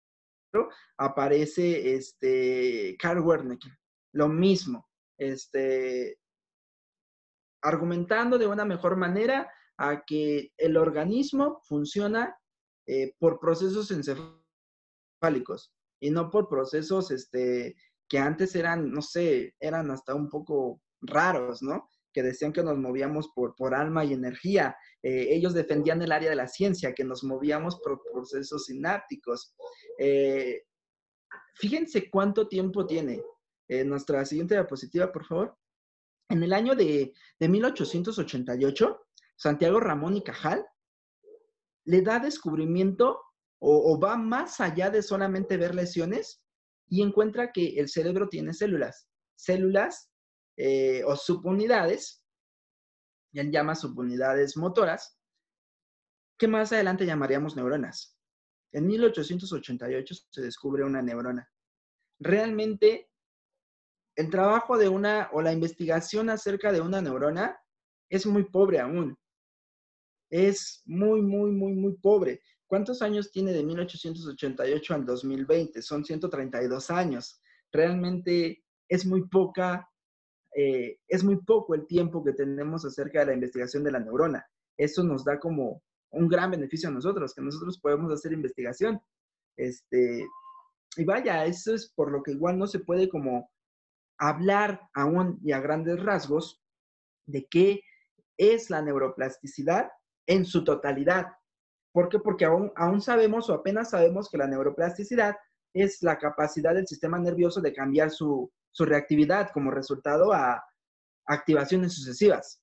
aparece 0.97 1.95
este 1.95 2.97
Carl 2.99 3.21
Wernicke, 3.21 3.69
lo 4.11 4.27
mismo, 4.27 4.89
este, 5.17 6.19
argumentando 7.61 8.37
de 8.37 8.47
una 8.47 8.65
mejor 8.65 8.97
manera 8.97 9.49
a 9.77 10.03
que 10.03 10.51
el 10.57 10.75
organismo 10.75 11.61
funciona 11.63 12.37
por 13.19 13.39
procesos 13.39 13.89
encefálicos 13.91 15.73
y 15.99 16.11
no 16.11 16.29
por 16.29 16.47
procesos 16.49 17.11
este, 17.11 17.75
que 18.07 18.17
antes 18.17 18.55
eran, 18.55 18.91
no 18.91 19.01
sé, 19.01 19.55
eran 19.59 19.91
hasta 19.91 20.13
un 20.13 20.29
poco 20.29 20.81
raros, 21.01 21.61
¿no? 21.61 21.89
Que 22.13 22.23
decían 22.23 22.53
que 22.53 22.63
nos 22.63 22.77
movíamos 22.77 23.29
por, 23.35 23.55
por 23.55 23.73
alma 23.73 24.05
y 24.05 24.13
energía. 24.13 24.77
Eh, 25.03 25.27
ellos 25.31 25.53
defendían 25.53 26.01
el 26.01 26.11
área 26.11 26.29
de 26.29 26.35
la 26.35 26.47
ciencia, 26.47 26.93
que 26.93 27.03
nos 27.03 27.23
movíamos 27.23 27.79
por 27.81 28.01
procesos 28.11 28.65
sinápticos. 28.65 29.53
Eh, 29.99 30.63
fíjense 31.55 32.09
cuánto 32.09 32.47
tiempo 32.47 32.85
tiene. 32.85 33.21
Eh, 33.67 33.83
nuestra 33.83 34.23
siguiente 34.25 34.55
diapositiva, 34.55 35.11
por 35.11 35.25
favor. 35.25 35.57
En 36.29 36.41
el 36.43 36.53
año 36.53 36.75
de, 36.75 37.13
de 37.39 37.49
1888, 37.49 39.01
Santiago 39.35 39.79
Ramón 39.79 40.15
y 40.15 40.23
Cajal 40.23 40.65
le 41.85 42.01
da 42.01 42.19
descubrimiento 42.19 43.21
o, 43.59 43.99
va 43.99 44.15
más 44.15 44.59
allá 44.59 44.89
de 44.89 45.01
solamente 45.01 45.57
ver 45.57 45.73
lesiones 45.73 46.43
y 46.87 47.01
encuentra 47.01 47.51
que 47.51 47.79
el 47.79 47.89
cerebro 47.89 48.29
tiene 48.29 48.53
células, 48.53 49.07
células 49.35 50.11
eh, 50.57 51.03
o 51.05 51.15
subunidades, 51.15 52.23
él 53.33 53.51
llama 53.51 53.75
subunidades 53.75 54.55
motoras, 54.55 55.19
que 56.37 56.47
más 56.47 56.71
adelante 56.71 57.05
llamaríamos 57.05 57.55
neuronas. 57.55 58.17
En 58.71 58.87
1888 58.87 60.15
se 60.29 60.41
descubre 60.41 60.83
una 60.83 61.01
neurona. 61.01 61.49
Realmente, 62.19 63.09
el 64.15 64.29
trabajo 64.29 64.77
de 64.77 64.89
una 64.89 65.29
o 65.33 65.41
la 65.41 65.53
investigación 65.53 66.29
acerca 66.29 66.71
de 66.71 66.81
una 66.81 67.01
neurona 67.01 67.57
es 68.09 68.25
muy 68.25 68.43
pobre 68.45 68.79
aún. 68.79 69.17
Es 70.29 70.81
muy, 70.85 71.21
muy, 71.21 71.51
muy, 71.51 71.73
muy 71.73 71.93
pobre. 71.97 72.41
¿Cuántos 72.75 73.01
años 73.01 73.31
tiene 73.31 73.53
de 73.53 73.63
1888 73.63 74.93
al 74.95 75.05
2020? 75.05 75.81
Son 75.81 76.03
132 76.03 76.91
años. 76.91 77.41
Realmente 77.71 78.65
es 78.89 79.05
muy 79.05 79.29
poca, 79.29 79.89
eh, 80.53 80.99
es 81.07 81.23
muy 81.23 81.37
poco 81.37 81.73
el 81.73 81.87
tiempo 81.87 82.21
que 82.21 82.33
tenemos 82.33 82.83
acerca 82.83 83.21
de 83.21 83.27
la 83.27 83.33
investigación 83.33 83.81
de 83.85 83.93
la 83.93 84.01
neurona. 84.01 84.45
Eso 84.75 85.05
nos 85.05 85.23
da 85.23 85.39
como 85.39 85.83
un 86.09 86.27
gran 86.27 86.51
beneficio 86.51 86.89
a 86.89 86.91
nosotros, 86.91 87.33
que 87.33 87.41
nosotros 87.41 87.79
podemos 87.79 88.11
hacer 88.11 88.33
investigación. 88.33 88.99
Este, 89.55 90.27
y 90.97 91.05
vaya, 91.05 91.45
eso 91.45 91.73
es 91.73 91.89
por 91.95 92.11
lo 92.11 92.21
que 92.21 92.33
igual 92.33 92.59
no 92.59 92.67
se 92.67 92.79
puede 92.79 93.07
como 93.07 93.49
hablar 94.17 94.81
aún 94.93 95.39
y 95.41 95.53
a 95.53 95.61
grandes 95.61 96.03
rasgos 96.03 96.61
de 97.25 97.47
qué 97.49 97.79
es 98.35 98.69
la 98.69 98.81
neuroplasticidad 98.81 99.91
en 100.27 100.43
su 100.43 100.65
totalidad. 100.65 101.27
¿Por 101.95 102.09
qué? 102.09 102.19
Porque 102.19 102.43
aún, 102.43 102.73
aún 102.75 102.99
sabemos 102.99 103.49
o 103.49 103.53
apenas 103.53 103.91
sabemos 103.91 104.29
que 104.29 104.37
la 104.37 104.47
neuroplasticidad 104.47 105.37
es 105.73 106.03
la 106.03 106.17
capacidad 106.17 106.73
del 106.75 106.85
sistema 106.85 107.17
nervioso 107.17 107.61
de 107.61 107.71
cambiar 107.71 108.11
su, 108.11 108.51
su 108.69 108.83
reactividad 108.83 109.51
como 109.53 109.71
resultado 109.71 110.33
a 110.33 110.61
activaciones 111.25 111.93
sucesivas 111.93 112.61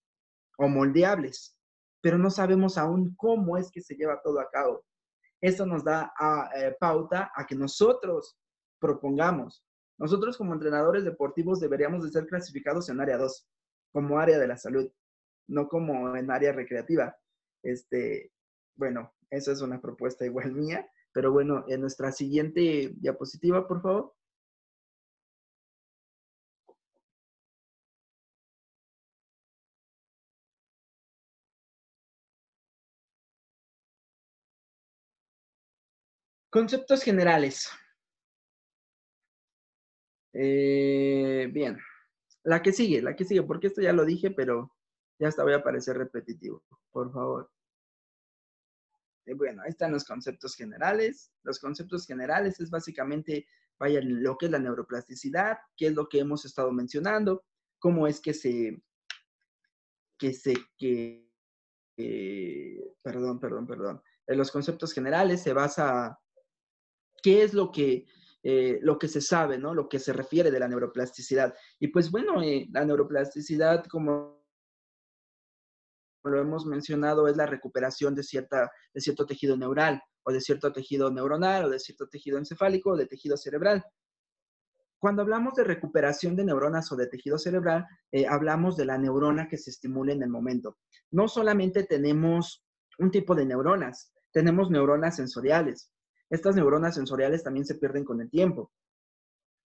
o 0.59 0.69
moldeables, 0.69 1.57
pero 2.03 2.19
no 2.19 2.29
sabemos 2.29 2.77
aún 2.77 3.15
cómo 3.17 3.57
es 3.57 3.71
que 3.71 3.81
se 3.81 3.95
lleva 3.95 4.21
todo 4.21 4.39
a 4.39 4.51
cabo. 4.51 4.85
Esto 5.41 5.65
nos 5.65 5.83
da 5.83 6.13
a, 6.15 6.51
eh, 6.55 6.77
pauta 6.79 7.33
a 7.35 7.47
que 7.47 7.55
nosotros 7.55 8.37
propongamos. 8.79 9.65
Nosotros 9.97 10.37
como 10.37 10.53
entrenadores 10.53 11.05
deportivos 11.05 11.59
deberíamos 11.59 12.05
de 12.05 12.11
ser 12.11 12.27
clasificados 12.27 12.91
en 12.91 13.01
área 13.01 13.17
2, 13.17 13.49
como 13.93 14.19
área 14.19 14.39
de 14.39 14.49
la 14.49 14.59
salud, 14.59 14.93
no 15.49 15.69
como 15.69 16.15
en 16.17 16.31
área 16.31 16.53
recreativa. 16.53 17.17
Este, 17.63 18.31
bueno, 18.75 19.11
esa 19.33 19.53
es 19.53 19.63
una 19.63 19.81
propuesta 19.81 20.27
igual 20.27 20.53
mía, 20.53 20.89
pero 21.13 21.33
bueno, 21.33 21.65
en 21.69 21.81
nuestra 21.81 22.13
siguiente 22.13 22.93
diapositiva, 22.97 23.67
por 23.67 23.83
favor. 23.83 24.15
Conceptos 36.51 37.03
generales. 37.03 37.71
Eh, 40.35 41.49
bien, 41.53 41.79
la 42.45 42.63
que 42.63 42.73
sigue, 42.73 43.03
la 43.03 43.17
que 43.17 43.25
sigue, 43.25 43.43
porque 43.43 43.69
esto 43.69 43.81
ya 43.83 43.93
lo 43.93 44.05
dije, 44.05 44.31
pero 44.31 44.73
ya 45.19 45.29
hasta 45.29 45.43
voy 45.45 45.55
a 45.55 45.63
parecer 45.63 45.97
repetitivo, 45.97 46.63
por 46.91 47.13
favor. 47.13 47.51
Eh, 49.27 49.35
bueno, 49.35 49.63
ahí 49.63 49.71
están 49.71 49.93
los 49.93 50.05
conceptos 50.05 50.55
generales. 50.55 51.33
Los 51.43 51.59
conceptos 51.59 52.07
generales 52.07 52.61
es 52.61 52.71
básicamente, 52.71 53.47
vaya, 53.79 54.01
lo 54.03 54.37
que 54.37 54.47
es 54.47 54.53
la 54.53 54.59
neuroplasticidad, 54.59 55.59
qué 55.77 55.89
es 55.89 55.95
lo 55.95 56.09
que 56.09 56.21
hemos 56.21 56.45
estado 56.45 56.73
mencionando, 56.73 57.45
cómo 57.79 58.07
es 58.07 58.21
que 58.21 58.35
se, 58.35 58.83
que 60.19 60.33
se, 60.33 60.55
que, 60.79 61.29
perdón, 63.03 63.41
perdón, 63.41 63.67
perdón. 63.67 64.03
En 64.27 64.39
los 64.39 64.51
conceptos 64.51 64.93
generales 64.93 65.43
se 65.43 65.53
basa 65.53 66.19
qué 67.23 67.43
es 67.43 67.55
lo 67.55 67.71
que, 67.71 68.07
eh, 68.43 68.79
lo 68.83 68.99
que 68.99 69.09
se 69.09 69.21
sabe, 69.21 69.59
¿no? 69.59 69.75
Lo 69.75 69.89
que 69.89 69.99
se 69.99 70.13
refiere 70.13 70.51
de 70.51 70.61
la 70.61 70.69
neuroplasticidad. 70.69 71.55
Y 71.79 71.89
pues 71.89 72.11
bueno, 72.11 72.43
eh, 72.43 72.69
la 72.73 72.85
neuroplasticidad, 72.85 73.87
como 73.87 74.42
lo 76.31 76.41
hemos 76.41 76.67
mencionado, 76.67 77.29
es 77.29 77.37
la 77.37 77.47
recuperación 77.47 78.15
de, 78.15 78.23
cierta, 78.23 78.71
de 78.93 79.01
cierto 79.01 79.27
tejido 79.27 79.57
neural 79.57 80.03
o 80.23 80.33
de 80.33 80.41
cierto 80.41 80.73
tejido 80.73 81.11
neuronal 81.11 81.65
o 81.65 81.71
de 81.71 81.79
cierto 81.79 82.09
tejido 82.09 82.39
encefálico 82.39 82.91
o 82.91 82.97
de 82.97 83.07
tejido 83.07 83.37
cerebral. 83.37 83.85
Cuando 84.99 85.23
hablamos 85.23 85.55
de 85.55 85.65
recuperación 85.65 86.37
de 86.37 86.45
neuronas 86.45 86.93
o 86.93 86.97
de 86.97 87.09
tejido 87.09 87.37
cerebral, 87.37 87.87
eh, 88.13 88.27
hablamos 88.27 88.77
de 88.77 88.85
la 88.85 88.99
neurona 88.99 89.49
que 89.49 89.59
se 89.59 89.71
estimula 89.71 90.13
en 90.13 90.23
el 90.23 90.29
momento. 90.29 90.79
No 91.11 91.27
solamente 91.27 91.83
tenemos 91.83 92.65
un 92.99 93.11
tipo 93.11 93.35
de 93.35 93.45
neuronas, 93.45 94.13
tenemos 94.31 94.71
neuronas 94.71 95.17
sensoriales, 95.17 95.91
estas 96.31 96.57
neuronas 96.57 96.95
sensoriales 96.95 97.43
también 97.43 97.67
se 97.67 97.75
pierden 97.75 98.05
con 98.05 98.21
el 98.23 98.31
tiempo, 98.31 98.73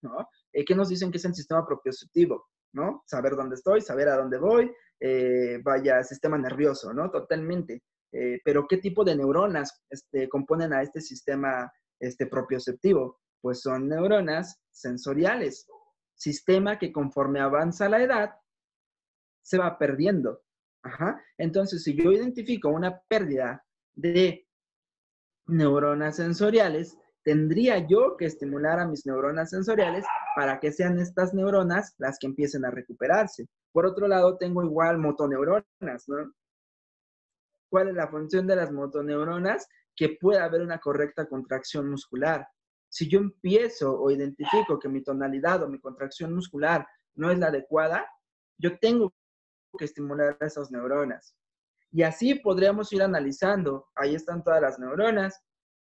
¿no? 0.02 0.30
Eh, 0.52 0.66
¿Qué 0.66 0.74
nos 0.74 0.90
dicen 0.90 1.12
que 1.12 1.18
es 1.18 1.26
el 1.26 1.36
sistema 1.36 1.64
propioceptivo? 1.64 2.48
¿No? 2.76 3.04
Saber 3.08 3.36
dónde 3.36 3.56
estoy, 3.56 3.82
saber 3.82 4.10
a 4.10 4.18
dónde 4.18 4.38
voy, 4.38 4.72
eh, 5.00 5.60
vaya, 5.64 6.04
sistema 6.04 6.38
nervioso, 6.38 6.94
¿no? 6.94 7.10
Totalmente. 7.10 7.82
Eh, 8.12 8.40
pero 8.44 8.68
¿qué 8.68 8.78
tipo 8.78 9.04
de 9.04 9.16
neuronas 9.16 9.84
este, 9.90 10.30
componen 10.30 10.74
a 10.74 10.82
este 10.82 11.02
sistema 11.02 11.72
este, 12.00 12.28
propioceptivo? 12.28 13.20
Pues 13.42 13.62
son 13.62 13.88
neuronas 13.88 14.62
sensoriales, 14.72 15.68
sistema 16.16 16.78
que 16.78 16.92
conforme 16.92 17.40
avanza 17.40 17.90
la 17.90 18.02
edad 18.02 18.36
se 19.42 19.58
va 19.58 19.78
perdiendo. 19.78 20.42
Ajá. 20.84 21.22
Entonces, 21.38 21.84
si 21.84 21.96
yo 21.96 22.12
identifico 22.12 22.70
una 22.70 23.02
pérdida 23.08 23.64
de 23.94 24.48
neuronas 25.48 26.18
sensoriales, 26.18 26.98
tendría 27.24 27.88
yo 27.88 28.18
que 28.18 28.26
estimular 28.26 28.80
a 28.80 28.88
mis 28.88 29.06
neuronas 29.06 29.50
sensoriales 29.50 30.06
para 30.36 30.60
que 30.60 30.72
sean 30.72 31.00
estas 31.00 31.34
neuronas 31.34 31.96
las 31.98 32.20
que 32.20 32.28
empiecen 32.28 32.66
a 32.66 32.72
recuperarse. 32.72 33.48
Por 33.72 33.86
otro 33.86 34.08
lado, 34.08 34.38
tengo 34.38 34.64
igual 34.64 34.98
motoneuronas, 34.98 36.08
¿no? 36.08 36.34
¿Cuál 37.70 37.90
es 37.90 37.96
la 37.96 38.08
función 38.08 38.46
de 38.46 38.56
las 38.56 38.72
motoneuronas? 38.72 39.68
Que 39.96 40.18
pueda 40.20 40.44
haber 40.44 40.62
una 40.62 40.80
correcta 40.80 41.26
contracción 41.28 41.90
muscular. 41.90 42.48
Si 42.90 43.10
yo 43.10 43.20
empiezo 43.20 43.98
o 44.00 44.12
identifico 44.12 44.78
que 44.78 44.90
mi 44.90 45.02
tonalidad 45.02 45.64
o 45.64 45.70
mi 45.70 45.80
contracción 45.80 46.34
muscular 46.34 46.86
no 47.16 47.32
es 47.32 47.40
la 47.40 47.48
adecuada, 47.48 48.06
yo 48.58 48.78
tengo 48.78 49.14
que 49.78 49.86
estimular 49.86 50.38
esas 50.42 50.70
neuronas. 50.70 51.36
Y 51.92 52.04
así 52.04 52.36
podríamos 52.36 52.92
ir 52.92 53.02
analizando. 53.02 53.88
Ahí 53.96 54.16
están 54.16 54.44
todas 54.44 54.62
las 54.62 54.80
neuronas. 54.80 55.42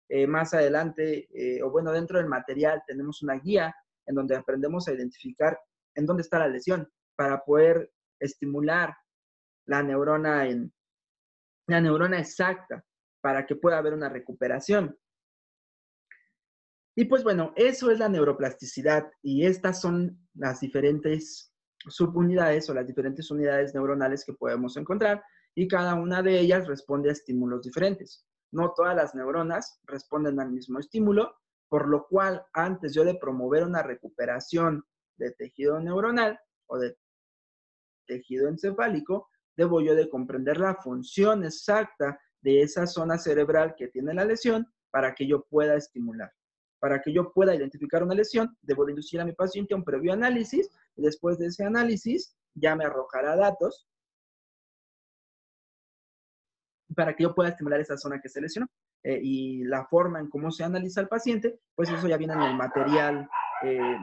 Eh, 0.07 0.25
más 0.25 0.55
adelante, 0.55 1.27
eh, 1.33 1.61
o 1.61 1.69
bueno, 1.69 1.91
dentro 1.91 2.17
del 2.17 2.27
material 2.27 2.81
tenemos 2.87 3.21
una 3.21 3.35
guía 3.35 3.75
en 4.09 4.15
donde 4.15 4.35
aprendemos 4.35 4.87
a 4.87 4.93
identificar 4.93 5.57
en 5.95 6.05
dónde 6.05 6.23
está 6.23 6.39
la 6.39 6.47
lesión 6.47 6.89
para 7.15 7.43
poder 7.45 7.91
estimular 8.19 8.95
la 9.67 9.83
neurona 9.83 10.45
la 11.67 11.79
neurona 11.79 12.19
exacta 12.19 12.83
para 13.21 13.45
que 13.45 13.55
pueda 13.55 13.77
haber 13.77 13.93
una 13.93 14.09
recuperación. 14.09 14.97
Y 16.97 17.05
pues 17.05 17.23
bueno, 17.23 17.53
eso 17.55 17.91
es 17.91 17.99
la 17.99 18.09
neuroplasticidad 18.09 19.11
y 19.21 19.45
estas 19.45 19.79
son 19.79 20.27
las 20.33 20.59
diferentes 20.59 21.53
subunidades 21.87 22.69
o 22.69 22.73
las 22.73 22.87
diferentes 22.87 23.29
unidades 23.29 23.73
neuronales 23.75 24.25
que 24.25 24.33
podemos 24.33 24.75
encontrar 24.75 25.23
y 25.55 25.67
cada 25.67 25.93
una 25.93 26.23
de 26.23 26.39
ellas 26.39 26.67
responde 26.67 27.09
a 27.09 27.13
estímulos 27.13 27.61
diferentes. 27.61 28.25
No 28.51 28.73
todas 28.75 28.95
las 28.95 29.13
neuronas 29.13 29.79
responden 29.85 30.39
al 30.39 30.51
mismo 30.51 30.79
estímulo, 30.79 31.35
por 31.69 31.87
lo 31.87 32.07
cual 32.07 32.43
antes 32.53 32.93
yo 32.93 33.05
de 33.05 33.15
promover 33.15 33.63
una 33.63 33.83
recuperación 33.83 34.83
de 35.17 35.31
tejido 35.31 35.79
neuronal 35.79 36.39
o 36.67 36.79
de 36.79 36.97
tejido 38.07 38.49
encefálico, 38.49 39.29
debo 39.55 39.81
yo 39.81 39.93
de 39.93 40.09
comprender 40.09 40.59
la 40.59 40.75
función 40.75 41.45
exacta 41.45 42.19
de 42.41 42.61
esa 42.61 42.87
zona 42.87 43.17
cerebral 43.17 43.75
que 43.77 43.89
tiene 43.89 44.13
la 44.13 44.25
lesión 44.25 44.65
para 44.89 45.13
que 45.13 45.27
yo 45.27 45.43
pueda 45.43 45.75
estimular. 45.75 46.31
Para 46.79 47.01
que 47.01 47.13
yo 47.13 47.31
pueda 47.33 47.53
identificar 47.53 48.03
una 48.03 48.15
lesión, 48.15 48.57
debo 48.61 48.85
de 48.85 48.93
inducir 48.93 49.19
a 49.21 49.25
mi 49.25 49.33
paciente 49.33 49.73
a 49.73 49.77
un 49.77 49.83
previo 49.83 50.13
análisis 50.13 50.69
y 50.95 51.01
después 51.01 51.37
de 51.37 51.47
ese 51.47 51.65
análisis 51.65 52.35
ya 52.55 52.75
me 52.75 52.85
arrojará 52.85 53.35
datos 53.35 53.87
para 56.95 57.15
que 57.15 57.23
yo 57.23 57.35
pueda 57.35 57.49
estimular 57.49 57.79
esa 57.79 57.97
zona 57.97 58.19
que 58.19 58.29
se 58.29 58.41
lesionó. 58.41 58.67
Eh, 59.03 59.19
y 59.21 59.63
la 59.63 59.85
forma 59.85 60.19
en 60.19 60.29
cómo 60.29 60.51
se 60.51 60.63
analiza 60.63 61.01
el 61.01 61.07
paciente, 61.07 61.59
pues 61.73 61.89
eso 61.89 62.07
ya 62.07 62.17
viene 62.17 62.33
en 62.33 62.41
el 62.41 62.55
material, 62.55 63.29
eh, 63.63 63.97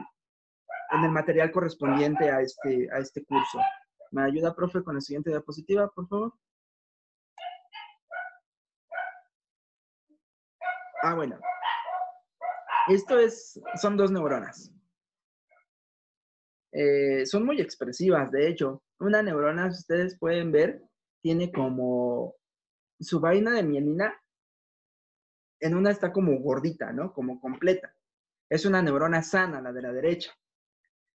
en 0.91 1.03
el 1.03 1.11
material 1.11 1.51
correspondiente 1.51 2.31
a 2.31 2.41
este, 2.41 2.89
a 2.91 2.97
este 2.97 3.23
curso. 3.23 3.59
¿Me 4.11 4.23
ayuda, 4.23 4.55
profe, 4.55 4.83
con 4.83 4.95
la 4.95 5.01
siguiente 5.01 5.29
diapositiva, 5.29 5.89
por 5.89 6.07
favor? 6.07 6.33
Ah, 11.03 11.13
bueno. 11.13 11.39
Esto 12.87 13.19
es, 13.19 13.61
son 13.79 13.97
dos 13.97 14.11
neuronas. 14.11 14.71
Eh, 16.71 17.25
son 17.25 17.45
muy 17.45 17.61
expresivas, 17.61 18.31
de 18.31 18.47
hecho. 18.47 18.81
Una 18.99 19.21
neurona, 19.21 19.67
ustedes 19.67 20.17
pueden 20.17 20.51
ver, 20.51 20.81
tiene 21.21 21.51
como 21.51 22.35
su 22.99 23.19
vaina 23.19 23.51
de 23.51 23.63
mielina 23.63 24.13
en 25.59 25.75
una 25.75 25.91
está 25.91 26.11
como 26.11 26.37
gordita, 26.39 26.91
¿no? 26.91 27.13
Como 27.13 27.39
completa. 27.39 27.93
Es 28.49 28.65
una 28.65 28.81
neurona 28.81 29.21
sana, 29.23 29.61
la 29.61 29.73
de 29.73 29.81
la 29.81 29.91
derecha. 29.91 30.31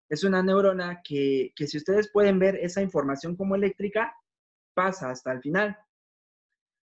Es 0.08 0.24
una 0.24 0.42
neurona 0.42 1.00
que, 1.02 1.52
que 1.56 1.66
si 1.66 1.78
ustedes 1.78 2.10
pueden 2.12 2.38
ver 2.38 2.56
esa 2.56 2.82
información 2.82 3.36
como 3.36 3.54
eléctrica, 3.54 4.14
pasa 4.74 5.10
hasta 5.10 5.32
el 5.32 5.40
final. 5.40 5.78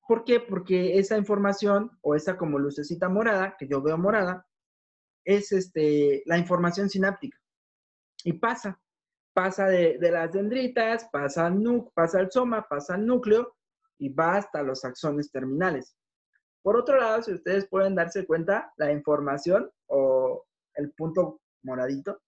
¿Por 0.08 0.26
qué? 0.26 0.40
Porque 0.40 0.98
esa 1.00 1.18
información 1.18 1.98
o 2.02 2.16
esa 2.16 2.38
como 2.38 2.60
lucecita 2.60 3.08
morada, 3.08 3.56
que 3.58 3.68
yo 3.68 3.82
veo 3.82 3.98
morada, 3.98 4.46
es 5.24 5.52
este, 5.52 6.24
la 6.26 6.38
información 6.38 6.90
sináptica. 6.90 7.40
Y 8.24 8.34
pasa. 8.34 8.80
Pasa 9.34 9.66
de, 9.66 9.98
las 10.00 10.32
dendritas, 10.32 11.10
pasa 11.12 11.48
al, 11.48 11.90
pasa 11.96 12.20
al 12.20 12.32
soma, 12.32 12.68
pasa 12.70 12.94
al 12.94 13.06
núcleo 13.06 13.56
y 13.98 14.10
va 14.10 14.36
hasta 14.36 14.62
los 14.62 14.86
axones 14.86 15.32
terminales. 15.32 15.96
Por 16.64 16.78
otro 16.78 16.98
lado, 16.98 17.22
si 17.22 17.34
ustedes 17.34 17.68
pueden 17.68 17.94
darse 17.94 18.26
cuenta, 18.26 18.74
la 18.78 18.92
información 18.92 19.70
o 19.88 20.46
el 20.76 20.92
punto 20.94 21.42
moradito, 21.62 22.22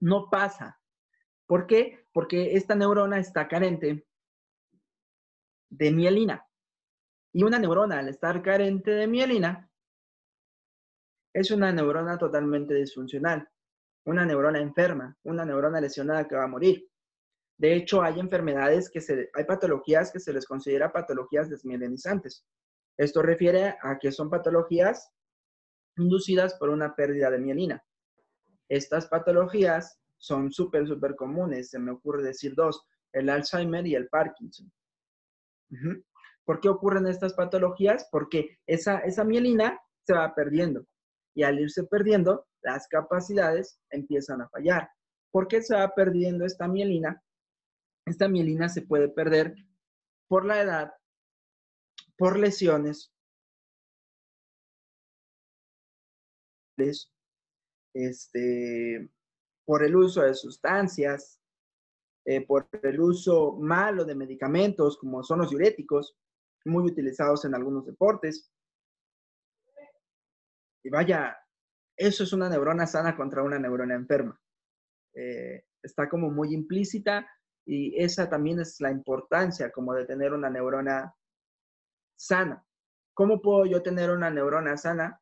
no 0.00 0.28
pasa. 0.30 0.78
¿Por 1.46 1.66
qué? 1.66 2.06
Porque 2.12 2.54
esta 2.54 2.74
neurona 2.74 3.18
está 3.18 3.48
carente 3.48 4.06
de 5.70 5.90
mielina. 5.90 6.46
Y 7.32 7.44
una 7.44 7.58
neurona, 7.58 8.00
al 8.00 8.08
estar 8.08 8.42
carente 8.42 8.90
de 8.90 9.06
mielina, 9.06 9.70
es 11.32 11.50
una 11.50 11.72
neurona 11.72 12.18
totalmente 12.18 12.74
disfuncional, 12.74 13.48
una 14.04 14.26
neurona 14.26 14.60
enferma, 14.60 15.16
una 15.22 15.44
neurona 15.44 15.80
lesionada 15.80 16.26
que 16.26 16.34
va 16.34 16.44
a 16.44 16.48
morir. 16.48 16.89
De 17.60 17.76
hecho, 17.76 18.00
hay 18.00 18.18
enfermedades 18.18 18.88
que 18.88 19.02
se, 19.02 19.28
hay 19.34 19.44
patologías 19.44 20.10
que 20.10 20.18
se 20.18 20.32
les 20.32 20.46
considera 20.46 20.94
patologías 20.94 21.50
desmielinizantes. 21.50 22.46
Esto 22.96 23.20
refiere 23.20 23.76
a 23.82 23.98
que 24.00 24.12
son 24.12 24.30
patologías 24.30 25.12
inducidas 25.98 26.54
por 26.54 26.70
una 26.70 26.94
pérdida 26.94 27.30
de 27.30 27.38
mielina. 27.38 27.84
Estas 28.66 29.08
patologías 29.08 30.00
son 30.16 30.50
súper, 30.50 30.86
súper 30.86 31.14
comunes. 31.16 31.68
Se 31.68 31.78
me 31.78 31.90
ocurre 31.90 32.22
decir 32.22 32.54
dos, 32.54 32.82
el 33.12 33.28
Alzheimer 33.28 33.86
y 33.86 33.94
el 33.94 34.08
Parkinson. 34.08 34.72
¿Por 36.46 36.60
qué 36.60 36.70
ocurren 36.70 37.06
estas 37.08 37.34
patologías? 37.34 38.08
Porque 38.10 38.58
esa, 38.66 39.00
esa 39.00 39.22
mielina 39.22 39.78
se 40.06 40.14
va 40.14 40.34
perdiendo 40.34 40.86
y 41.34 41.42
al 41.42 41.60
irse 41.60 41.84
perdiendo, 41.84 42.46
las 42.62 42.88
capacidades 42.88 43.78
empiezan 43.90 44.40
a 44.40 44.48
fallar. 44.48 44.88
¿Por 45.30 45.46
qué 45.46 45.60
se 45.60 45.76
va 45.76 45.92
perdiendo 45.94 46.46
esta 46.46 46.66
mielina? 46.66 47.22
Esta 48.10 48.28
mielina 48.28 48.68
se 48.68 48.82
puede 48.82 49.08
perder 49.08 49.54
por 50.28 50.44
la 50.44 50.60
edad, 50.60 50.92
por 52.18 52.36
lesiones, 52.36 53.14
este, 57.94 59.08
por 59.64 59.84
el 59.84 59.94
uso 59.94 60.22
de 60.22 60.34
sustancias, 60.34 61.40
eh, 62.24 62.44
por 62.44 62.68
el 62.82 63.00
uso 63.00 63.52
malo 63.52 64.04
de 64.04 64.16
medicamentos 64.16 64.98
como 64.98 65.22
son 65.22 65.38
los 65.38 65.50
diuréticos, 65.50 66.18
muy 66.64 66.90
utilizados 66.90 67.44
en 67.44 67.54
algunos 67.54 67.86
deportes. 67.86 68.50
Y 70.82 70.90
vaya, 70.90 71.38
eso 71.96 72.24
es 72.24 72.32
una 72.32 72.48
neurona 72.48 72.88
sana 72.88 73.16
contra 73.16 73.44
una 73.44 73.60
neurona 73.60 73.94
enferma. 73.94 74.36
Eh, 75.14 75.62
está 75.80 76.08
como 76.08 76.28
muy 76.28 76.52
implícita 76.52 77.24
y 77.72 77.96
esa 77.96 78.28
también 78.28 78.58
es 78.58 78.80
la 78.80 78.90
importancia 78.90 79.70
como 79.70 79.94
de 79.94 80.04
tener 80.04 80.32
una 80.32 80.50
neurona 80.50 81.14
sana. 82.16 82.66
¿Cómo 83.14 83.40
puedo 83.40 83.64
yo 83.64 83.80
tener 83.80 84.10
una 84.10 84.28
neurona 84.28 84.76
sana? 84.76 85.20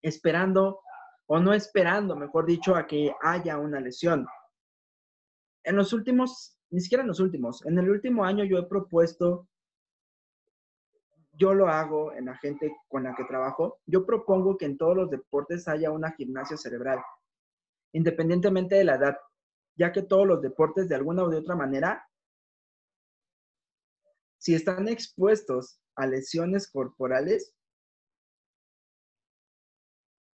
Esperando 0.00 0.80
o 1.26 1.40
no 1.40 1.52
esperando, 1.52 2.14
mejor 2.14 2.46
dicho, 2.46 2.76
a 2.76 2.86
que 2.86 3.12
haya 3.20 3.58
una 3.58 3.80
lesión. 3.80 4.28
En 5.64 5.74
los 5.74 5.92
últimos, 5.92 6.56
ni 6.70 6.80
siquiera 6.80 7.02
en 7.02 7.08
los 7.08 7.18
últimos, 7.18 7.66
en 7.66 7.78
el 7.78 7.90
último 7.90 8.24
año 8.24 8.44
yo 8.44 8.58
he 8.58 8.66
propuesto 8.66 9.48
yo 11.32 11.52
lo 11.52 11.66
hago 11.66 12.12
en 12.12 12.26
la 12.26 12.36
gente 12.36 12.76
con 12.86 13.02
la 13.02 13.14
que 13.16 13.24
trabajo, 13.24 13.80
yo 13.86 14.06
propongo 14.06 14.56
que 14.56 14.66
en 14.66 14.78
todos 14.78 14.96
los 14.96 15.10
deportes 15.10 15.66
haya 15.66 15.90
una 15.90 16.12
gimnasia 16.12 16.56
cerebral, 16.56 17.00
independientemente 17.92 18.76
de 18.76 18.84
la 18.84 18.94
edad, 18.94 19.16
ya 19.76 19.92
que 19.92 20.02
todos 20.02 20.26
los 20.26 20.42
deportes 20.42 20.88
de 20.88 20.94
alguna 20.94 21.24
u 21.24 21.30
de 21.30 21.38
otra 21.38 21.56
manera, 21.56 22.08
si 24.38 24.54
están 24.54 24.88
expuestos 24.88 25.80
a 25.96 26.06
lesiones 26.06 26.70
corporales, 26.70 27.54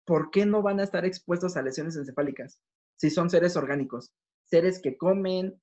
¿por 0.06 0.30
qué 0.30 0.46
no 0.46 0.62
van 0.62 0.80
a 0.80 0.84
estar 0.84 1.04
expuestos 1.04 1.56
a 1.56 1.62
lesiones 1.62 1.96
encefálicas? 1.96 2.60
Si 2.96 3.10
son 3.10 3.28
seres 3.28 3.56
orgánicos, 3.56 4.14
seres 4.44 4.80
que 4.80 4.96
comen, 4.96 5.60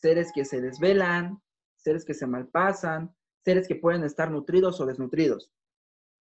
seres 0.00 0.30
que 0.32 0.44
se 0.44 0.60
desvelan, 0.60 1.42
seres 1.76 2.04
que 2.04 2.14
se 2.14 2.26
malpasan, 2.26 3.14
seres 3.44 3.66
que 3.66 3.76
pueden 3.76 4.04
estar 4.04 4.30
nutridos 4.30 4.80
o 4.80 4.86
desnutridos. 4.86 5.50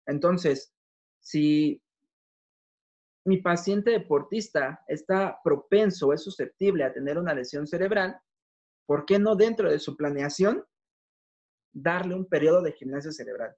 Entonces, 0.07 0.73
si 1.21 1.83
mi 3.27 3.39
paciente 3.39 3.91
deportista 3.91 4.85
está 4.87 5.41
propenso, 5.43 6.13
es 6.13 6.23
susceptible 6.23 6.85
a 6.85 6.93
tener 6.93 7.19
una 7.19 7.35
lesión 7.35 7.67
cerebral, 7.67 8.21
¿por 8.87 9.05
qué 9.05 9.19
no 9.19 9.35
dentro 9.35 9.69
de 9.69 9.81
su 9.81 9.97
planeación 9.97 10.65
darle 11.73 12.15
un 12.15 12.27
periodo 12.27 12.63
de 12.63 12.73
gimnasia 12.73 13.11
cerebral? 13.11 13.55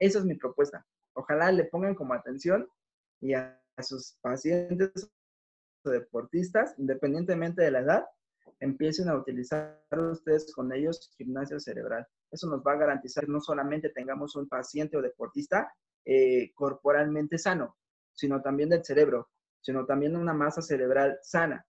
Esa 0.00 0.18
es 0.18 0.24
mi 0.24 0.34
propuesta. 0.34 0.84
Ojalá 1.14 1.52
le 1.52 1.64
pongan 1.66 1.94
como 1.94 2.12
atención 2.12 2.68
y 3.20 3.34
a, 3.34 3.60
sus 3.82 4.18
pacientes 4.20 5.10
deportistas, 5.84 6.74
independientemente 6.78 7.62
de 7.62 7.70
la 7.70 7.80
edad, 7.80 8.04
empiecen 8.58 9.08
a 9.08 9.16
utilizar 9.16 9.80
ustedes 10.10 10.52
con 10.54 10.72
ellos 10.72 11.12
gimnasia 11.16 11.60
cerebral. 11.60 12.06
Eso 12.32 12.48
nos 12.48 12.62
va 12.62 12.72
a 12.72 12.78
garantizar 12.78 13.28
no 13.28 13.40
solamente 13.40 13.90
tengamos 13.90 14.34
un 14.34 14.48
paciente 14.48 14.96
o 14.96 15.02
deportista 15.02 15.72
eh, 16.04 16.52
corporalmente 16.54 17.38
sano, 17.38 17.76
sino 18.14 18.40
también 18.42 18.68
del 18.68 18.84
cerebro, 18.84 19.28
sino 19.60 19.86
también 19.86 20.16
una 20.16 20.34
masa 20.34 20.62
cerebral 20.62 21.18
sana. 21.22 21.66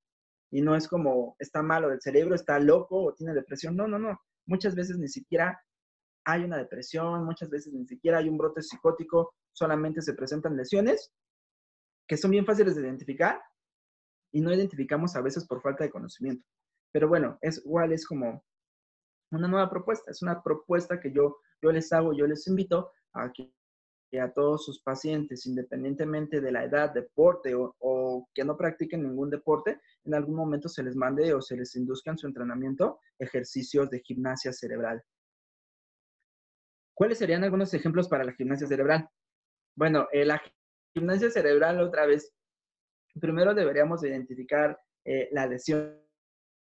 Y 0.52 0.62
no 0.62 0.76
es 0.76 0.88
como 0.88 1.36
está 1.40 1.62
malo 1.62 1.90
del 1.90 2.02
cerebro, 2.02 2.36
está 2.36 2.60
loco 2.60 3.04
o 3.04 3.14
tiene 3.14 3.34
depresión. 3.34 3.76
No, 3.76 3.88
no, 3.88 4.00
no. 4.00 4.20
Muchas 4.46 4.76
veces 4.76 4.98
ni 4.98 5.08
siquiera 5.08 5.60
hay 6.24 6.44
una 6.44 6.58
depresión, 6.58 7.26
muchas 7.26 7.50
veces 7.50 7.74
ni 7.74 7.86
siquiera 7.86 8.20
hay 8.20 8.30
un 8.30 8.38
brote 8.38 8.62
psicótico, 8.62 9.34
solamente 9.52 10.02
se 10.02 10.14
presentan 10.14 10.56
lesiones 10.58 11.12
que 12.08 12.18
son 12.18 12.32
bien 12.32 12.46
fáciles 12.46 12.76
de 12.76 12.82
identificar 12.82 13.42
y 14.32 14.42
no 14.42 14.54
identificamos 14.54 15.16
a 15.16 15.22
veces 15.22 15.46
por 15.48 15.62
falta 15.62 15.84
de 15.84 15.90
conocimiento. 15.90 16.46
Pero 16.92 17.08
bueno, 17.08 17.38
es 17.42 17.64
igual, 17.66 17.92
es 17.94 18.06
como 18.08 18.44
una 19.32 19.48
nueva 19.48 19.70
propuesta, 19.70 20.12
es 20.12 20.22
una 20.22 20.42
propuesta 20.42 21.00
que 21.00 21.12
yo, 21.12 21.38
yo 21.62 21.72
les 21.72 21.92
hago, 21.92 22.14
yo 22.14 22.28
les 22.28 22.48
invito 22.48 22.92
a 23.14 23.32
que, 23.32 23.52
a 24.22 24.32
todos 24.32 24.64
sus 24.66 24.82
pacientes, 24.82 25.46
independientemente 25.46 26.40
de 26.40 26.52
la 26.52 26.64
edad, 26.64 26.94
deporte 26.94 27.54
o, 27.54 28.30
que 28.34 28.46
no 28.46 28.56
practiquen 28.56 29.04
ningún 29.04 29.30
deporte, 29.30 29.82
en 30.06 30.14
algún 30.14 30.36
momento 30.36 30.70
se 30.70 30.84
les 30.84 30.96
mande 30.96 31.34
o 31.34 31.42
se 31.42 31.58
les 31.58 31.76
induzca 31.76 32.12
en 32.12 32.18
su 32.18 32.28
entrenamiento 32.28 33.00
ejercicios 33.20 33.90
de 33.90 34.00
gimnasia 34.00 34.54
cerebral. 34.54 35.04
¿Cuáles 36.94 37.18
serían 37.18 37.44
algunos 37.44 37.74
ejemplos 37.74 38.08
para 38.08 38.24
la 38.24 38.34
gimnasia 38.34 38.68
cerebral? 38.68 39.10
Bueno, 39.76 40.08
eh, 40.14 40.24
la 40.24 40.42
gimnasia 40.94 41.30
cerebral 41.30 41.82
otra 41.82 42.06
vez, 42.06 42.34
primero 43.20 43.54
deberíamos 43.54 44.02
identificar 44.04 44.80
eh, 45.04 45.28
la 45.32 45.46
lesión 45.46 46.06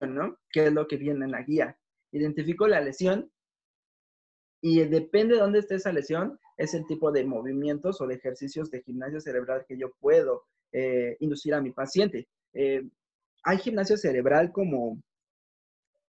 ¿no? 0.07 0.39
¿Qué 0.51 0.67
es 0.67 0.73
lo 0.73 0.87
que 0.87 0.97
viene 0.97 1.25
en 1.25 1.33
la 1.33 1.43
guía? 1.43 1.79
Identifico 2.13 2.67
la 2.67 2.81
lesión 2.81 3.31
y 4.63 4.85
depende 4.85 5.35
de 5.35 5.41
dónde 5.41 5.59
esté 5.61 5.77
esa 5.77 5.93
lesión, 5.93 6.39
es 6.61 6.75
el 6.75 6.87
tipo 6.87 7.11
de 7.11 7.25
movimientos 7.25 8.03
o 8.03 8.07
de 8.07 8.17
ejercicios 8.17 8.71
de 8.71 8.83
gimnasia 8.83 9.19
cerebral 9.19 9.65
que 9.67 9.79
yo 9.79 9.93
puedo 9.99 10.45
eh, 10.73 11.17
inducir 11.21 11.55
a 11.55 11.61
mi 11.63 11.73
paciente. 11.73 12.29
Eh, 12.53 12.87
hay 13.45 13.57
gimnasia 13.57 13.97
cerebral 13.97 14.53
como, 14.53 15.03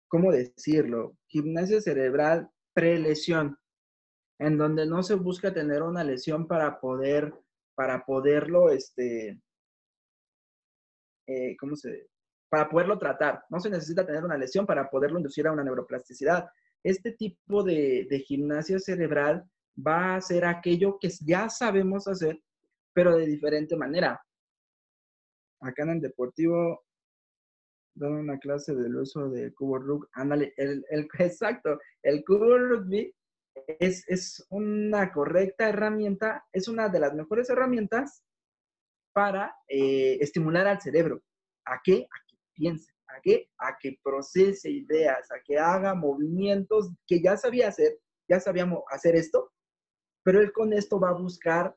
¿cómo 0.09 0.33
decirlo? 0.33 1.15
Gimnasia 1.27 1.79
cerebral 1.79 2.49
prelesión, 2.73 3.57
en 4.37 4.57
donde 4.57 4.85
no 4.85 5.01
se 5.01 5.15
busca 5.15 5.53
tener 5.53 5.81
una 5.81 6.03
lesión 6.03 6.45
para 6.45 6.77
poder, 6.81 7.33
para 7.73 8.03
poderlo, 8.03 8.69
este, 8.69 9.39
eh, 11.25 11.55
¿cómo 11.57 11.77
se, 11.77 12.09
para 12.49 12.69
poderlo 12.69 12.99
tratar. 12.99 13.45
No 13.49 13.61
se 13.61 13.69
necesita 13.69 14.05
tener 14.05 14.25
una 14.25 14.37
lesión 14.37 14.65
para 14.65 14.89
poderlo 14.89 15.19
inducir 15.19 15.47
a 15.47 15.53
una 15.53 15.63
neuroplasticidad. 15.63 16.49
Este 16.83 17.13
tipo 17.13 17.63
de, 17.63 18.23
gimnasia 18.27 18.77
cerebral 18.77 19.49
va 19.75 20.15
a 20.15 20.21
ser 20.21 20.45
aquello 20.45 20.97
que 20.99 21.09
ya 21.25 21.49
sabemos 21.49 22.07
hacer, 22.07 22.39
pero 22.93 23.15
de 23.15 23.25
diferente 23.25 23.75
manera. 23.75 24.21
Acá 25.61 25.83
en 25.83 25.89
el 25.91 26.01
deportivo 26.01 26.83
dan 27.95 28.13
una 28.13 28.39
clase 28.39 28.73
del 28.75 28.95
uso 28.95 29.29
del 29.29 29.53
cubo 29.53 29.77
rugby. 29.77 30.07
Ándale, 30.13 30.53
el, 30.57 30.83
exacto, 31.19 31.79
el 32.01 32.23
cubo 32.25 32.57
rugby 32.57 33.13
es, 33.79 34.03
es, 34.07 34.45
una 34.49 35.11
correcta 35.11 35.69
herramienta, 35.69 36.43
es 36.51 36.67
una 36.67 36.89
de 36.89 36.99
las 36.99 37.13
mejores 37.13 37.49
herramientas 37.49 38.23
para 39.13 39.55
eh, 39.67 40.17
estimular 40.19 40.67
al 40.67 40.81
cerebro. 40.81 41.21
¿A 41.65 41.79
qué? 41.83 42.07
A 42.11 42.23
piense. 42.53 42.91
¿A 43.07 43.21
qué? 43.21 43.49
A 43.59 43.77
que 43.79 43.99
procese 44.03 44.71
ideas, 44.71 45.31
a 45.31 45.35
que 45.43 45.57
haga 45.57 45.93
movimientos 45.93 46.91
que 47.05 47.21
ya 47.21 47.37
sabía 47.37 47.67
hacer, 47.67 47.99
ya 48.27 48.39
sabíamos 48.39 48.83
hacer 48.89 49.15
esto, 49.15 49.51
pero 50.23 50.41
él 50.41 50.51
con 50.51 50.73
esto 50.73 50.99
va 50.99 51.09
a 51.09 51.13
buscar 51.13 51.75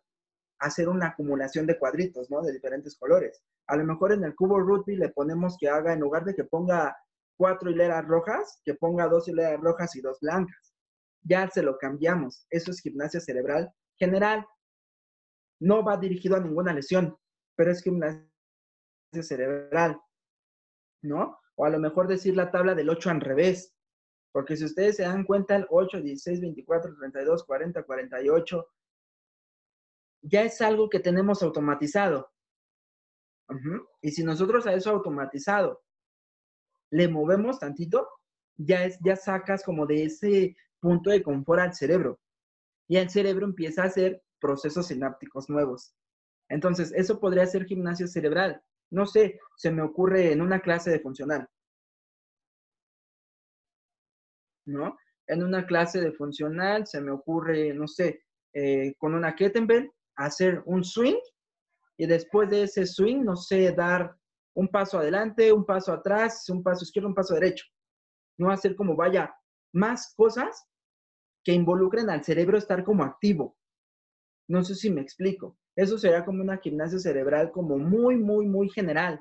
hacer 0.59 0.89
una 0.89 1.09
acumulación 1.09 1.67
de 1.67 1.79
cuadritos, 1.79 2.31
¿no? 2.31 2.41
De 2.43 2.53
diferentes 2.53 2.97
colores. 2.97 3.43
A 3.67 3.77
lo 3.77 3.85
mejor 3.85 4.13
en 4.13 4.25
el 4.25 4.35
cubo 4.35 4.59
rugby 4.59 4.97
le 4.97 5.11
ponemos 5.11 5.57
que 5.59 5.69
haga, 5.69 5.93
en 5.93 6.01
lugar 6.01 6.25
de 6.25 6.35
que 6.35 6.45
ponga 6.45 6.97
cuatro 7.37 7.71
hileras 7.71 8.07
rojas, 8.07 8.61
que 8.65 8.75
ponga 8.75 9.09
dos 9.09 9.29
hileras 9.29 9.61
rojas 9.61 9.95
y 9.97 10.01
dos 10.01 10.19
blancas. 10.21 10.75
Ya 11.23 11.49
se 11.51 11.63
lo 11.63 11.77
cambiamos. 11.77 12.47
Eso 12.51 12.71
es 12.71 12.81
gimnasia 12.81 13.21
cerebral 13.21 13.73
general. 13.99 14.47
no 15.59 15.83
va 15.83 15.97
dirigido 15.97 16.37
a 16.37 16.41
ninguna 16.41 16.75
lesión, 16.75 17.17
pero 17.57 17.73
es 17.73 17.83
gimnasia 17.83 18.29
cerebral, 19.23 19.99
¿no? 21.03 21.39
O 21.55 21.65
a 21.65 21.71
lo 21.71 21.79
mejor 21.79 22.09
decir 22.09 22.37
la 22.37 22.51
tabla 22.51 22.75
del 22.75 22.91
8 22.91 23.09
al 23.11 23.21
revés, 23.23 23.75
porque 24.37 24.55
si 24.55 24.67
ustedes 24.67 24.97
se 24.97 25.05
dan 25.05 25.25
cuenta, 25.25 25.57
el 25.57 25.67
8, 25.71 26.03
16, 26.03 26.43
24, 26.43 26.95
32, 26.95 27.45
40, 27.45 27.83
48, 27.85 28.69
ya 30.21 30.43
es 30.43 30.61
algo 30.61 30.91
que 30.91 31.01
tenemos 31.01 31.43
automatizado. 31.43 32.31
Y 34.03 34.11
si 34.11 34.23
nosotros 34.23 34.67
a 34.67 34.75
eso 34.75 34.91
automatizado 34.91 35.83
le 36.91 37.09
movemos 37.09 37.61
tantito, 37.61 38.07
ya, 38.59 38.85
es, 38.85 38.99
ya 39.03 39.17
sacas 39.17 39.65
como 39.65 39.87
de 39.87 40.05
ese 40.05 40.55
punto 40.81 41.09
de 41.09 41.23
confort 41.23 41.61
al 41.63 41.75
cerebro. 41.75 42.21
Y 42.89 42.99
el 42.99 43.09
cerebro 43.09 43.47
empieza 43.47 43.85
a 43.85 43.87
hacer 43.87 44.23
procesos 44.39 44.89
sinápticos 44.89 45.49
nuevos. 45.49 45.95
Entonces, 46.51 46.93
eso 46.95 47.21
podría 47.21 47.47
ser 47.47 47.65
gimnasia 47.65 48.07
cerebral. 48.07 48.63
No 48.91 49.07
sé, 49.07 49.41
se 49.57 49.71
me 49.71 49.81
ocurre 49.81 50.31
en 50.31 50.43
una 50.43 50.61
clase 50.61 50.91
de 50.91 51.01
funcional. 51.01 51.49
¿No? 54.67 54.97
En 55.27 55.43
una 55.43 55.67
clase 55.67 56.01
de 56.01 56.13
funcional 56.13 56.87
se 56.87 57.01
me 57.01 57.11
ocurre, 57.11 57.73
no 57.73 57.87
sé, 57.87 58.23
eh, 58.53 58.95
con 58.99 59.15
una 59.15 59.35
kettlebell, 59.35 59.91
hacer 60.17 60.63
un 60.67 60.85
swing 60.85 61.19
y 61.97 62.07
después 62.07 62.49
de 62.51 62.63
ese 62.65 62.87
swing, 62.87 63.23
no 63.23 63.37
sé, 63.37 63.73
dar 63.73 64.17
un 64.55 64.69
paso 64.69 64.99
adelante, 64.99 65.53
un 65.53 65.65
paso 65.65 65.93
atrás, 65.93 66.49
un 66.49 66.63
paso 66.63 66.85
izquierdo, 66.85 67.09
un 67.09 67.15
paso 67.15 67.35
derecho. 67.35 67.67
No 68.39 68.51
hacer 68.51 68.75
como 68.77 68.97
vaya 68.97 69.35
más 69.73 70.15
cosas 70.17 70.67
que 71.45 71.53
involucren 71.53 72.11
al 72.11 72.25
cerebro 72.25 72.59
estar 72.59 72.83
como 72.85 73.05
activo. 73.05 73.57
No 74.49 74.63
sé 74.65 74.75
si 74.75 74.91
me 74.91 75.01
explico. 75.01 75.59
Eso 75.77 75.99
sería 75.99 76.25
como 76.25 76.43
una 76.43 76.59
gimnasia 76.59 76.99
cerebral 76.99 77.51
como 77.53 77.79
muy, 77.79 78.17
muy, 78.17 78.47
muy 78.47 78.71
general, 78.71 79.21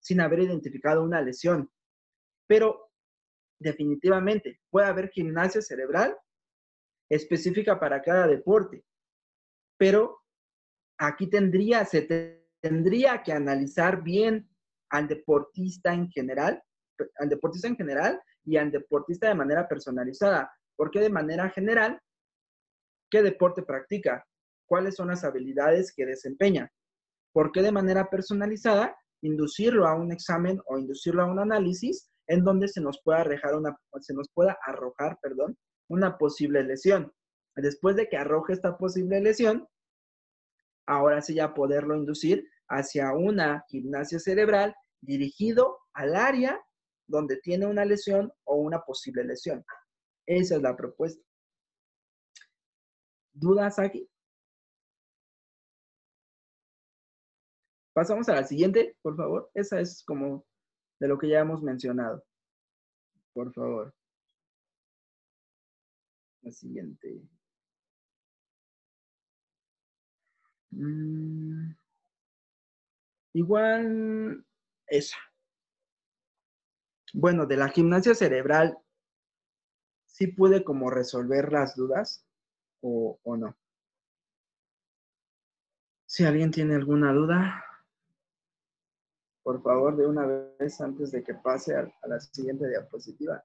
sin 0.00 0.20
haber 0.20 0.40
identificado 0.40 1.02
una 1.02 1.22
lesión. 1.22 1.70
Pero 2.48 2.90
definitivamente 3.64 4.60
puede 4.70 4.86
haber 4.86 5.08
gimnasia 5.08 5.62
cerebral 5.62 6.16
específica 7.10 7.80
para 7.80 8.02
cada 8.02 8.26
deporte. 8.26 8.84
Pero 9.78 10.22
aquí 10.98 11.28
tendría, 11.28 11.84
se 11.84 12.02
tendría 12.60 13.22
que 13.22 13.32
analizar 13.32 14.02
bien 14.02 14.48
al 14.90 15.08
deportista 15.08 15.92
en 15.92 16.08
general, 16.10 16.62
al 17.18 17.28
deportista 17.28 17.66
en 17.66 17.76
general 17.76 18.22
y 18.44 18.56
al 18.58 18.70
deportista 18.70 19.28
de 19.28 19.34
manera 19.34 19.66
personalizada. 19.66 20.52
Porque 20.76 21.00
de 21.00 21.10
manera 21.10 21.48
general, 21.50 22.00
¿qué 23.10 23.22
deporte 23.22 23.62
practica? 23.62 24.24
¿Cuáles 24.66 24.94
son 24.96 25.08
las 25.08 25.24
habilidades 25.24 25.92
que 25.94 26.06
desempeña? 26.06 26.70
Porque 27.32 27.62
de 27.62 27.72
manera 27.72 28.08
personalizada, 28.10 28.96
inducirlo 29.22 29.86
a 29.86 29.94
un 29.94 30.12
examen 30.12 30.60
o 30.66 30.78
inducirlo 30.78 31.22
a 31.22 31.26
un 31.26 31.38
análisis 31.38 32.10
en 32.26 32.44
donde 32.44 32.68
se 32.68 32.80
nos 32.80 33.00
pueda 33.02 33.20
arrojar 33.20 33.54
una, 33.54 33.76
se 34.00 34.14
nos 34.14 34.28
pueda 34.32 34.58
arrojar, 34.66 35.18
perdón, 35.20 35.56
una 35.88 36.16
posible 36.18 36.62
lesión. 36.62 37.12
Después 37.56 37.96
de 37.96 38.08
que 38.08 38.16
arroje 38.16 38.52
esta 38.52 38.76
posible 38.76 39.20
lesión, 39.20 39.68
ahora 40.86 41.22
sí 41.22 41.34
ya 41.34 41.54
poderlo 41.54 41.96
inducir 41.96 42.48
hacia 42.68 43.12
una 43.12 43.64
gimnasia 43.68 44.18
cerebral 44.18 44.74
dirigido 45.00 45.78
al 45.92 46.16
área 46.16 46.60
donde 47.06 47.36
tiene 47.36 47.66
una 47.66 47.84
lesión 47.84 48.32
o 48.44 48.56
una 48.56 48.80
posible 48.80 49.24
lesión. 49.24 49.64
Esa 50.26 50.56
es 50.56 50.62
la 50.62 50.74
propuesta. 50.74 51.22
¿Dudas 53.32 53.78
aquí? 53.78 54.08
Pasamos 57.92 58.28
a 58.28 58.34
la 58.34 58.44
siguiente, 58.44 58.96
por 59.02 59.16
favor. 59.16 59.50
Esa 59.54 59.80
es 59.80 60.02
como 60.04 60.44
de 61.00 61.08
lo 61.08 61.18
que 61.18 61.28
ya 61.28 61.40
hemos 61.40 61.62
mencionado. 61.62 62.24
Por 63.32 63.52
favor. 63.52 63.94
La 66.42 66.52
siguiente. 66.52 67.22
Mm, 70.70 71.72
igual 73.34 74.44
esa. 74.86 75.16
Bueno, 77.12 77.46
de 77.46 77.56
la 77.56 77.68
gimnasia 77.68 78.14
cerebral, 78.14 78.76
¿sí 80.06 80.26
puede 80.26 80.64
como 80.64 80.90
resolver 80.90 81.52
las 81.52 81.76
dudas 81.76 82.26
o, 82.80 83.18
no? 83.36 83.56
Si 86.06 86.24
alguien 86.24 86.50
tiene 86.50 86.74
alguna 86.74 87.12
duda, 87.12 87.64
por 89.44 89.62
favor, 89.62 89.96
de 89.96 90.06
una 90.08 90.26
vez 90.58 90.80
antes 90.80 91.12
de 91.12 91.22
que 91.22 91.34
pase 91.34 91.76
a 91.76 91.92
la 92.08 92.18
siguiente 92.18 92.66
diapositiva. 92.66 93.44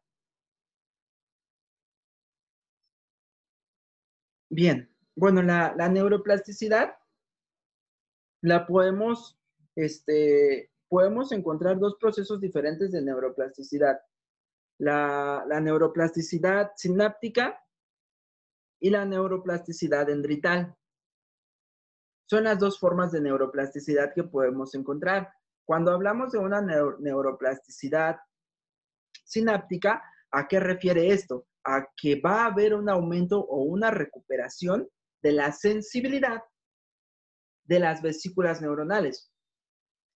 Bien, 4.50 4.90
bueno, 5.16 5.44
la, 5.44 5.76
la 5.78 5.90
neuroplasticidad 5.90 6.96
la 8.42 8.66
podemos, 8.66 9.38
este, 9.76 10.72
podemos 10.88 11.32
encontrar 11.32 11.80
dos 11.80 11.98
procesos 12.00 12.40
diferentes 12.40 12.92
de 12.92 13.02
neuroplasticidad. 13.02 14.00
La, 14.80 15.46
neuroplasticidad 15.62 16.72
sináptica 16.78 17.62
y 18.80 18.90
la 18.90 19.06
neuroplasticidad 19.06 20.08
dendrital. 20.08 20.76
Son 22.30 22.46
las 22.46 22.60
dos 22.60 22.80
formas 22.80 23.12
de 23.12 23.22
neuroplasticidad 23.22 24.14
que 24.14 24.24
podemos 24.24 24.74
encontrar. 24.76 25.34
Cuando 25.70 25.92
hablamos 25.92 26.32
de 26.32 26.40
una 26.40 26.62
neuroplasticidad 26.62 28.18
sináptica, 29.24 30.02
¿a 30.32 30.48
qué 30.48 30.60
refiere 30.60 31.12
esto? 31.12 31.46
A 31.64 31.86
que 31.96 32.20
va 32.20 32.42
a 32.42 32.46
haber 32.48 32.74
un 32.74 32.90
aumento 32.90 33.40
o 33.40 33.62
una 33.62 33.92
recuperación 33.92 34.90
de 35.22 35.32
la 35.32 35.52
sensibilidad 35.52 36.42
de 37.66 37.80
las 37.80 38.02
vesículas 38.02 38.64
neuronales. 38.64 39.32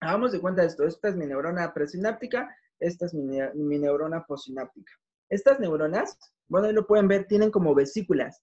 Hagamos 0.01 0.32
de 0.32 0.41
cuenta 0.41 0.64
esto, 0.64 0.88
esta 0.88 1.10
es 1.10 1.16
mi 1.16 1.28
neurona 1.28 1.72
presináptica, 1.72 2.49
esta 2.80 3.06
es 3.06 3.14
mi, 3.14 3.78
neurona 3.78 4.26
posináptica. 4.26 4.91
Estas 5.30 5.60
neuronas, 5.60 6.18
bueno, 6.47 6.66
ahí 6.66 6.74
lo 6.74 6.88
pueden 6.88 7.08
ver, 7.08 7.28
tienen 7.28 7.51
como 7.51 7.76
vesículas, 7.76 8.41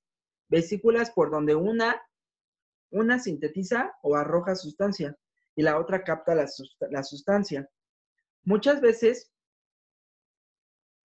vesículas 0.48 1.10
por 1.10 1.32
donde 1.32 1.56
una, 1.56 2.00
una 2.92 3.18
sintetiza 3.18 3.96
o 4.00 4.14
arroja 4.14 4.54
sustancia 4.54 5.18
y 5.60 5.62
la 5.62 5.78
otra 5.78 6.02
capta 6.02 6.34
la, 6.34 7.02
sustancia. 7.02 7.68
Muchas 8.44 8.80
veces 8.80 9.30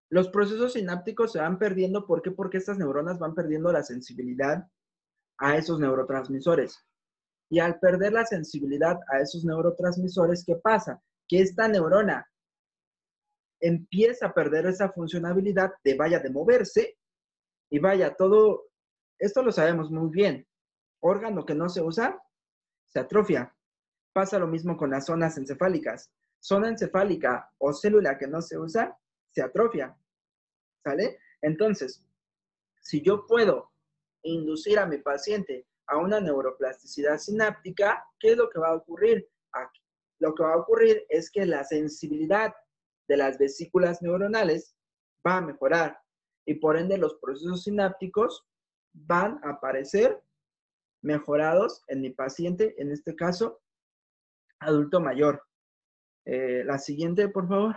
los 0.08 0.28
procesos 0.28 0.74
sinápticos 0.74 1.32
se 1.32 1.40
van 1.40 1.58
perdiendo, 1.58 2.06
¿por 2.06 2.22
qué? 2.22 2.30
Porque 2.30 2.58
estas 2.58 2.78
neuronas 2.78 3.18
van 3.18 3.34
perdiendo 3.34 3.72
la 3.72 3.82
sensibilidad 3.82 4.64
a 5.38 5.56
esos 5.56 5.80
neurotransmisores. 5.80 6.86
Y 7.50 7.58
al 7.58 7.80
perder 7.80 8.12
la 8.12 8.24
sensibilidad 8.24 8.96
a 9.12 9.18
esos 9.18 9.44
neurotransmisores, 9.44 10.44
¿qué 10.46 10.54
pasa? 10.54 11.02
Que 11.26 11.40
esta 11.40 11.66
neurona 11.66 12.24
empieza 13.58 14.26
a 14.26 14.34
perder 14.34 14.66
esa 14.66 14.92
funcionalidad 14.92 15.72
de 15.82 15.96
vaya 15.96 16.20
de 16.20 16.30
moverse 16.30 16.96
y 17.72 17.80
vaya 17.80 18.14
todo, 18.14 18.66
esto 19.18 19.42
lo 19.42 19.50
sabemos 19.50 19.90
muy 19.90 20.10
bien, 20.10 20.46
órgano 21.00 21.44
que 21.44 21.56
no 21.56 21.68
se 21.68 21.82
usa, 21.82 22.22
se 22.86 23.00
atrofia. 23.00 23.53
Pasa 24.14 24.38
lo 24.38 24.46
mismo 24.46 24.76
con 24.76 24.90
las 24.90 25.06
zonas 25.06 25.36
encefálicas. 25.36 26.10
Zona 26.40 26.68
encefálica 26.68 27.50
o 27.58 27.72
célula 27.72 28.16
que 28.16 28.28
no 28.28 28.40
se 28.40 28.56
usa, 28.56 28.96
se 29.32 29.42
atrofia. 29.42 29.98
¿Sale? 30.84 31.18
Entonces, 31.42 32.02
si 32.80 33.02
yo 33.02 33.26
puedo 33.26 33.72
inducir 34.22 34.78
a 34.78 34.86
mi 34.86 34.98
paciente 34.98 35.66
a 35.88 35.96
una 35.96 36.20
neuroplasticidad 36.20 37.18
sináptica, 37.18 38.06
¿qué 38.20 38.32
es 38.32 38.36
lo 38.36 38.48
que 38.50 38.60
va 38.60 38.68
a 38.68 38.76
ocurrir? 38.76 39.28
Aquí, 39.52 39.80
lo 40.20 40.32
que 40.34 40.44
va 40.44 40.54
a 40.54 40.58
ocurrir 40.58 41.04
es 41.08 41.30
que 41.30 41.44
la 41.44 41.64
sensibilidad 41.64 42.54
de 43.08 43.16
las 43.16 43.36
vesículas 43.36 44.00
neuronales 44.00 44.76
va 45.26 45.38
a 45.38 45.40
mejorar 45.40 45.98
y 46.46 46.54
por 46.54 46.76
ende 46.76 46.98
los 46.98 47.16
procesos 47.16 47.64
sinápticos 47.64 48.46
van 48.92 49.40
a 49.42 49.50
aparecer 49.50 50.22
mejorados 51.02 51.82
en 51.88 52.00
mi 52.00 52.10
paciente, 52.10 52.74
en 52.78 52.92
este 52.92 53.16
caso, 53.16 53.60
adulto 54.64 55.00
mayor. 55.00 55.42
Eh, 56.24 56.62
la 56.64 56.78
siguiente, 56.78 57.28
por 57.28 57.48
favor. 57.48 57.76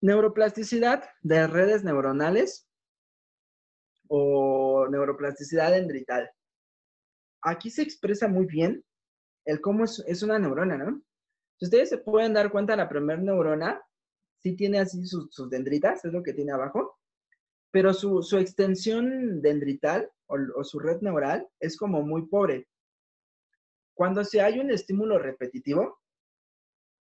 Neuroplasticidad 0.00 1.04
de 1.22 1.46
redes 1.46 1.82
neuronales 1.82 2.68
o 4.08 4.86
neuroplasticidad 4.88 5.72
dendrital. 5.72 6.30
Aquí 7.42 7.70
se 7.70 7.82
expresa 7.82 8.28
muy 8.28 8.46
bien 8.46 8.84
el 9.44 9.60
cómo 9.60 9.84
es, 9.84 10.22
una 10.22 10.38
neurona, 10.38 10.76
¿no? 10.76 11.02
Si 11.58 11.66
ustedes 11.66 11.88
se 11.88 11.98
pueden 11.98 12.34
dar 12.34 12.50
cuenta, 12.50 12.76
la 12.76 12.88
primera 12.88 13.20
neurona 13.20 13.80
sí 14.38 14.54
tiene 14.56 14.80
así 14.80 15.06
sus, 15.06 15.48
dendritas, 15.48 16.04
es 16.04 16.12
lo 16.12 16.22
que 16.22 16.34
tiene 16.34 16.52
abajo, 16.52 16.95
pero 17.76 17.92
su, 17.92 18.38
extensión 18.38 19.42
dendrital 19.42 20.10
o, 20.28 20.64
su 20.64 20.78
red 20.78 21.02
neural 21.02 21.46
es 21.60 21.76
como 21.76 22.00
muy 22.00 22.26
pobre. 22.26 22.66
Cuando 23.92 24.24
se 24.24 24.40
hay 24.40 24.58
un 24.58 24.70
estímulo 24.70 25.18
repetitivo, 25.18 26.00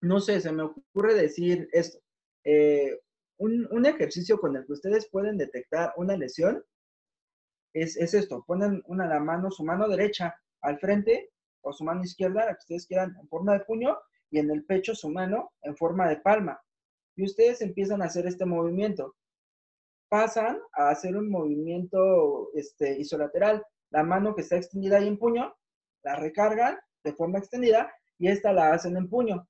no 0.02 0.20
sé, 0.20 0.42
se 0.42 0.52
me 0.52 0.64
ocurre 0.64 1.14
decir 1.14 1.70
esto. 1.72 2.00
Eh, 2.44 3.00
un, 3.38 3.86
ejercicio 3.86 4.40
con 4.40 4.56
el 4.56 4.66
que 4.66 4.74
ustedes 4.74 5.08
pueden 5.12 5.38
detectar 5.38 5.94
una 5.98 6.18
lesión 6.18 6.66
es, 7.72 7.96
esto. 7.96 8.44
Ponen 8.48 8.82
una 8.88 9.06
la 9.06 9.20
mano, 9.20 9.52
su 9.52 9.64
mano 9.64 9.88
derecha 9.88 10.36
al 10.62 10.80
frente 10.80 11.30
o 11.62 11.74
su 11.74 11.84
mano 11.84 12.04
izquierda, 12.04 12.44
la 12.44 12.54
que 12.54 12.62
ustedes 12.62 12.88
quieran, 12.88 13.16
en 13.22 13.28
forma 13.28 13.54
de 13.54 13.66
puño 13.66 14.00
y 14.32 14.40
en 14.40 14.50
el 14.50 14.66
pecho 14.66 14.96
su 14.96 15.12
mano 15.12 15.52
en 15.62 15.78
forma 15.78 16.10
de 16.10 16.18
palma. 16.18 16.60
Y 17.16 17.24
ustedes 17.24 17.62
empiezan 17.62 18.02
a 18.02 18.06
hacer 18.06 18.26
este 18.26 18.46
movimiento. 18.46 19.16
Pasan 20.16 20.62
a 20.72 20.92
hacer 20.92 21.18
un 21.18 21.30
movimiento 21.30 22.50
este, 22.54 22.98
isolateral. 22.98 23.62
La 23.90 24.02
mano 24.02 24.34
que 24.34 24.44
está 24.44 24.56
extendida 24.56 24.96
ahí 24.96 25.10
en 25.10 25.20
puño, 25.20 25.54
la 26.04 26.16
recargan 26.16 26.78
de 27.04 27.12
forma 27.12 27.40
extendida 27.40 27.94
y 28.18 28.30
esta 28.30 28.54
la 28.54 28.72
hacen 28.72 28.96
en 28.96 29.10
puño. 29.10 29.46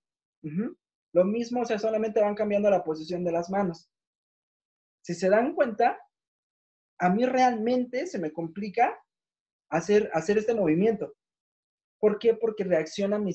Lo 1.14 1.24
mismo, 1.24 1.62
o 1.62 1.66
sea, 1.66 1.78
solamente 1.78 2.20
van 2.20 2.34
cambiando 2.34 2.72
la 2.72 2.84
posición 2.84 3.24
de 3.24 3.32
las 3.32 3.52
manos. 3.52 3.92
Si 5.04 5.14
se 5.14 5.30
dan 5.30 5.54
cuenta, 5.54 6.00
a 6.98 7.12
mí 7.12 7.28
realmente 7.28 8.08
se 8.08 8.18
me 8.18 8.34
complica 8.34 9.00
hacer, 9.70 10.10
hacer 10.16 10.40
este 10.40 10.56
movimiento. 10.56 11.14
¿Por 12.00 12.18
qué? 12.18 12.34
Porque 12.34 12.64
reacciona 12.64 13.20
mi, 13.20 13.34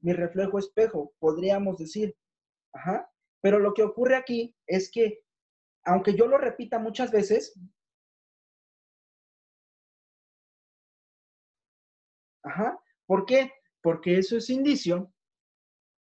mi 0.00 0.12
reflejo 0.14 0.58
espejo, 0.58 1.12
podríamos 1.18 1.76
decir. 1.76 2.16
Ajá. 2.72 3.10
Pero 3.42 3.58
lo 3.58 3.74
que 3.74 3.82
ocurre 3.82 4.16
aquí 4.16 4.56
es 4.66 4.90
que, 4.90 5.20
aunque 5.84 6.14
yo 6.14 6.26
lo 6.26 6.38
repita 6.38 6.78
muchas 6.78 7.10
veces, 7.10 7.58
ajá, 12.44 12.78
¿por 13.06 13.26
qué? 13.26 13.52
Porque 13.82 14.18
eso 14.18 14.36
es 14.36 14.50
indicio 14.50 15.12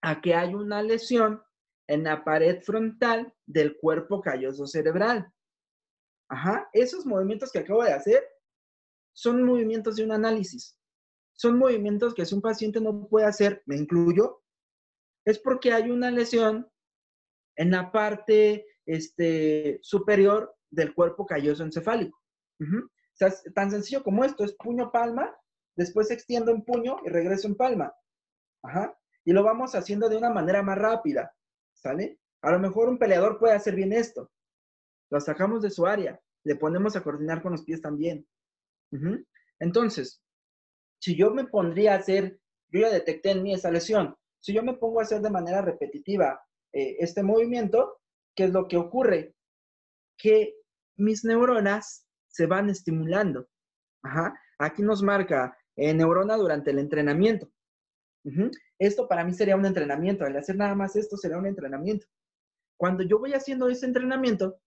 a 0.01 0.21
que 0.21 0.35
hay 0.35 0.53
una 0.53 0.81
lesión 0.81 1.41
en 1.87 2.03
la 2.03 2.23
pared 2.23 2.61
frontal 2.61 3.33
del 3.45 3.77
cuerpo 3.77 4.21
calloso 4.21 4.67
cerebral. 4.67 5.31
Ajá, 6.29 6.69
esos 6.73 7.05
movimientos 7.05 7.51
que 7.51 7.59
acabo 7.59 7.83
de 7.83 7.93
hacer 7.93 8.23
son 9.13 9.43
movimientos 9.43 9.95
de 9.95 10.03
un 10.03 10.11
análisis. 10.11 10.77
Son 11.33 11.57
movimientos 11.57 12.13
que 12.13 12.25
si 12.25 12.35
un 12.35 12.41
paciente 12.41 12.81
no 12.81 13.07
puede 13.07 13.25
hacer, 13.25 13.63
me 13.65 13.77
incluyo, 13.77 14.43
es 15.25 15.39
porque 15.39 15.71
hay 15.71 15.89
una 15.89 16.11
lesión 16.11 16.69
en 17.55 17.71
la 17.71 17.91
parte 17.91 18.65
este, 18.87 19.79
superior 19.83 20.55
del 20.71 20.95
cuerpo 20.95 21.25
calloso 21.25 21.63
encefálico. 21.63 22.17
O 22.59 22.89
sea, 23.13 23.31
tan 23.53 23.69
sencillo 23.69 24.03
como 24.03 24.23
esto, 24.23 24.43
es 24.43 24.53
puño-palma, 24.53 25.35
después 25.75 26.09
extiendo 26.09 26.51
en 26.51 26.63
puño 26.63 26.97
y 27.05 27.09
regreso 27.09 27.47
en 27.47 27.55
palma. 27.55 27.93
Ajá. 28.63 28.97
Y 29.23 29.33
lo 29.33 29.43
vamos 29.43 29.75
haciendo 29.75 30.09
de 30.09 30.17
una 30.17 30.29
manera 30.29 30.63
más 30.63 30.77
rápida, 30.77 31.35
¿sale? 31.73 32.19
A 32.41 32.51
lo 32.51 32.59
mejor 32.59 32.89
un 32.89 32.97
peleador 32.97 33.37
puede 33.37 33.53
hacer 33.53 33.75
bien 33.75 33.93
esto. 33.93 34.31
Lo 35.09 35.19
sacamos 35.19 35.61
de 35.61 35.69
su 35.69 35.85
área, 35.85 36.19
le 36.43 36.55
ponemos 36.55 36.95
a 36.95 37.03
coordinar 37.03 37.41
con 37.41 37.51
los 37.51 37.63
pies 37.63 37.81
también. 37.81 38.27
Entonces, 39.59 40.21
si 40.99 41.15
yo 41.15 41.31
me 41.31 41.45
pondría 41.45 41.93
a 41.93 41.97
hacer, 41.97 42.39
yo 42.69 42.81
ya 42.81 42.89
detecté 42.89 43.31
en 43.31 43.43
mí 43.43 43.53
esa 43.53 43.69
lesión, 43.69 44.15
si 44.39 44.53
yo 44.53 44.63
me 44.63 44.75
pongo 44.75 44.99
a 44.99 45.03
hacer 45.03 45.21
de 45.21 45.29
manera 45.29 45.61
repetitiva 45.61 46.41
eh, 46.73 46.97
este 46.99 47.23
movimiento, 47.23 47.99
¿qué 48.37 48.45
es 48.45 48.53
lo 48.53 48.67
que 48.67 48.77
ocurre? 48.77 49.35
Que 50.17 50.53
mis 50.95 51.25
neuronas 51.25 52.07
se 52.27 52.45
van 52.45 52.69
estimulando. 52.69 53.49
Ajá. 54.03 54.39
Aquí 54.59 54.83
nos 54.83 55.03
marca 55.03 55.57
eh, 55.75 55.93
neurona 55.93 56.37
durante 56.37 56.71
el 56.71 56.79
entrenamiento. 56.79 57.51
Esto 58.77 59.07
para 59.07 59.23
mí 59.23 59.33
sería 59.33 59.55
un 59.55 59.65
entrenamiento. 59.65 60.23
Al 60.25 60.37
hacer 60.37 60.55
nada 60.55 60.75
más 60.75 60.95
esto 60.95 61.17
sería 61.17 61.37
un 61.37 61.47
entrenamiento. 61.47 62.05
Cuando 62.77 63.03
yo 63.03 63.19
voy 63.19 63.33
haciendo 63.33 63.69
ese 63.69 63.85
entrenamiento, 63.85 64.59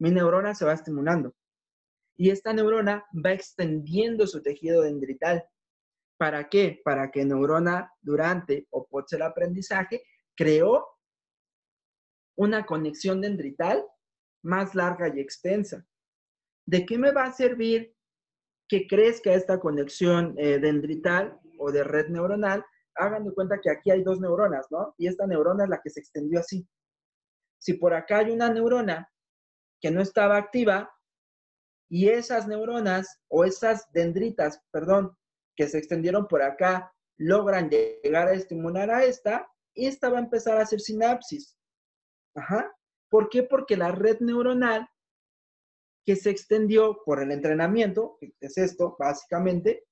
mi 0.00 0.10
neurona 0.10 0.54
se 0.54 0.64
va 0.64 0.72
estimulando. 0.72 1.34
Y 2.16 2.30
esta 2.30 2.52
neurona 2.52 3.04
va 3.24 3.32
extendiendo 3.32 4.26
su 4.26 4.42
tejido 4.42 4.82
dendrital. 4.82 5.44
¿Para 6.18 6.48
qué? 6.48 6.80
Para 6.84 7.10
que 7.10 7.24
neurona 7.24 7.92
durante 8.00 8.66
o 8.70 8.86
post 8.86 9.12
el 9.12 9.22
aprendizaje 9.22 10.02
creó 10.34 10.86
una 12.40 12.64
conexión 12.64 13.20
dendrital 13.20 13.84
más 14.42 14.74
larga 14.74 15.14
y 15.14 15.20
extensa. 15.20 15.86
¿De 16.66 16.86
qué 16.86 16.96
me 16.96 17.12
va 17.12 17.24
a 17.24 17.32
servir 17.32 17.94
que 18.66 18.86
crezca 18.86 19.34
esta 19.34 19.60
conexión 19.60 20.34
eh, 20.38 20.58
dendrital 20.58 21.38
o 21.58 21.70
de 21.70 21.84
red 21.84 22.08
neuronal? 22.08 22.64
Hagan 22.94 23.26
de 23.26 23.34
cuenta 23.34 23.60
que 23.60 23.70
aquí 23.70 23.90
hay 23.90 24.02
dos 24.02 24.20
neuronas, 24.20 24.66
¿no? 24.70 24.94
Y 24.96 25.06
esta 25.06 25.26
neurona 25.26 25.64
es 25.64 25.70
la 25.70 25.82
que 25.82 25.90
se 25.90 26.00
extendió 26.00 26.40
así. 26.40 26.66
Si 27.58 27.74
por 27.74 27.92
acá 27.92 28.20
hay 28.20 28.30
una 28.30 28.50
neurona 28.50 29.06
que 29.78 29.90
no 29.90 30.00
estaba 30.00 30.38
activa 30.38 30.90
y 31.90 32.08
esas 32.08 32.48
neuronas 32.48 33.20
o 33.28 33.44
esas 33.44 33.86
dendritas, 33.92 34.62
perdón, 34.70 35.14
que 35.56 35.68
se 35.68 35.76
extendieron 35.76 36.26
por 36.26 36.40
acá, 36.40 36.90
logran 37.18 37.68
llegar 37.68 38.28
a 38.28 38.32
estimular 38.32 38.90
a 38.90 39.04
esta, 39.04 39.46
esta 39.74 40.08
va 40.08 40.16
a 40.16 40.22
empezar 40.22 40.56
a 40.56 40.62
hacer 40.62 40.80
sinapsis. 40.80 41.59
Ajá. 42.34 42.72
¿Por 43.08 43.28
qué? 43.28 43.42
Porque 43.42 43.76
la 43.76 43.92
red 43.92 44.20
neuronal 44.20 44.88
que 46.04 46.16
se 46.16 46.30
extendió 46.30 47.02
por 47.04 47.22
el 47.22 47.30
entrenamiento, 47.32 48.16
que 48.20 48.34
es 48.40 48.56
esto 48.56 48.96
básicamente, 48.98 49.84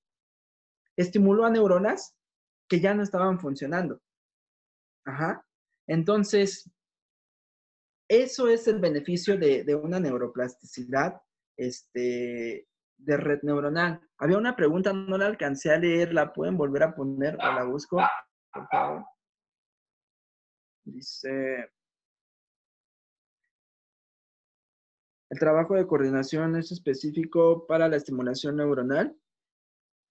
estimuló 0.96 1.44
a 1.44 1.50
neuronas 1.50 2.16
que 2.68 2.80
ya 2.80 2.94
no 2.94 3.02
estaban 3.02 3.38
funcionando. 3.38 4.00
Ajá. 5.04 5.44
Entonces, 5.86 6.70
eso 8.08 8.48
es 8.48 8.66
el 8.68 8.78
beneficio 8.78 9.36
de, 9.36 9.74
una 9.74 10.00
neuroplasticidad 10.00 11.20
este, 11.56 12.68
de 12.96 13.16
red 13.16 13.40
neuronal. 13.42 14.00
Había 14.18 14.38
una 14.38 14.56
pregunta, 14.56 14.92
no 14.92 15.18
la 15.18 15.26
alcancé 15.26 15.72
a 15.72 15.78
leer, 15.78 16.12
¿la 16.12 16.32
pueden 16.32 16.56
volver 16.56 16.82
a 16.82 16.94
poner 16.94 17.34
o 17.34 17.38
la 17.38 17.64
busco? 17.64 18.02
Por 18.52 18.66
favor. 18.68 19.04
Dice, 20.84 21.70
¿El 25.30 25.38
trabajo 25.38 25.74
de 25.74 25.86
coordinación 25.86 26.56
es 26.56 26.72
específico 26.72 27.66
para 27.66 27.88
la 27.88 27.96
estimulación 27.96 28.56
neuronal? 28.56 29.16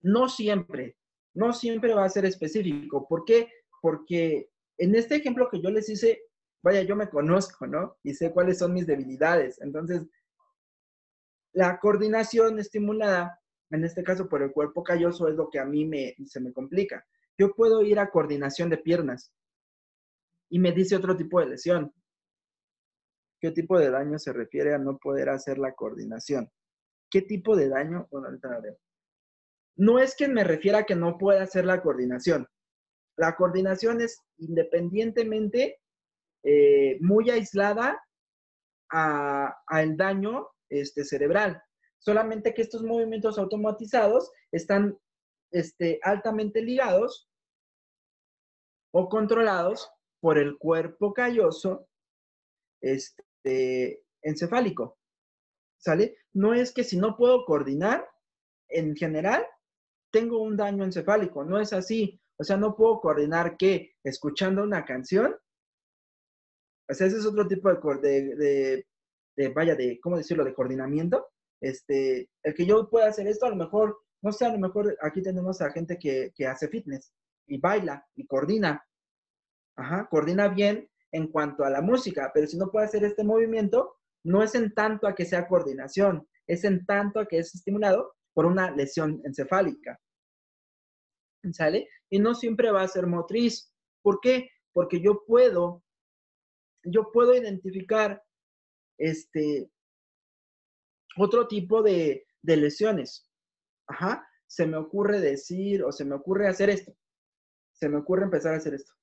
No 0.01 0.29
siempre, 0.29 0.97
no 1.33 1.53
siempre 1.53 1.93
va 1.93 2.05
a 2.05 2.09
ser 2.09 2.25
específico. 2.25 3.07
¿Por 3.07 3.25
qué? 3.25 3.49
Porque 3.81 4.51
en 4.77 4.95
este 4.95 5.15
ejemplo 5.15 5.49
que 5.49 5.61
yo 5.61 5.71
les 5.71 5.89
hice, 5.89 6.21
vaya, 6.61 6.83
yo 6.83 6.95
me 6.95 7.09
conozco, 7.09 7.65
¿no? 7.65 7.97
Y 8.03 8.13
sé 8.13 8.31
cuáles 8.31 8.59
son 8.59 8.73
mis 8.73 8.85
debilidades. 8.85 9.59
Entonces, 9.61 10.05
la 11.53 11.79
coordinación 11.79 12.59
estimulada, 12.59 13.41
en 13.71 13.83
este 13.83 14.03
caso 14.03 14.29
por 14.29 14.43
el 14.43 14.51
cuerpo 14.51 14.83
calloso, 14.83 15.27
es 15.27 15.35
lo 15.35 15.49
que 15.49 15.59
a 15.59 15.65
mí 15.65 15.85
me, 15.85 16.15
se 16.25 16.39
me 16.39 16.53
complica. 16.53 17.05
Yo 17.39 17.55
puedo 17.55 17.81
ir 17.81 17.99
a 17.99 18.11
coordinación 18.11 18.69
de 18.69 18.77
piernas 18.77 19.33
y 20.49 20.59
me 20.59 20.71
dice 20.71 20.95
otro 20.95 21.17
tipo 21.17 21.39
de 21.39 21.47
lesión. 21.47 21.91
¿Qué 23.39 23.51
tipo 23.51 23.77
de 23.77 23.91
daño 23.91 24.17
se 24.17 24.33
refiere 24.33 24.73
a 24.73 24.79
no 24.79 24.97
poder 24.97 25.29
hacer 25.29 25.57
la 25.57 25.73
coordinación? 25.73 26.49
¿Qué 27.09 27.21
tipo 27.21 27.55
de 27.55 27.69
daño? 27.69 28.07
Bueno, 28.11 28.27
ahorita 28.27 28.49
a 28.53 28.59
ver. 28.59 28.77
No 29.75 29.99
es 29.99 30.15
que 30.15 30.27
me 30.27 30.43
refiera 30.43 30.79
a 30.79 30.85
que 30.85 30.95
no 30.95 31.17
pueda 31.17 31.43
hacer 31.43 31.65
la 31.65 31.81
coordinación. 31.81 32.47
La 33.15 33.35
coordinación 33.35 34.01
es 34.01 34.23
independientemente 34.37 35.79
eh, 36.43 36.97
muy 37.01 37.29
aislada 37.29 38.01
al 38.89 39.97
daño 39.97 40.47
este, 40.69 41.03
cerebral. 41.03 41.61
Solamente 41.99 42.53
que 42.53 42.61
estos 42.61 42.83
movimientos 42.83 43.37
automatizados 43.37 44.31
están 44.51 44.97
este, 45.51 45.99
altamente 46.03 46.61
ligados 46.61 47.29
o 48.93 49.09
controlados 49.09 49.91
por 50.19 50.37
el 50.37 50.57
cuerpo 50.57 51.13
calloso 51.13 51.87
este, 52.81 53.26
este, 53.47 54.03
encefálico. 54.21 54.97
¿Sale? 55.77 56.17
No 56.33 56.53
es 56.53 56.73
que 56.73 56.83
si 56.83 56.97
no 56.97 57.15
puedo 57.15 57.45
coordinar, 57.45 58.07
en 58.67 58.95
general, 58.95 59.45
tengo 60.11 60.41
un 60.41 60.57
daño 60.57 60.83
encefálico. 60.83 61.45
No 61.45 61.59
es 61.59 61.71
así. 61.71 62.19
O 62.37 62.43
sea, 62.43 62.57
no 62.57 62.75
puedo 62.75 62.99
coordinar 62.99 63.57
que 63.57 63.93
escuchando 64.03 64.63
una 64.63 64.85
canción. 64.85 65.35
O 66.89 66.93
sea, 66.93 67.07
ese 67.07 67.17
es 67.17 67.25
otro 67.25 67.47
tipo 67.47 67.69
de, 67.95 68.85
de, 69.35 69.49
vaya, 69.49 69.75
de, 69.75 69.99
¿cómo 70.01 70.17
decirlo?, 70.17 70.43
de 70.43 70.53
coordinamiento. 70.53 71.27
Este, 71.61 72.29
el 72.43 72.53
que 72.53 72.65
yo 72.65 72.89
pueda 72.89 73.07
hacer 73.07 73.27
esto, 73.27 73.45
a 73.45 73.49
lo 73.49 73.55
mejor, 73.55 73.99
no 74.21 74.31
sé, 74.31 74.45
a 74.45 74.51
lo 74.51 74.59
mejor 74.59 74.97
aquí 75.01 75.21
tenemos 75.21 75.61
a 75.61 75.71
gente 75.71 75.97
que, 75.97 76.31
que 76.35 76.47
hace 76.47 76.67
fitness 76.67 77.13
y 77.47 77.59
baila 77.59 78.05
y 78.15 78.25
coordina. 78.25 78.85
Ajá, 79.75 80.07
coordina 80.09 80.47
bien 80.49 80.89
en 81.11 81.27
cuanto 81.27 81.63
a 81.63 81.69
la 81.69 81.81
música, 81.81 82.31
pero 82.33 82.47
si 82.47 82.57
no 82.57 82.69
puede 82.69 82.85
hacer 82.85 83.03
este 83.03 83.23
movimiento, 83.23 83.97
no 84.23 84.43
es 84.43 84.55
en 84.55 84.73
tanto 84.73 85.07
a 85.07 85.15
que 85.15 85.25
sea 85.25 85.47
coordinación, 85.47 86.27
es 86.47 86.63
en 86.63 86.85
tanto 86.85 87.19
a 87.19 87.27
que 87.27 87.39
es 87.39 87.53
estimulado 87.55 88.13
por 88.33 88.45
una 88.45 88.71
lesión 88.71 89.21
encefálica. 89.23 89.99
¿Sale? 91.51 91.87
Y 92.09 92.19
no 92.19 92.33
siempre 92.33 92.71
va 92.71 92.81
a 92.81 92.87
ser 92.87 93.07
motriz. 93.07 93.73
¿Por 94.01 94.19
qué? 94.19 94.49
Porque 94.73 95.01
yo 95.01 95.23
puedo, 95.25 95.83
yo 96.83 97.11
puedo 97.11 97.33
identificar 97.33 98.21
este, 98.97 99.71
otro 101.17 101.47
tipo 101.47 101.81
de, 101.81 102.27
de 102.41 102.57
lesiones. 102.57 103.29
Ajá. 103.87 104.27
Se 104.45 104.65
me 104.65 104.77
ocurre 104.77 105.19
decir 105.19 105.83
o 105.83 105.91
se 105.91 106.05
me 106.05 106.15
ocurre 106.15 106.47
hacer 106.47 106.69
esto. 106.69 106.93
Se 107.73 107.89
me 107.89 107.97
ocurre 107.97 108.23
empezar 108.23 108.53
a 108.53 108.57
hacer 108.57 108.73
esto. 108.73 108.93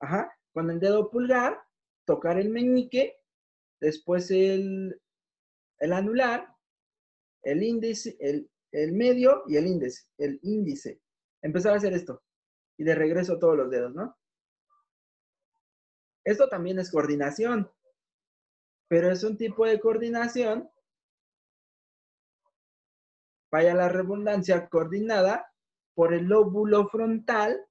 Ajá. 0.00 0.30
Con 0.52 0.70
el 0.70 0.80
dedo 0.80 1.10
pulgar, 1.10 1.62
tocar 2.04 2.38
el 2.38 2.50
meñique, 2.50 3.20
después 3.80 4.30
el, 4.30 5.00
anular, 5.80 6.54
el 7.42 7.62
índice, 7.62 8.16
el, 8.20 8.50
el 8.72 8.92
medio 8.92 9.44
y 9.46 9.56
el 9.56 9.66
índice, 9.66 10.06
el 10.18 10.38
índice. 10.42 11.00
Empezar 11.42 11.72
a 11.72 11.76
hacer 11.76 11.92
esto. 11.92 12.22
Y 12.76 12.84
de 12.84 12.94
regreso 12.94 13.38
todos 13.38 13.56
los 13.56 13.70
dedos, 13.70 13.94
¿no? 13.94 14.16
Esto 16.24 16.48
también 16.48 16.78
es 16.78 16.90
coordinación, 16.90 17.70
pero 18.88 19.10
es 19.10 19.24
un 19.24 19.36
tipo 19.36 19.66
de 19.66 19.80
coordinación, 19.80 20.70
vaya 23.50 23.74
la 23.74 23.88
redundancia, 23.88 24.68
coordinada 24.68 25.52
por 25.94 26.12
el 26.12 26.24
lóbulo 26.24 26.88
frontal 26.88 27.66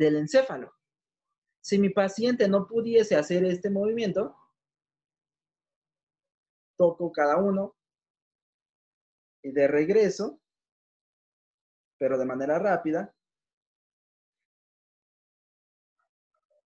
del 0.00 0.16
encéfalo. 0.16 0.74
Si 1.62 1.78
mi 1.78 1.90
paciente 1.90 2.48
no 2.48 2.66
pudiese 2.66 3.16
hacer 3.16 3.44
este 3.44 3.68
movimiento, 3.68 4.34
toco 6.76 7.12
cada 7.12 7.36
uno 7.36 7.76
y 9.42 9.52
de 9.52 9.68
regreso, 9.68 10.40
pero 11.98 12.16
de 12.16 12.24
manera 12.24 12.58
rápida, 12.58 13.14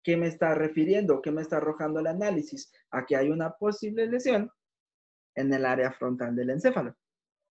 ¿qué 0.03 0.17
me 0.17 0.29
está 0.29 0.55
refiriendo? 0.55 1.21
¿Qué 1.21 1.31
me 1.31 1.43
está 1.43 1.59
arrojando 1.59 2.01
el 2.01 2.07
análisis? 2.07 2.73
A 2.91 3.05
que 3.05 3.17
hay 3.17 3.29
una 3.29 3.51
posible 3.51 4.07
lesión 4.07 4.51
en 5.35 5.53
el 5.53 5.67
área 5.67 5.93
frontal 5.93 6.35
del 6.35 6.49
encéfalo. 6.49 6.97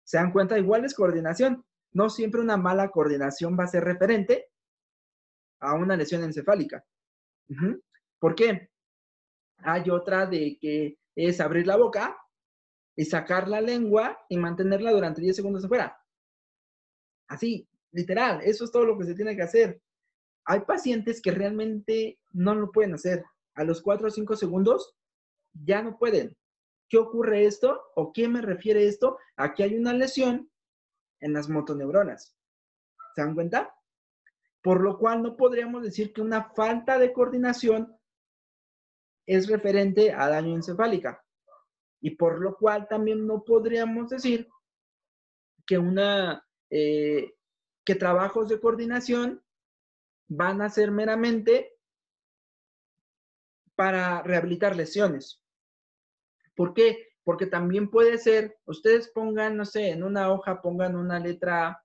¿Se 0.02 0.16
dan 0.16 0.32
cuenta? 0.32 0.58
Igual 0.58 0.86
es 0.86 0.94
coordinación. 0.94 1.62
No 1.92 2.08
siempre 2.08 2.40
una 2.40 2.56
mala 2.56 2.90
coordinación 2.90 3.54
va 3.58 3.64
a 3.64 3.68
ser 3.68 3.84
referente 3.84 4.48
a 5.60 5.74
una 5.74 5.96
lesión 5.96 6.22
encefálica. 6.24 6.84
¿Por 8.18 8.34
qué? 8.34 8.70
Hay 9.58 9.90
otra 9.90 10.26
de 10.26 10.58
que 10.60 10.98
es 11.14 11.40
abrir 11.40 11.66
la 11.66 11.76
boca 11.76 12.16
y 12.96 13.04
sacar 13.04 13.48
la 13.48 13.60
lengua 13.60 14.18
y 14.28 14.36
mantenerla 14.36 14.92
durante 14.92 15.20
10 15.20 15.36
segundos 15.36 15.64
afuera. 15.64 15.96
Así, 17.28 17.68
literal, 17.92 18.40
eso 18.42 18.64
es 18.64 18.72
todo 18.72 18.84
lo 18.84 18.98
que 18.98 19.04
se 19.04 19.14
tiene 19.14 19.36
que 19.36 19.42
hacer. 19.42 19.80
Hay 20.44 20.60
pacientes 20.60 21.20
que 21.20 21.30
realmente 21.30 22.18
no 22.32 22.54
lo 22.54 22.70
pueden 22.72 22.94
hacer. 22.94 23.24
A 23.54 23.64
los 23.64 23.82
4 23.82 24.08
o 24.08 24.10
5 24.10 24.36
segundos 24.36 24.96
ya 25.52 25.82
no 25.82 25.98
pueden. 25.98 26.36
¿Qué 26.88 26.96
ocurre 26.96 27.44
esto? 27.44 27.82
¿O 27.96 28.12
qué 28.12 28.28
me 28.28 28.40
refiere 28.40 28.86
esto? 28.86 29.18
Aquí 29.36 29.62
hay 29.62 29.76
una 29.76 29.92
lesión 29.92 30.50
en 31.20 31.32
las 31.34 31.48
motoneuronas. 31.48 32.34
¿Se 33.14 33.20
dan 33.20 33.34
cuenta? 33.34 33.74
Por 34.62 34.80
lo 34.80 34.98
cual 34.98 35.22
no 35.22 35.36
podríamos 35.36 35.82
decir 35.82 36.12
que 36.12 36.20
una 36.20 36.50
falta 36.54 36.98
de 36.98 37.12
coordinación 37.12 37.96
es 39.26 39.48
referente 39.48 40.12
a 40.12 40.28
daño 40.28 40.54
encefálica. 40.54 41.22
Y 42.00 42.10
por 42.10 42.40
lo 42.40 42.56
cual 42.56 42.88
también 42.88 43.26
no 43.26 43.44
podríamos 43.44 44.08
decir 44.08 44.48
que 45.66 45.78
una 45.78 46.44
eh, 46.70 47.34
que 47.84 47.94
trabajos 47.94 48.48
de 48.48 48.60
coordinación 48.60 49.42
van 50.28 50.60
a 50.60 50.68
ser 50.68 50.90
meramente 50.90 51.74
para 53.74 54.22
rehabilitar 54.22 54.76
lesiones. 54.76 55.42
¿Por 56.54 56.74
qué? 56.74 57.08
Porque 57.24 57.46
también 57.46 57.88
puede 57.90 58.18
ser, 58.18 58.58
ustedes 58.66 59.08
pongan, 59.08 59.56
no 59.56 59.64
sé, 59.64 59.90
en 59.90 60.02
una 60.02 60.30
hoja 60.30 60.60
pongan 60.60 60.96
una 60.96 61.18
letra 61.18 61.82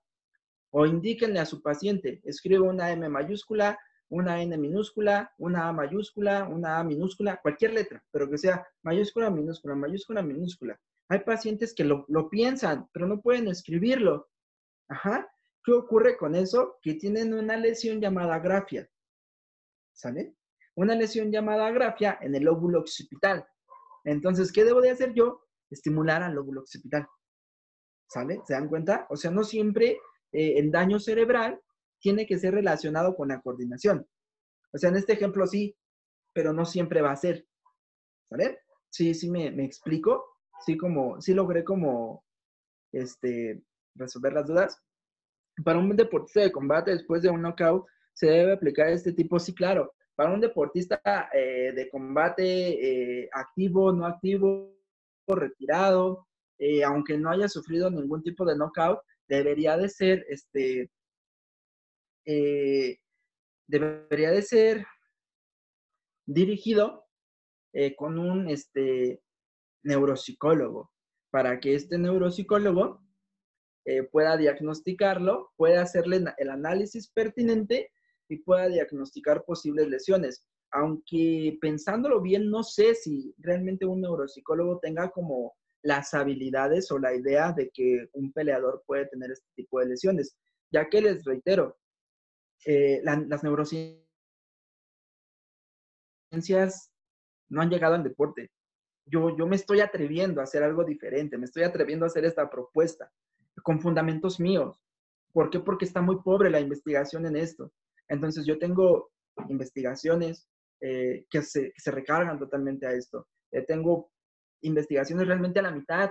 o 0.76 0.86
indíquenle 0.86 1.38
a 1.38 1.46
su 1.46 1.62
paciente, 1.62 2.20
escribe 2.24 2.60
una 2.60 2.90
M 2.90 3.08
mayúscula, 3.08 3.78
una 4.08 4.42
N 4.42 4.58
minúscula, 4.58 5.32
una 5.38 5.68
A 5.68 5.72
mayúscula, 5.72 6.48
una 6.48 6.80
A 6.80 6.84
minúscula, 6.84 7.38
cualquier 7.40 7.74
letra, 7.74 8.04
pero 8.10 8.28
que 8.28 8.36
sea 8.36 8.66
mayúscula, 8.82 9.30
minúscula, 9.30 9.76
mayúscula, 9.76 10.20
minúscula. 10.20 10.76
Hay 11.08 11.20
pacientes 11.20 11.74
que 11.74 11.84
lo, 11.84 12.28
piensan, 12.28 12.88
pero 12.92 13.06
no 13.06 13.20
pueden 13.20 13.46
escribirlo. 13.46 14.28
Ajá. 14.88 15.30
¿Qué 15.62 15.70
ocurre 15.70 16.16
con 16.16 16.34
eso? 16.34 16.76
Que 16.82 16.94
tienen 16.94 17.34
una 17.34 17.56
lesión 17.56 18.00
llamada 18.00 18.40
grafia. 18.40 18.90
¿Sale? 19.92 20.34
Una 20.74 20.96
lesión 20.96 21.30
llamada 21.30 21.70
grafia 21.70 22.18
en 22.20 22.34
el 22.34 22.42
lóbulo 22.42 22.80
occipital. 22.80 23.46
Entonces, 24.02 24.50
¿qué 24.50 24.64
debo 24.64 24.80
de 24.80 24.90
hacer 24.90 25.14
yo? 25.14 25.46
Estimular 25.70 26.24
al 26.24 26.34
lóbulo 26.34 26.62
occipital. 26.62 27.06
¿Sale? 28.08 28.40
¿Se 28.44 28.54
dan 28.54 28.68
cuenta? 28.68 29.06
O 29.08 29.16
sea, 29.16 29.30
no 29.30 29.44
siempre 29.44 30.00
eh, 30.34 30.58
el 30.58 30.72
daño 30.72 30.98
cerebral 30.98 31.60
tiene 32.00 32.26
que 32.26 32.38
ser 32.38 32.54
relacionado 32.54 33.14
con 33.14 33.28
la 33.28 33.40
coordinación. 33.40 34.04
O 34.72 34.78
sea, 34.78 34.90
en 34.90 34.96
este 34.96 35.12
ejemplo 35.12 35.46
sí, 35.46 35.76
pero 36.34 36.52
no 36.52 36.64
siempre 36.64 37.00
va 37.00 37.12
a 37.12 37.16
ser. 37.16 37.46
¿Sale? 38.28 38.58
Sí, 38.90 39.14
sí 39.14 39.30
me, 39.30 39.46
explico. 39.64 40.24
Sí, 40.66 40.76
como, 40.76 41.20
sí 41.20 41.34
logré 41.34 41.62
como, 41.62 42.24
este, 42.92 43.62
resolver 43.94 44.32
las 44.32 44.48
dudas. 44.48 44.82
Para 45.64 45.78
un 45.78 45.94
deportista 45.94 46.40
de 46.40 46.50
combate 46.50 46.90
después 46.90 47.22
de 47.22 47.30
un 47.30 47.42
knockout, 47.42 47.86
se 48.12 48.26
debe 48.26 48.54
aplicar 48.54 48.88
este 48.88 49.12
tipo, 49.12 49.38
sí, 49.38 49.54
claro. 49.54 49.92
Para 50.16 50.32
un 50.32 50.40
deportista 50.40 51.00
eh, 51.32 51.72
de 51.74 51.88
combate 51.90 53.22
eh, 53.22 53.28
activo, 53.32 53.92
no 53.92 54.04
activo, 54.06 54.74
retirado, 55.28 56.26
aunque 56.84 57.16
no 57.18 57.30
haya 57.30 57.48
sufrido 57.48 57.90
ningún 57.90 58.22
tipo 58.22 58.44
de 58.44 58.56
knockout, 58.56 59.00
debería 59.28 59.76
de 59.76 59.88
ser, 59.88 60.24
este, 60.28 60.90
eh, 62.26 62.98
debería 63.66 64.30
de 64.30 64.42
ser 64.42 64.86
dirigido 66.26 67.06
eh, 67.72 67.94
con 67.96 68.18
un 68.18 68.48
este, 68.48 69.22
neuropsicólogo, 69.82 70.90
para 71.30 71.58
que 71.60 71.74
este 71.74 71.98
neuropsicólogo 71.98 73.02
eh, 73.86 74.04
pueda 74.04 74.36
diagnosticarlo, 74.36 75.52
pueda 75.56 75.82
hacerle 75.82 76.24
el 76.38 76.50
análisis 76.50 77.10
pertinente 77.10 77.92
y 78.28 78.38
pueda 78.38 78.68
diagnosticar 78.68 79.44
posibles 79.44 79.88
lesiones. 79.88 80.46
Aunque 80.70 81.58
pensándolo 81.60 82.20
bien, 82.20 82.50
no 82.50 82.62
sé 82.62 82.94
si 82.94 83.34
realmente 83.38 83.84
un 83.84 84.00
neuropsicólogo 84.00 84.78
tenga 84.80 85.10
como 85.10 85.54
las 85.84 86.14
habilidades 86.14 86.90
o 86.90 86.98
la 86.98 87.14
idea 87.14 87.52
de 87.52 87.70
que 87.70 88.08
un 88.14 88.32
peleador 88.32 88.82
puede 88.86 89.06
tener 89.06 89.30
este 89.30 89.46
tipo 89.54 89.78
de 89.78 89.86
lesiones, 89.86 90.36
ya 90.72 90.88
que 90.88 91.02
les 91.02 91.24
reitero, 91.24 91.76
eh, 92.64 93.02
las 93.04 93.44
neurociencias 93.44 94.00
no 97.50 97.60
han 97.60 97.68
llegado 97.70 97.94
al 97.94 98.02
deporte. 98.02 98.50
Yo, 99.06 99.36
yo 99.36 99.46
me 99.46 99.56
estoy 99.56 99.80
atreviendo 99.80 100.40
a 100.40 100.44
hacer 100.44 100.62
algo 100.62 100.84
diferente, 100.84 101.36
me 101.36 101.44
estoy 101.44 101.64
atreviendo 101.64 102.06
a 102.06 102.08
hacer 102.08 102.24
esta 102.24 102.48
propuesta 102.48 103.12
con 103.62 103.78
fundamentos 103.78 104.40
míos. 104.40 104.80
¿Por 105.32 105.50
qué? 105.50 105.60
Porque 105.60 105.84
está 105.84 106.00
muy 106.00 106.16
pobre 106.22 106.48
la 106.48 106.60
investigación 106.60 107.26
en 107.26 107.36
esto. 107.36 107.70
Entonces 108.08 108.46
yo 108.46 108.58
tengo 108.58 109.10
investigaciones 109.50 110.48
eh, 110.80 111.26
que, 111.28 111.42
se, 111.42 111.74
se, 111.76 111.90
recargan 111.90 112.38
totalmente 112.38 112.86
a 112.86 112.92
esto. 112.92 113.28
Eh, 113.50 113.62
tengo 113.62 114.13
investigaciones 114.64 115.26
realmente 115.26 115.60
a 115.60 115.62
la 115.62 115.70
mitad 115.70 116.10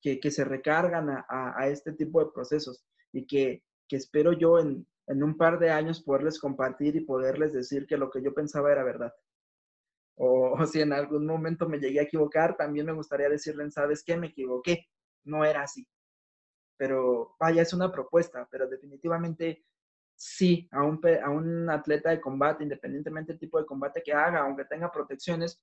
que, 0.00 0.30
se 0.30 0.44
recargan 0.44 1.08
a, 1.28 1.68
este 1.68 1.92
tipo 1.92 2.24
de 2.24 2.30
procesos 2.32 2.84
y 3.12 3.26
que, 3.26 3.62
espero 3.90 4.32
yo 4.32 4.58
en, 4.58 4.86
un 5.06 5.36
par 5.36 5.58
de 5.58 5.70
años 5.70 6.02
poderles 6.02 6.38
compartir 6.38 6.94
y 6.96 7.00
poderles 7.00 7.52
decir 7.52 7.86
que 7.86 7.96
lo 7.96 8.10
que 8.10 8.22
yo 8.22 8.32
pensaba 8.32 8.70
era 8.70 8.84
verdad. 8.84 9.12
O, 10.16 10.64
si 10.66 10.80
en 10.80 10.92
algún 10.92 11.26
momento 11.26 11.68
me 11.68 11.78
llegué 11.78 12.00
a 12.00 12.04
equivocar, 12.04 12.56
también 12.56 12.86
me 12.86 12.92
gustaría 12.92 13.28
decirles, 13.28 13.74
¿sabes 13.74 14.04
qué? 14.04 14.16
Me 14.16 14.28
equivoqué. 14.28 14.86
No 15.24 15.44
era 15.44 15.62
así. 15.62 15.86
Pero 16.76 17.36
vaya, 17.38 17.62
es 17.62 17.72
una 17.72 17.90
propuesta, 17.90 18.46
pero 18.50 18.68
definitivamente 18.68 19.64
sí, 20.14 20.68
a 20.70 20.82
un, 20.82 21.00
a 21.22 21.30
un 21.30 21.68
atleta 21.70 22.10
de 22.10 22.20
combate, 22.20 22.62
independientemente 22.62 23.32
del 23.32 23.40
tipo 23.40 23.58
de 23.58 23.66
combate 23.66 24.02
que 24.02 24.12
haga, 24.12 24.40
aunque 24.40 24.66
tenga 24.66 24.92
protecciones, 24.92 25.62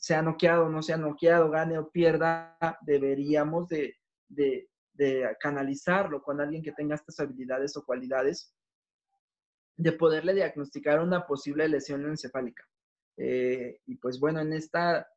sea 0.00 0.22
noqueado 0.22 0.66
o 0.66 0.68
no 0.68 0.82
sea 0.82 0.96
noqueado, 0.96 1.50
gane 1.50 1.78
o 1.78 1.90
pierda, 1.90 2.58
deberíamos 2.80 3.68
de, 3.68 3.96
canalizarlo 5.38 6.22
con 6.22 6.40
alguien 6.40 6.62
que 6.62 6.72
tenga 6.72 6.94
estas 6.94 7.20
habilidades 7.20 7.76
o 7.76 7.84
cualidades 7.84 8.54
de 9.76 9.92
poderle 9.92 10.34
diagnosticar 10.34 11.00
una 11.00 11.26
posible 11.26 11.68
lesión 11.68 12.04
encefálica. 12.04 12.66
Eh, 13.16 13.80
y 13.86 13.96
pues 13.96 14.18
bueno, 14.18 14.40
en 14.40 14.52
esta, 14.52 15.08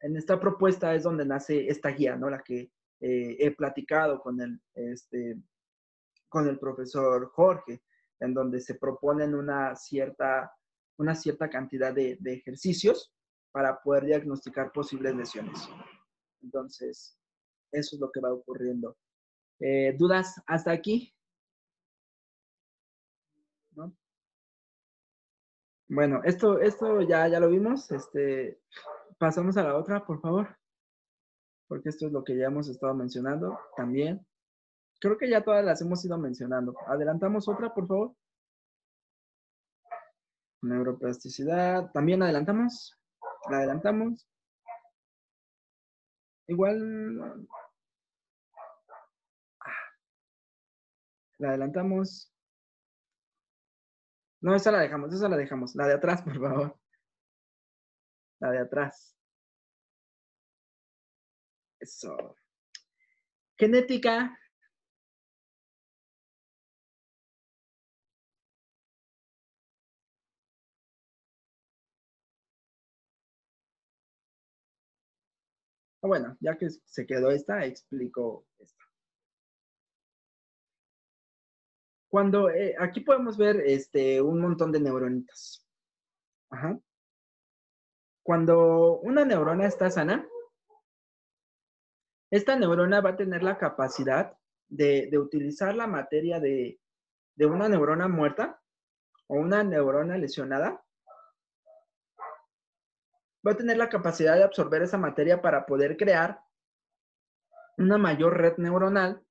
en 0.00 0.16
esta 0.16 0.38
propuesta 0.38 0.94
es 0.94 1.02
donde 1.02 1.24
nace 1.24 1.68
esta 1.68 1.90
guía, 1.90 2.16
¿no? 2.16 2.30
La 2.30 2.42
que 2.42 2.70
eh, 3.00 3.36
he 3.38 3.50
platicado 3.52 4.20
con 4.20 4.40
el, 4.40 4.60
este, 4.74 5.40
con 6.28 6.46
el 6.48 6.58
profesor 6.58 7.30
Jorge, 7.30 7.82
en 8.20 8.34
donde 8.34 8.60
se 8.60 8.74
proponen 8.74 9.34
una 9.34 9.74
cierta, 9.74 10.52
una 10.98 11.14
cierta 11.14 11.48
cantidad 11.48 11.92
de, 11.92 12.18
ejercicios 12.24 13.12
para 13.52 13.80
poder 13.80 14.04
diagnosticar 14.04 14.72
posibles 14.72 15.14
lesiones. 15.14 15.68
Entonces, 16.42 17.18
eso 17.72 17.96
es 17.96 18.00
lo 18.00 18.10
que 18.10 18.20
va 18.20 18.32
ocurriendo. 18.32 18.96
Eh, 19.60 19.94
¿Dudas 19.98 20.42
hasta 20.46 20.72
aquí? 20.72 21.14
Bueno, 25.92 26.20
esto, 26.24 26.60
esto 26.60 27.02
ya, 27.02 27.26
ya 27.26 27.40
lo 27.40 27.50
vimos. 27.50 27.90
Este, 27.90 28.60
pasamos 29.18 29.56
a 29.56 29.64
la 29.64 29.76
otra, 29.76 30.04
por 30.06 30.20
favor. 30.20 30.56
Porque 31.66 31.88
esto 31.88 32.06
es 32.06 32.12
lo 32.12 32.22
que 32.22 32.36
ya 32.36 32.46
hemos 32.46 32.68
estado 32.68 32.94
mencionando 32.94 33.58
también. 33.76 34.24
Creo 35.00 35.18
que 35.18 35.28
ya 35.28 35.42
todas 35.42 35.64
las 35.64 35.80
hemos 35.82 36.04
ido 36.04 36.16
mencionando. 36.16 36.76
Adelantamos 36.86 37.48
otra, 37.48 37.74
por 37.74 37.88
favor. 37.88 38.14
Neuroplasticidad. 40.62 41.90
También 41.90 42.22
adelantamos. 42.22 42.99
La 43.48 43.58
adelantamos. 43.58 44.28
Igual. 46.48 47.46
La 51.38 51.48
adelantamos. 51.48 52.32
No, 54.42 54.54
esa 54.54 54.72
la 54.72 54.80
dejamos, 54.80 55.12
esa 55.14 55.28
la 55.28 55.36
dejamos. 55.36 55.74
La 55.74 55.86
de 55.86 55.94
atrás, 55.94 56.22
por 56.22 56.34
favor. 56.34 56.78
La 58.40 58.50
de 58.50 58.58
atrás. 58.58 59.16
Eso. 61.78 62.36
Genética. 63.56 64.39
Bueno, 76.08 76.36
ya 76.40 76.56
que 76.56 76.70
se 76.70 77.06
quedó 77.06 77.30
esta, 77.30 77.64
explico 77.64 78.46
esta. 78.58 78.84
Cuando, 82.08 82.50
eh, 82.50 82.74
aquí 82.78 83.00
podemos 83.00 83.36
ver 83.36 83.60
este, 83.66 84.20
un 84.20 84.40
montón 84.40 84.72
de 84.72 84.80
neuronitas. 84.80 85.64
Ajá. 86.50 86.78
Cuando 88.22 88.98
una 89.00 89.24
neurona 89.24 89.66
está 89.66 89.90
sana, 89.90 90.26
esta 92.30 92.56
neurona 92.56 93.00
va 93.00 93.10
a 93.10 93.16
tener 93.16 93.42
la 93.42 93.58
capacidad 93.58 94.36
de, 94.68 95.10
utilizar 95.18 95.74
la 95.74 95.86
materia 95.86 96.40
de 96.40 96.78
una 97.38 97.68
neurona 97.68 98.08
muerta 98.08 98.60
o 99.26 99.36
una 99.36 99.62
neurona 99.62 100.18
lesionada 100.18 100.82
va 103.46 103.52
a 103.52 103.56
tener 103.56 103.76
la 103.76 103.88
capacidad 103.88 104.36
de 104.36 104.44
absorber 104.44 104.82
esa 104.82 104.98
materia 104.98 105.40
para 105.40 105.66
poder 105.66 105.96
crear 105.96 106.40
una 107.78 107.98
mayor 107.98 108.36
red 108.36 108.56
neuronal 108.58 109.22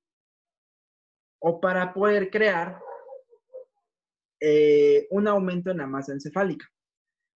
o 1.40 1.62
para 1.62 1.94
poder 1.94 2.30
crear 2.30 2.80
eh, 4.42 5.08
un 5.12 5.28
aumento 5.28 5.72
en 5.72 5.78
la 5.78 5.88
masa 5.88 6.14
encefálica. 6.14 6.68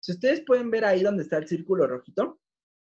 Si 0.01 0.13
ustedes 0.13 0.43
pueden 0.45 0.71
ver 0.71 0.85
ahí 0.85 1.03
donde 1.03 1.23
está 1.23 1.37
el 1.37 1.47
círculo 1.47 1.87
rojito, 1.87 2.41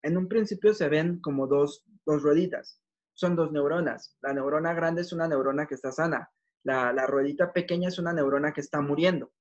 en 0.04 0.18
un 0.18 0.28
principio 0.28 0.74
se 0.74 0.88
ven 0.88 1.20
como 1.20 1.48
dos, 1.48 1.84
dos 2.06 2.22
rueditas. 2.22 2.82
Son 3.14 3.36
dos 3.36 3.52
neuronas. 3.52 4.18
La 4.22 4.34
neurona 4.34 4.74
grande 4.74 5.02
es 5.02 5.12
una 5.12 5.28
neurona 5.28 5.68
que 5.68 5.76
está 5.76 5.92
sana. 5.92 6.32
La, 6.64 6.94
la 6.94 7.08
ruedita 7.08 7.52
pequeña 7.52 7.90
es 7.90 8.00
una 8.00 8.14
neurona 8.14 8.54
que 8.54 8.62
está 8.62 8.82
muriendo. 8.82 9.32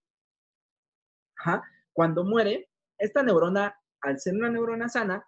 Cuando 1.92 2.24
muere, 2.24 2.70
esta 2.98 3.22
neurona 3.22 3.79
al 4.02 4.18
ser 4.18 4.34
una 4.34 4.50
neurona 4.50 4.88
sana, 4.88 5.26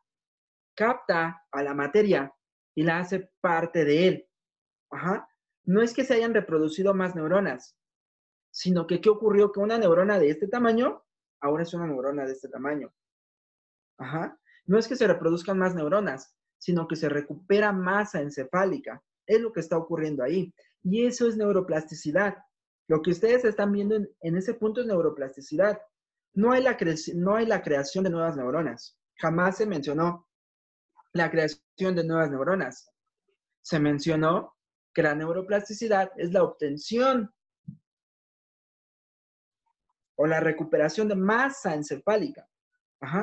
capta 0.74 1.44
a 1.50 1.62
la 1.62 1.74
materia 1.74 2.32
y 2.74 2.82
la 2.82 3.00
hace 3.00 3.30
parte 3.40 3.84
de 3.84 4.08
él. 4.08 4.28
Ajá. 4.90 5.28
No 5.64 5.82
es 5.82 5.94
que 5.94 6.04
se 6.04 6.14
hayan 6.14 6.34
reproducido 6.34 6.94
más 6.94 7.14
neuronas, 7.14 7.76
sino 8.50 8.86
que 8.86 9.00
¿qué 9.00 9.10
ocurrió? 9.10 9.52
Que 9.52 9.60
una 9.60 9.78
neurona 9.78 10.18
de 10.18 10.30
este 10.30 10.48
tamaño 10.48 11.02
ahora 11.40 11.64
es 11.64 11.74
una 11.74 11.86
neurona 11.86 12.24
de 12.24 12.32
este 12.32 12.48
tamaño. 12.48 12.92
Ajá. 13.98 14.38
No 14.64 14.78
es 14.78 14.88
que 14.88 14.96
se 14.96 15.06
reproduzcan 15.06 15.58
más 15.58 15.74
neuronas, 15.74 16.34
sino 16.58 16.86
que 16.86 16.96
se 16.96 17.08
recupera 17.08 17.72
masa 17.72 18.20
encefálica. 18.20 19.02
Es 19.26 19.40
lo 19.40 19.52
que 19.52 19.60
está 19.60 19.76
ocurriendo 19.76 20.22
ahí. 20.22 20.54
Y 20.82 21.04
eso 21.04 21.28
es 21.28 21.36
neuroplasticidad. 21.36 22.36
Lo 22.88 23.02
que 23.02 23.10
ustedes 23.10 23.44
están 23.44 23.72
viendo 23.72 23.96
en, 23.96 24.08
en 24.20 24.36
ese 24.36 24.54
punto 24.54 24.80
es 24.80 24.86
neuroplasticidad. 24.86 25.80
No 26.34 26.52
hay, 26.52 26.62
la 26.62 26.76
no 27.14 27.36
hay 27.36 27.46
la 27.46 27.62
creación 27.62 28.04
de 28.04 28.10
nuevas 28.10 28.36
neuronas. 28.36 28.98
Jamás 29.16 29.56
se 29.58 29.66
mencionó 29.66 30.28
la 31.12 31.30
creación 31.30 31.94
de 31.94 32.04
nuevas 32.04 32.30
neuronas. 32.30 32.90
Se 33.60 33.78
mencionó 33.78 34.56
que 34.94 35.02
la 35.02 35.14
neuroplasticidad 35.14 36.10
es 36.16 36.32
la 36.32 36.42
obtención 36.42 37.32
o 40.16 40.26
la 40.26 40.40
recuperación 40.40 41.08
de 41.08 41.16
masa 41.16 41.74
encefálica. 41.74 42.48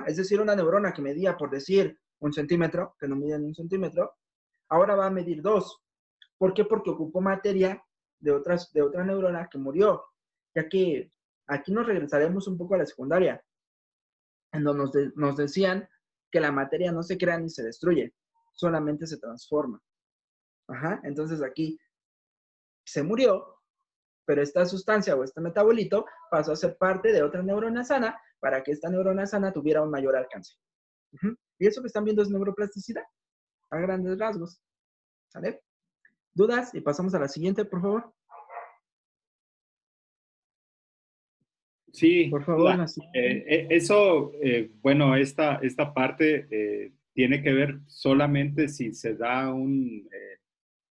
Es 0.07 0.18
decir, 0.18 0.41
una 0.41 0.55
neurona 0.55 0.93
que 0.93 1.01
medía, 1.01 1.38
por 1.38 1.49
decir, 1.49 1.97
un 2.20 2.34
centímetro, 2.34 2.95
que 2.99 3.07
no 3.07 3.16
mide 3.16 3.36
en 3.36 3.45
un 3.45 3.55
centímetro, 3.55 4.18
ahora 4.68 4.95
va 4.95 5.05
a 5.05 5.12
medir 5.12 5.41
dos. 5.41 5.82
¿Por 6.38 6.53
qué? 6.53 6.66
Porque 6.66 6.89
ocupó 6.89 7.22
materia 7.22 7.82
de, 8.20 8.32
otras, 8.32 8.72
de 8.74 8.82
otra 8.82 9.03
neurona 9.03 9.47
que 9.49 9.57
murió, 9.57 10.03
ya 10.53 10.68
que 10.68 11.12
Aquí 11.50 11.72
nos 11.72 11.88
regresaremos 11.88 12.47
un 12.47 12.58
poco 12.58 12.76
a 12.76 12.78
la 12.78 12.86
secundaria, 12.86 13.43
en 14.52 14.64
donde 14.64 15.12
nos, 15.16 15.36
decían 15.36 15.89
que 16.32 16.39
la 16.39 16.52
materia 16.52 16.91
no 16.91 17.02
se 17.02 17.18
crea 17.18 17.39
ni 17.39 17.50
se 17.50 17.64
destruye, 17.64 18.14
solamente 18.54 19.08
se 19.08 19.18
transforma. 19.18 19.82
Ajá, 20.68 21.02
entonces 21.04 21.41
aquí 21.41 21.80
se 22.86 23.02
murió, 23.02 23.60
pero 24.26 24.43
esta 24.43 24.64
sustancia 24.66 25.16
o 25.16 25.24
este 25.24 25.41
metabolito 25.41 26.06
pasó 26.30 26.52
a 26.52 26.56
ser 26.56 26.78
parte 26.78 27.12
de 27.12 27.24
otra 27.24 27.41
neurona 27.41 27.84
sana 27.84 28.20
para 28.39 28.62
que 28.62 28.72
esta 28.72 28.89
neurona 28.89 29.26
sana 29.26 29.52
tuviera 29.52 29.82
un 29.82 29.89
mayor 29.89 30.16
alcance. 30.16 30.54
Y 31.58 31.66
eso 31.66 31.82
que 31.82 31.88
están 31.88 32.04
viendo 32.04 32.22
es 32.22 32.30
neuroplasticidad, 32.30 33.04
a 33.72 33.78
grandes 33.80 34.20
rasgos. 34.20 34.62
¿Sale? 35.30 35.64
¿Dudas? 36.32 36.76
Y 36.76 36.82
pasamos 36.82 37.16
a 37.16 37.20
la 37.20 37.28
siguiente, 37.28 37.66
por 37.66 37.82
favor. 37.82 38.14
Sí, 41.94 42.26
por 42.26 42.44
favor. 42.44 42.86
Eh, 43.14 43.46
eh, 43.48 43.68
eso, 43.70 44.32
eh, 44.42 44.72
bueno, 44.82 45.16
esta, 45.16 45.56
esta 45.62 45.94
parte 45.94 46.92
tiene 47.14 47.42
que 47.42 47.54
ver 47.54 47.80
solamente 47.88 48.68
si 48.68 48.94
se 48.94 49.16
da 49.16 49.54
un, 49.54 50.08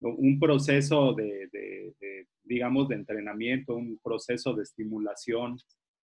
un 0.01 0.39
proceso 0.39 1.13
de, 1.13 1.49
digamos, 2.43 2.87
de 2.89 2.95
entrenamiento, 2.95 3.75
un 3.75 3.99
proceso 4.03 4.53
de 4.53 4.63
estimulación 4.63 5.57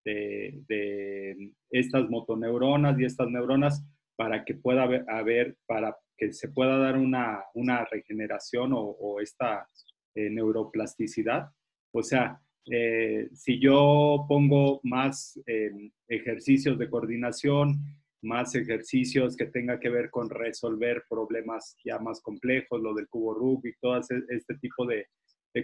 de, 0.05 1.53
estas 1.71 2.09
motoneuronas 2.09 2.99
y 2.99 3.05
estas 3.05 3.29
neuronas 3.29 3.85
para 4.17 4.45
que 4.45 4.55
pueda 4.55 4.85
haber, 5.09 5.57
para 5.67 5.97
que 6.17 6.33
se 6.33 6.49
pueda 6.49 6.79
dar 6.79 6.97
una, 6.97 7.43
una 7.55 7.85
regeneración 7.85 8.73
o, 8.73 8.81
o 8.81 9.21
esta 9.21 9.69
neuroplasticidad. 10.15 11.51
O 11.93 12.03
sea, 12.03 12.41
eh, 12.69 13.29
si 13.33 13.61
yo 13.61 14.25
pongo 14.29 14.81
más 14.83 15.41
eh, 15.47 15.71
ejercicios 16.09 16.79
de 16.79 16.91
coordinación, 16.91 17.79
más 18.23 18.55
ejercicios 18.57 19.37
que 19.37 19.47
tenga 19.47 19.79
que 19.79 19.89
ver 19.89 20.11
con 20.11 20.29
resolver 20.29 21.05
problemas 21.09 21.77
ya 21.85 21.99
más 21.99 22.21
complejos, 22.21 22.81
lo 22.81 22.93
del 22.95 23.09
cubo 23.09 23.35
Rubik, 23.35 23.79
todo 23.81 24.01
este 24.01 24.55
tipo 24.61 24.85
de, 24.87 25.07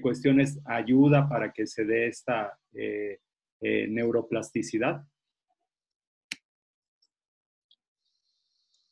cuestiones, 0.01 0.59
ayuda 0.65 1.29
para 1.29 1.53
que 1.53 1.67
se 1.67 1.85
dé 1.85 2.07
esta 2.07 2.59
eh, 2.73 3.19
neuroplasticidad. 3.61 5.05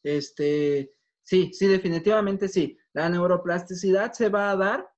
Este, 0.03 0.93
sí, 1.23 1.53
sí, 1.55 1.67
definitivamente 1.69 2.49
sí. 2.49 2.77
La 2.93 3.09
neuroplasticidad 3.09 4.13
se 4.13 4.29
va 4.29 4.51
a 4.51 4.57
dar 4.57 4.90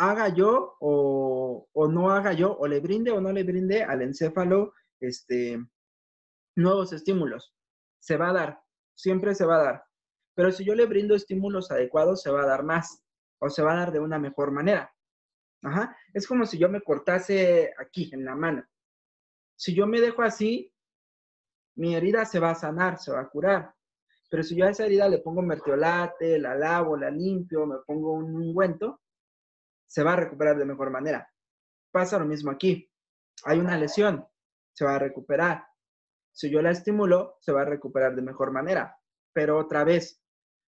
haga 0.00 0.28
yo 0.30 0.76
o, 0.80 1.68
no 1.90 2.10
haga 2.10 2.32
yo, 2.32 2.56
o 2.56 2.66
le 2.66 2.80
brinde 2.80 3.10
o 3.10 3.20
no 3.20 3.32
le 3.32 3.44
brinde 3.44 3.84
al 3.84 4.00
encéfalo 4.00 4.72
este, 4.98 5.62
nuevos 6.56 6.92
estímulos. 6.94 7.54
Se 8.00 8.16
va 8.16 8.30
a 8.30 8.32
dar, 8.32 8.62
siempre 8.94 9.34
se 9.34 9.44
va 9.44 9.56
a 9.56 9.64
dar. 9.64 9.84
Pero 10.34 10.52
si 10.52 10.64
yo 10.64 10.74
le 10.74 10.86
brindo 10.86 11.14
estímulos 11.14 11.70
adecuados, 11.70 12.22
se 12.22 12.30
va 12.30 12.42
a 12.42 12.46
dar 12.46 12.64
más 12.64 13.02
o 13.40 13.50
se 13.50 13.62
va 13.62 13.72
a 13.72 13.76
dar 13.76 13.92
de 13.92 14.00
una 14.00 14.18
mejor 14.18 14.52
manera. 14.52 14.90
Ajá. 15.62 15.94
Es 16.14 16.26
como 16.26 16.46
si 16.46 16.56
yo 16.56 16.70
me 16.70 16.80
cortase 16.80 17.74
aquí, 17.78 18.08
en 18.14 18.24
la 18.24 18.34
mano. 18.34 18.64
Si 19.54 19.74
yo 19.74 19.86
me 19.86 20.00
dejo 20.00 20.22
así, 20.22 20.72
mi 21.76 21.94
herida 21.94 22.24
se 22.24 22.40
va 22.40 22.52
a 22.52 22.54
sanar, 22.54 22.98
se 22.98 23.12
va 23.12 23.20
a 23.20 23.28
curar. 23.28 23.74
Pero 24.30 24.42
si 24.42 24.56
yo 24.56 24.64
a 24.64 24.70
esa 24.70 24.86
herida 24.86 25.10
le 25.10 25.18
pongo 25.18 25.42
mertiolate, 25.42 26.38
la 26.38 26.54
lavo, 26.54 26.96
la 26.96 27.10
limpio, 27.10 27.66
me 27.66 27.76
pongo 27.86 28.12
un 28.14 28.34
ungüento, 28.34 29.00
se 29.90 30.04
va 30.04 30.12
a 30.12 30.16
recuperar 30.16 30.56
de 30.56 30.64
mejor 30.64 30.90
manera. 30.90 31.28
Pasa 31.90 32.18
lo 32.18 32.24
mismo 32.24 32.52
aquí. 32.52 32.88
Hay 33.44 33.58
una 33.58 33.76
lesión, 33.76 34.24
se 34.72 34.84
va 34.84 34.94
a 34.94 34.98
recuperar. 35.00 35.66
Si 36.32 36.48
yo 36.48 36.62
la 36.62 36.70
estimulo, 36.70 37.38
se 37.40 37.50
va 37.50 37.62
a 37.62 37.64
recuperar 37.64 38.14
de 38.14 38.22
mejor 38.22 38.52
manera. 38.52 38.96
Pero 39.32 39.58
otra 39.58 39.82
vez, 39.82 40.22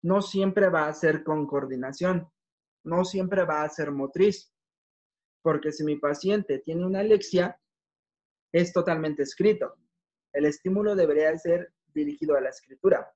no 0.03 0.23
siempre 0.23 0.71
va 0.71 0.89
a 0.89 0.95
ser 0.95 1.23
con 1.23 1.47
coordinación, 1.47 2.33
no 2.85 3.05
siempre 3.05 3.45
va 3.45 3.63
a 3.63 3.69
ser 3.69 3.91
motriz. 3.91 4.51
Porque 5.43 5.73
si 5.73 5.85
mi 5.85 5.97
paciente 5.97 6.61
tiene 6.61 6.87
una 6.87 7.01
alexia, 7.01 7.61
es 8.51 8.73
totalmente 8.73 9.25
escrito. 9.25 9.77
El 10.33 10.47
estímulo 10.47 10.95
debería 10.95 11.37
ser 11.37 11.75
dirigido 11.89 12.35
a 12.35 12.41
la 12.41 12.49
escritura. 12.49 13.13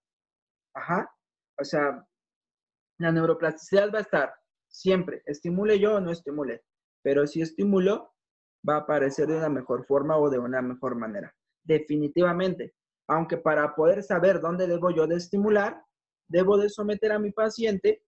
Ajá. 0.75 1.11
O 1.59 1.65
sea, 1.65 2.07
la 2.99 3.13
neuroplasticidad 3.13 3.91
va 3.91 3.99
a 3.99 4.03
estar 4.03 4.35
siempre, 4.77 5.23
estimule 5.25 5.79
yo 5.79 5.97
o 5.97 6.01
no 6.01 6.11
estimule, 6.11 6.63
pero 7.03 7.27
si 7.27 7.41
estimulo, 7.41 8.13
va 8.69 8.75
a 8.75 8.81
aparecer 8.81 9.27
de 9.27 9.37
una 9.37 9.49
mejor 9.49 9.87
forma 9.87 10.19
o 10.19 10.29
de 10.29 10.39
una 10.39 10.61
mejor 10.61 10.97
manera. 10.97 11.35
Definitivamente. 11.65 12.75
Aunque 13.09 13.39
para 13.39 13.75
poder 13.75 14.03
saber 14.03 14.41
dónde 14.41 14.67
debo 14.67 14.91
yo 14.91 15.07
de 15.07 15.17
estimular, 15.17 15.83
debo 16.29 16.59
de 16.59 16.69
someter 16.69 17.13
a 17.13 17.19
mi 17.19 17.31
paciente 17.31 18.03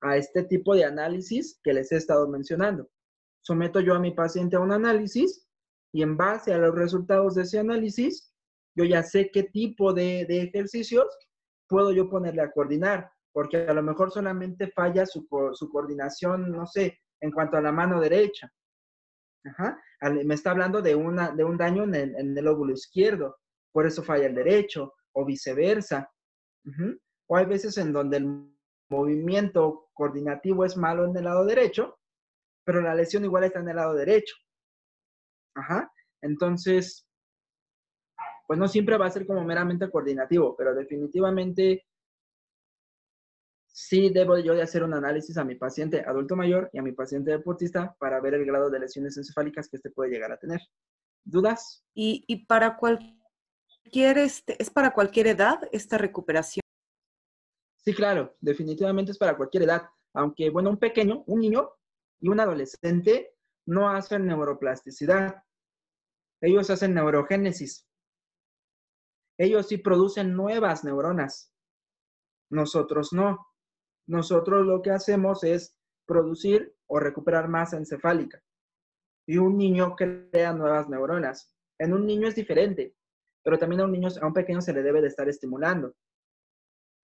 a 0.00 0.16
este 0.16 0.42
tipo 0.44 0.74
de 0.74 0.84
análisis 0.84 1.60
que 1.62 1.74
les 1.74 1.92
he 1.92 1.96
estado 1.96 2.28
mencionando. 2.28 2.88
Someto 3.42 3.80
yo 3.80 3.94
a 3.94 4.00
mi 4.00 4.12
paciente 4.12 4.56
a 4.56 4.60
un 4.60 4.72
análisis 4.72 5.46
y 5.92 6.02
en 6.02 6.16
base 6.16 6.52
a 6.52 6.58
los 6.58 6.74
resultados 6.74 7.34
de 7.34 7.42
ese 7.42 7.58
análisis, 7.58 8.32
yo 8.74 8.84
ya 8.84 9.02
sé 9.02 9.30
qué 9.30 9.44
tipo 9.44 9.92
de, 9.92 10.24
de 10.26 10.42
ejercicios 10.42 11.06
puedo 11.68 11.92
yo 11.92 12.08
ponerle 12.08 12.42
a 12.42 12.50
coordinar, 12.50 13.10
porque 13.38 13.58
a 13.58 13.72
lo 13.72 13.84
mejor 13.84 14.10
solamente 14.10 14.66
falla 14.72 15.06
su, 15.06 15.28
su 15.52 15.70
coordinación, 15.70 16.50
no 16.50 16.66
sé, 16.66 16.98
en 17.20 17.30
cuanto 17.30 17.56
a 17.56 17.60
la 17.60 17.70
mano 17.70 18.00
derecha. 18.00 18.52
Ajá. 19.44 19.80
Me 20.24 20.34
está 20.34 20.50
hablando 20.50 20.82
de, 20.82 20.96
una, 20.96 21.30
de 21.30 21.44
un 21.44 21.56
daño 21.56 21.84
en 21.84 21.94
el, 21.94 22.16
en 22.16 22.36
el 22.36 22.48
óvulo 22.48 22.72
izquierdo, 22.72 23.36
por 23.70 23.86
eso 23.86 24.02
falla 24.02 24.26
el 24.26 24.34
derecho, 24.34 24.92
o 25.12 25.24
viceversa. 25.24 26.10
O 27.28 27.36
hay 27.36 27.46
veces 27.46 27.78
en 27.78 27.92
donde 27.92 28.16
el 28.16 28.52
movimiento 28.90 29.88
coordinativo 29.94 30.64
es 30.64 30.76
malo 30.76 31.04
en 31.04 31.16
el 31.16 31.22
lado 31.22 31.44
derecho, 31.44 31.96
pero 32.64 32.80
la 32.80 32.96
lesión 32.96 33.22
igual 33.24 33.44
está 33.44 33.60
en 33.60 33.68
el 33.68 33.76
lado 33.76 33.94
derecho. 33.94 34.34
Ajá. 35.54 35.88
Entonces, 36.22 37.06
pues 38.48 38.58
no 38.58 38.66
siempre 38.66 38.98
va 38.98 39.06
a 39.06 39.10
ser 39.10 39.28
como 39.28 39.44
meramente 39.44 39.88
coordinativo, 39.88 40.56
pero 40.56 40.74
definitivamente 40.74 41.84
sí 43.86 44.10
debo 44.10 44.38
yo 44.38 44.54
de 44.54 44.62
hacer 44.62 44.82
un 44.82 44.94
análisis 44.94 45.36
a 45.36 45.44
mi 45.44 45.54
paciente 45.54 46.02
adulto 46.06 46.36
mayor 46.36 46.70
y 46.72 46.78
a 46.78 46.82
mi 46.82 46.92
paciente 46.92 47.30
deportista 47.30 47.94
para 47.98 48.20
ver 48.20 48.34
el 48.34 48.44
grado 48.44 48.70
de 48.70 48.80
lesiones 48.80 49.16
encefálicas 49.16 49.68
que 49.68 49.76
este 49.76 49.90
puede 49.90 50.10
llegar 50.10 50.32
a 50.32 50.38
tener. 50.38 50.60
¿Dudas? 51.24 51.84
Y, 51.94 52.46
para 52.46 52.76
cualquier, 52.76 54.18
este, 54.18 54.60
¿es 54.60 54.70
para 54.70 54.92
cualquier 54.92 55.28
edad 55.28 55.60
esta 55.72 55.98
recuperación? 55.98 56.62
Sí, 57.76 57.94
claro, 57.94 58.36
definitivamente 58.40 59.12
es 59.12 59.18
para 59.18 59.36
cualquier 59.36 59.64
edad. 59.64 59.82
Aunque, 60.14 60.50
bueno, 60.50 60.70
un 60.70 60.78
pequeño, 60.78 61.24
un 61.26 61.40
niño 61.40 61.70
y 62.20 62.28
un 62.28 62.40
adolescente 62.40 63.34
no 63.66 63.90
hacen 63.90 64.26
neuroplasticidad. 64.26 65.42
Ellos 66.40 66.70
hacen 66.70 66.94
neurogénesis 66.94 67.88
ellos 69.38 69.68
sí 69.68 69.78
producen 69.78 70.34
nuevas 70.34 70.84
neuronas. 70.84 71.52
Nosotros 72.50 73.12
no. 73.12 73.46
Nosotros 74.08 74.66
lo 74.66 74.82
que 74.82 74.90
hacemos 74.90 75.44
es 75.44 75.76
producir 76.04 76.74
o 76.86 76.98
recuperar 76.98 77.48
masa 77.48 77.76
encefálica. 77.76 78.42
Y 79.26 79.38
un 79.38 79.56
niño 79.56 79.94
crea 79.94 80.52
nuevas 80.52 80.88
neuronas. 80.88 81.54
En 81.78 81.92
un 81.92 82.06
niño 82.06 82.26
es 82.26 82.34
diferente, 82.34 82.96
pero 83.44 83.58
también 83.58 83.82
a 83.82 83.84
un 83.84 83.92
niño, 83.92 84.08
a 84.20 84.26
un 84.26 84.32
pequeño 84.32 84.60
se 84.60 84.72
le 84.72 84.82
debe 84.82 85.00
de 85.00 85.08
estar 85.08 85.28
estimulando. 85.28 85.94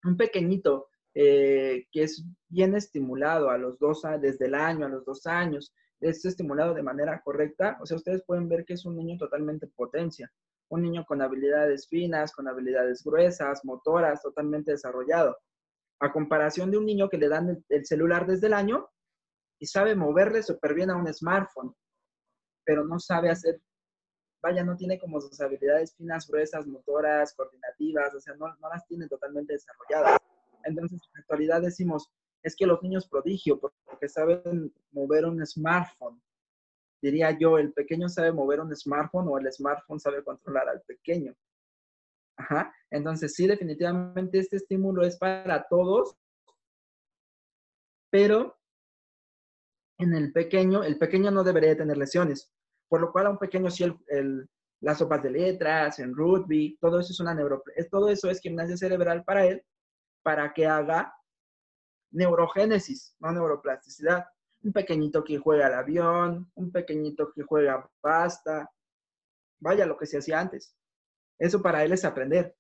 Un 0.02 0.16
pequeñito 0.16 0.88
eh, 1.14 1.86
que 1.92 2.02
es 2.02 2.24
bien 2.48 2.74
estimulado 2.74 3.50
a 3.50 3.59
los 3.59 3.78
dos, 3.78 4.02
desde 4.20 4.46
el 4.46 4.55
año, 4.55 4.86
a 4.86 4.88
los 4.88 5.05
dos 5.05 5.26
años, 5.26 5.72
es 6.00 6.24
estimulado 6.24 6.74
de 6.74 6.82
manera 6.82 7.22
correcta, 7.22 7.78
o 7.80 7.86
sea, 7.86 7.96
ustedes 7.96 8.24
pueden 8.26 8.48
ver 8.48 8.64
que 8.64 8.74
es 8.74 8.84
un 8.84 8.96
niño 8.96 9.16
totalmente 9.16 9.68
potencia 9.68 10.30
un 10.68 10.82
niño 10.82 11.05
con 11.07 11.22
habilidades 11.22 11.88
finas, 11.88 12.32
con 12.32 12.48
habilidades 12.48 13.02
gruesas, 13.05 13.64
motoras, 13.64 14.22
totalmente 14.22 14.72
desarrollado. 14.72 15.36
A 16.05 16.12
comparación 16.12 16.70
de 16.70 16.76
un 16.76 16.84
niño 16.84 17.09
que 17.09 17.16
le 17.16 17.30
dan 17.30 17.64
el, 17.70 17.86
celular 17.86 18.26
desde 18.26 18.48
el 18.48 18.52
año 18.52 18.90
y 19.59 19.64
sabe 19.64 19.94
moverle 19.94 20.42
súper 20.42 20.74
bien 20.74 20.90
a 20.90 20.96
un 20.96 21.11
smartphone, 21.11 21.74
pero 22.62 22.84
no 22.84 22.98
sabe 22.98 23.30
hacer, 23.30 23.62
vaya, 24.42 24.62
no 24.64 24.76
tiene 24.76 24.98
como 24.98 25.18
sus 25.18 25.40
habilidades 25.40 25.96
finas, 25.96 26.28
gruesas, 26.28 26.66
motoras, 26.66 27.32
coordinativas, 27.34 28.14
o 28.14 28.20
sea, 28.20 28.34
no, 28.34 28.55
no 28.55 28.68
las 28.68 28.86
tiene 28.86 29.09
totalmente 29.09 29.55
desarrolladas. 29.55 30.18
Entonces, 30.64 31.00
en 31.02 31.11
la 31.14 31.20
actualidad 31.20 31.62
decimos, 31.62 32.12
es 32.42 32.55
que 32.55 32.66
los 32.66 32.82
niños 32.82 33.09
prodigio, 33.09 33.59
porque 33.59 34.07
saben 34.11 34.74
mover 34.92 35.24
un 35.24 35.44
smartphone, 35.46 36.20
diría 37.00 37.30
yo, 37.38 37.57
el 37.57 37.72
pequeño 37.72 38.11
sabe 38.11 38.30
mover 38.30 38.61
un 38.61 38.76
smartphone 38.76 39.28
o 39.28 39.38
el 39.38 39.50
smartphone 39.50 40.00
sabe 40.00 40.22
controlar 40.22 40.68
al 40.68 40.82
pequeño. 40.82 41.34
Ajá. 42.37 42.74
Entonces, 42.91 43.35
sí, 43.35 43.47
definitivamente 43.47 44.39
este 44.39 44.57
estímulo 44.57 45.05
es 45.05 45.16
para 45.16 45.66
todos, 45.68 46.16
pero 48.11 48.57
en 49.99 50.14
el 50.14 50.32
pequeño, 50.32 50.82
el 50.82 50.99
pequeño 50.99 51.30
no 51.30 51.45
debería 51.45 51.76
tener 51.76 51.97
lesiones, 51.97 52.53
por 52.89 53.01
lo 53.01 53.12
cual 53.12 53.26
a 53.26 53.30
un 53.30 53.39
pequeño 53.39 53.70
sí 53.70 53.85
el, 54.09 54.49
las 54.80 54.99
sopas 54.99 55.22
de 55.22 55.30
letras, 55.30 55.99
en 55.99 56.14
rugby, 56.14 56.76
todo 56.80 57.01
eso 57.01 57.12
es 57.12 57.20
una 57.20 57.35
neuro, 57.35 57.62
todo 57.91 58.09
eso 58.09 58.28
es 58.28 58.41
gimnasia 58.41 58.76
cerebral 58.76 59.24
para 59.24 59.47
él, 59.47 59.64
para 60.22 60.53
que 60.53 60.66
haga 60.66 61.14
neurogénesis, 62.11 63.16
no 63.20 63.32
neuroplasticidad 63.32 64.26
un 64.64 64.72
pequeñito 64.72 65.22
que 65.22 65.39
juega 65.39 65.66
al 65.66 65.74
avión, 65.74 66.51
un 66.55 66.72
pequeñito 66.72 67.30
que 67.32 67.43
juega 67.43 67.89
pasta, 68.01 68.70
vaya 69.61 69.87
lo 69.87 69.97
que 69.97 70.07
se 70.07 70.18
hacía 70.18 70.41
antes. 70.41 70.74
Eso 71.39 71.62
para 71.62 71.85
él 71.85 71.93
es 71.93 72.05
aprender. 72.05 72.57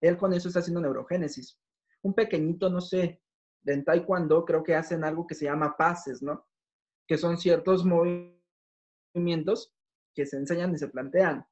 Él 0.00 0.16
con 0.16 0.32
eso 0.32 0.48
está 0.48 0.60
haciendo 0.60 0.80
neurogénesis. 0.80 1.58
Un 2.02 2.14
pequeñito, 2.14 2.70
no 2.70 2.80
sé, 2.80 3.22
en 3.66 3.84
taekwondo 3.84 4.44
creo 4.44 4.62
que 4.62 4.74
hacen 4.74 5.04
algo 5.04 5.26
que 5.26 5.34
se 5.34 5.44
llama 5.44 5.76
pases, 5.76 6.22
¿no? 6.22 6.46
Que 7.06 7.18
son 7.18 7.36
ciertos 7.36 7.84
movimientos 7.84 9.74
que 10.14 10.26
se 10.26 10.36
enseñan 10.36 10.74
y 10.74 10.78
se 10.78 10.88
plantean. 10.88 11.46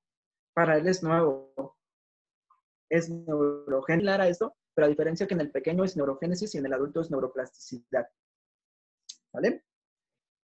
Para 0.54 0.78
él 0.78 0.88
es 0.88 1.02
nuevo. 1.02 1.76
Es 2.90 3.10
neurogénesis 3.10 4.08
a 4.08 4.28
esto, 4.28 4.56
pero 4.74 4.86
a 4.86 4.90
diferencia 4.90 5.26
que 5.26 5.34
en 5.34 5.42
el 5.42 5.50
pequeño 5.50 5.84
es 5.84 5.96
neurogénesis 5.96 6.54
y 6.54 6.58
en 6.58 6.66
el 6.66 6.72
adulto 6.72 7.00
es 7.00 7.10
neuroplasticidad. 7.10 8.08
¿Vale? 9.32 9.64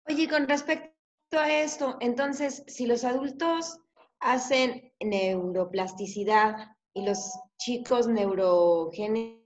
Oye, 0.07 0.29
con 0.29 0.49
respecto 0.49 0.95
a 1.39 1.63
esto, 1.63 1.97
entonces, 2.01 2.65
si 2.67 2.87
los 2.87 3.05
adultos 3.05 3.81
hacen 4.21 4.93
neuroplasticidad 5.01 6.77
y 6.95 7.05
los 7.05 7.19
chicos 7.59 8.07
neurogénesis, 8.09 9.43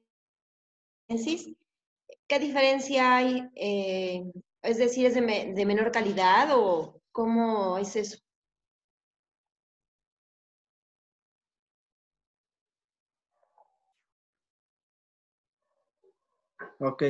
¿qué 2.26 2.38
diferencia 2.38 3.16
hay? 3.16 3.48
Eh, 3.56 4.24
es 4.62 4.78
decir, 4.78 5.06
¿es 5.06 5.14
de, 5.14 5.66
menor 5.66 5.90
calidad 5.92 6.50
o 6.52 7.00
cómo 7.12 7.78
es 7.78 7.96
eso? 7.96 8.18
Ok. 16.80 17.02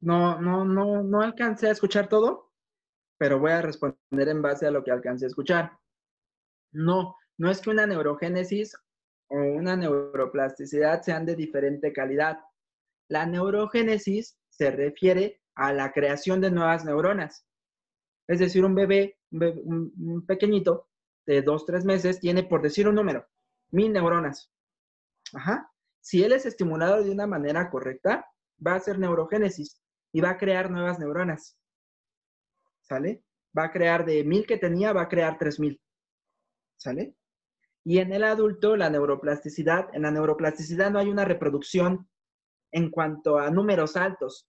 No, 0.00 0.40
no, 0.40 0.64
no, 0.64 1.02
no 1.02 1.20
alcancé 1.20 1.68
a 1.68 1.72
escuchar 1.72 2.08
todo 2.08 2.50
pero 3.20 3.38
voy 3.38 3.50
a 3.50 3.60
responder 3.60 4.28
en 4.30 4.40
base 4.40 4.66
a 4.66 4.70
lo 4.70 4.82
que 4.82 4.90
alcancé 4.90 5.26
a 5.26 5.28
escuchar. 5.28 5.78
No, 6.72 7.16
no 7.38 7.50
es 7.50 7.60
que 7.60 7.70
una 7.70 7.86
neurogénesis 7.86 8.76
o 9.28 9.36
una 9.36 9.76
neuroplasticidad 9.76 11.02
sean 11.02 11.26
de 11.26 11.36
diferente 11.36 11.92
calidad. 11.92 12.38
La 13.08 13.26
neurogénesis 13.26 14.38
se 14.48 14.70
refiere 14.70 15.40
a 15.54 15.72
la 15.72 15.92
creación 15.92 16.40
de 16.40 16.50
nuevas 16.50 16.84
neuronas. 16.84 17.46
Es 18.28 18.38
decir, 18.38 18.64
un 18.64 18.74
bebé, 18.74 19.18
un, 19.30 20.24
pequeñito 20.26 20.88
de 21.26 21.42
dos, 21.42 21.66
tres 21.66 21.84
meses 21.84 22.20
tiene, 22.20 22.44
por 22.44 22.62
decir 22.62 22.88
un 22.88 22.94
número, 22.94 23.26
mil 23.70 23.92
neuronas. 23.92 24.50
Ajá. 25.34 25.70
Si 26.00 26.22
él 26.22 26.32
es 26.32 26.46
estimulado 26.46 27.02
de 27.02 27.10
una 27.10 27.26
manera 27.26 27.70
correcta, 27.70 28.26
va 28.64 28.72
a 28.72 28.76
hacer 28.76 28.98
neurogénesis 28.98 29.80
y 30.12 30.20
va 30.20 30.30
a 30.30 30.38
crear 30.38 30.70
nuevas 30.70 30.98
neuronas. 30.98 31.60
¿sale? 32.90 33.22
Va 33.56 33.64
a 33.64 33.70
crear 33.70 34.04
de 34.04 34.24
1000 34.24 34.46
que 34.46 34.58
tenía, 34.58 34.92
va 34.92 35.02
a 35.02 35.08
crear 35.08 35.38
3000, 35.38 35.80
¿sale? 36.80 37.14
Y 37.84 37.98
en 37.98 38.12
el 38.12 38.24
adulto, 38.24 38.76
la 38.76 38.90
neuroplasticidad, 38.90 39.88
en 39.94 40.02
la 40.02 40.10
neuroplasticidad 40.10 40.90
no 40.90 40.98
hay 40.98 41.08
una 41.08 41.24
reproducción 41.24 42.08
en 42.72 42.90
cuanto 42.90 43.38
a 43.38 43.50
números 43.50 43.96
altos. 43.96 44.48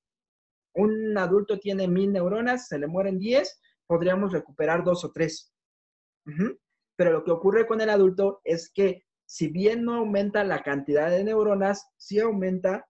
Un 0.74 1.18
adulto 1.18 1.60
tiene 1.60 1.88
1000 1.88 2.14
neuronas, 2.14 2.68
se 2.68 2.80
le 2.80 2.88
mueren 2.88 3.20
10, 3.20 3.62
podríamos 3.88 4.32
recuperar 4.32 4.84
dos 4.84 5.04
o 5.04 5.12
tres. 5.12 5.54
Pero 6.96 7.12
lo 7.12 7.24
que 7.24 7.32
ocurre 7.32 7.66
con 7.66 7.82
el 7.82 7.90
adulto 7.90 8.42
es 8.44 8.72
que 8.72 9.06
si 9.26 9.48
bien 9.48 9.84
no 9.84 9.96
aumenta 9.96 10.44
la 10.44 10.62
cantidad 10.62 11.10
de 11.10 11.24
neuronas, 11.24 11.90
sí 11.98 12.20
aumenta 12.20 12.88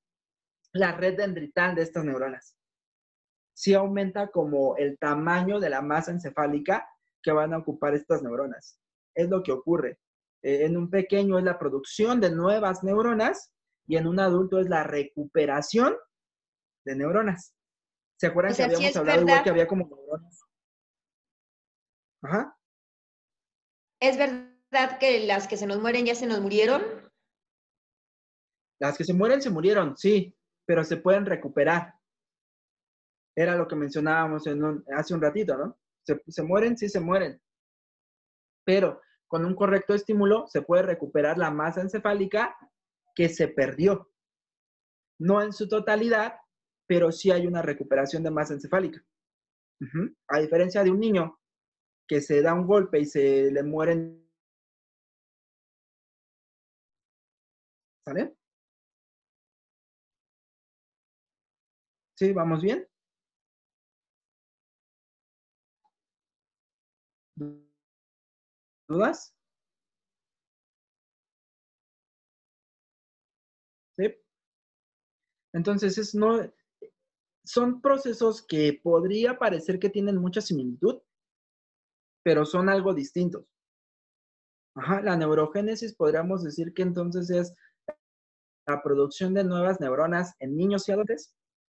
la 0.74 0.92
red 0.92 1.18
dendrital 1.18 1.76
de 1.76 1.84
estas 1.84 2.04
neuronas. 2.04 2.58
Sí 3.54 3.74
aumenta 3.74 4.30
como 4.32 4.76
el 4.78 4.98
tamaño 4.98 5.60
de 5.60 5.70
la 5.70 5.82
masa 5.82 6.12
encefálica 6.12 6.88
que 7.22 7.32
van 7.32 7.54
a 7.54 7.60
ocupar 7.60 7.94
estas 7.94 8.24
neuronas. 8.24 8.81
Es 9.16 9.30
lo 9.30 9.44
que 9.44 9.52
ocurre. 9.52 10.00
Eh, 10.44 10.66
en 10.66 10.78
un 10.78 10.90
pequeño 10.90 11.38
es 11.38 11.44
la 11.44 11.60
producción 11.60 12.20
de 12.20 12.32
nuevas 12.32 12.84
neuronas 12.84 13.54
y 13.88 13.98
en 13.98 14.08
un 14.08 14.20
adulto 14.20 14.60
es 14.60 14.68
la 14.68 14.84
recuperación 14.84 15.96
de 16.86 16.96
neuronas. 16.96 17.54
¿Se 18.20 18.28
acuerdan 18.28 18.56
que 18.56 18.64
habíamos 18.64 18.96
hablado 18.96 19.22
igual 19.22 19.44
que 19.44 19.50
había 19.50 19.68
como 19.68 19.88
neuronas? 19.88 20.42
Ajá. 22.24 22.58
¿Es 24.00 24.18
verdad 24.18 25.00
que 25.00 25.26
las 25.26 25.48
que 25.48 25.58
se 25.58 25.68
nos 25.68 25.80
mueren 25.80 26.06
ya 26.06 26.16
se 26.16 26.28
nos 26.28 26.40
murieron? 26.40 26.82
Las 28.80 28.98
que 28.98 29.04
se 29.04 29.14
mueren, 29.14 29.42
se 29.42 29.52
murieron, 29.52 29.96
sí, 29.96 30.36
pero 30.66 30.84
se 30.84 30.98
pueden 30.98 31.26
recuperar. 31.26 31.94
Era 33.36 33.56
lo 33.56 33.68
que 33.68 33.76
mencionábamos 33.76 34.44
hace 34.96 35.14
un 35.14 35.22
ratito, 35.22 35.56
¿no? 35.56 35.78
Se, 36.04 36.20
se 36.28 36.42
mueren, 36.42 36.78
sí 36.78 36.90
se 36.90 37.00
mueren. 37.00 37.40
Pero 38.64 39.02
con 39.28 39.46
un 39.46 39.56
correcto 39.56 39.94
estímulo 39.94 40.48
se 40.48 40.62
puede 40.62 40.84
recuperar 40.84 41.38
la 41.38 41.52
masa 41.52 41.82
encefálica 41.82 42.56
que 43.16 43.30
se 43.30 43.48
perdió. 43.48 44.12
No 45.20 45.42
en 45.42 45.54
su 45.54 45.68
totalidad, 45.68 46.36
pero 46.88 47.12
sí 47.12 47.32
hay 47.32 47.48
una 47.48 47.62
recuperación 47.62 48.24
de 48.24 48.32
masa 48.32 48.54
encefálica. 48.54 49.04
A 50.28 50.40
diferencia 50.40 50.84
de 50.84 50.92
un 50.92 51.00
niño 51.00 51.40
que 52.08 52.22
se 52.22 52.42
da 52.42 52.54
un 52.54 52.68
golpe 52.68 53.00
y 53.00 53.06
se 53.06 53.50
le 53.52 53.64
mueren. 53.64 54.30
¿Sale? 58.06 58.36
¿Sí? 62.16 62.34
¿Vamos 62.34 62.62
bien? 62.62 62.91
¿Dudas? 68.92 69.34
¿Sí? 73.98 74.16
Entonces, 75.54 75.98
es 75.98 76.14
no, 76.14 76.42
son 77.46 77.82
procesos 77.82 78.46
que 78.46 78.80
podría 78.84 79.40
parecer 79.40 79.80
que 79.80 79.90
tienen 79.90 80.18
mucha 80.18 80.42
similitud, 80.42 81.02
pero 82.24 82.46
son 82.46 82.68
algo 82.68 82.94
distintos. 82.94 83.46
Ajá, 84.76 85.02
la 85.02 85.16
neurogénesis 85.16 85.96
podríamos 85.96 86.44
decir 86.44 86.74
que 86.74 86.82
entonces 86.82 87.30
es 87.30 87.54
la 88.68 88.84
producción 88.84 89.34
de 89.34 89.44
nuevas 89.44 89.80
neuronas 89.80 90.36
en 90.40 90.56
niños 90.56 90.88
y 90.88 90.92
adultos, 90.92 91.34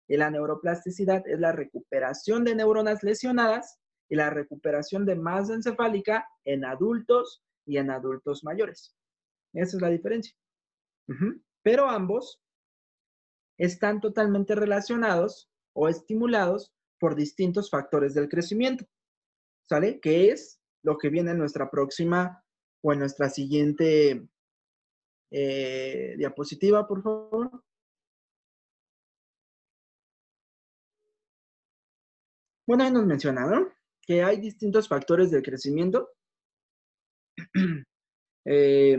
y 0.08 0.18
la 0.18 0.30
neuroplasticidad 0.32 1.28
es 1.28 1.40
la 1.40 1.52
recuperación 1.52 2.44
de 2.44 2.56
neuronas 2.56 3.04
lesionadas 3.04 3.81
y 4.12 4.16
la 4.18 4.30
recuperación 4.30 5.06
de 5.06 5.16
masa 5.16 5.54
encefálica 5.54 6.28
en 6.44 6.66
adultos 6.66 7.42
y 7.66 7.78
en 7.78 7.90
adultos 7.90 8.44
mayores. 8.44 8.94
Esa 9.54 9.78
es 9.78 9.82
la 9.82 9.88
diferencia. 9.88 10.36
Pero 11.64 11.90
ambos 11.90 12.42
están 13.58 14.02
totalmente 14.02 14.54
relacionados 14.54 15.50
o 15.74 15.88
estimulados 15.88 16.74
por 17.00 17.16
distintos 17.16 17.70
factores 17.70 18.14
del 18.14 18.28
crecimiento. 18.28 18.86
¿Sale? 19.70 20.02
Que 20.02 20.32
es 20.32 20.60
lo 20.84 20.98
que 20.98 21.08
viene 21.08 21.32
en 21.32 21.38
nuestra 21.38 21.72
próxima 21.72 22.44
o 22.84 22.92
en 22.92 23.00
nuestra 23.00 23.30
siguiente 23.30 24.28
eh, 25.32 26.16
diapositiva, 26.18 26.86
por 26.86 27.02
favor. 27.02 27.64
Bueno, 32.68 32.84
ahí 32.84 32.92
nos 32.92 33.06
mencionaron 33.06 33.72
que 34.02 34.24
hay 34.24 34.38
distintos 34.38 34.88
factores 34.88 35.32
del 35.32 35.44
crecimiento. 35.44 36.10
Eh, 38.44 38.98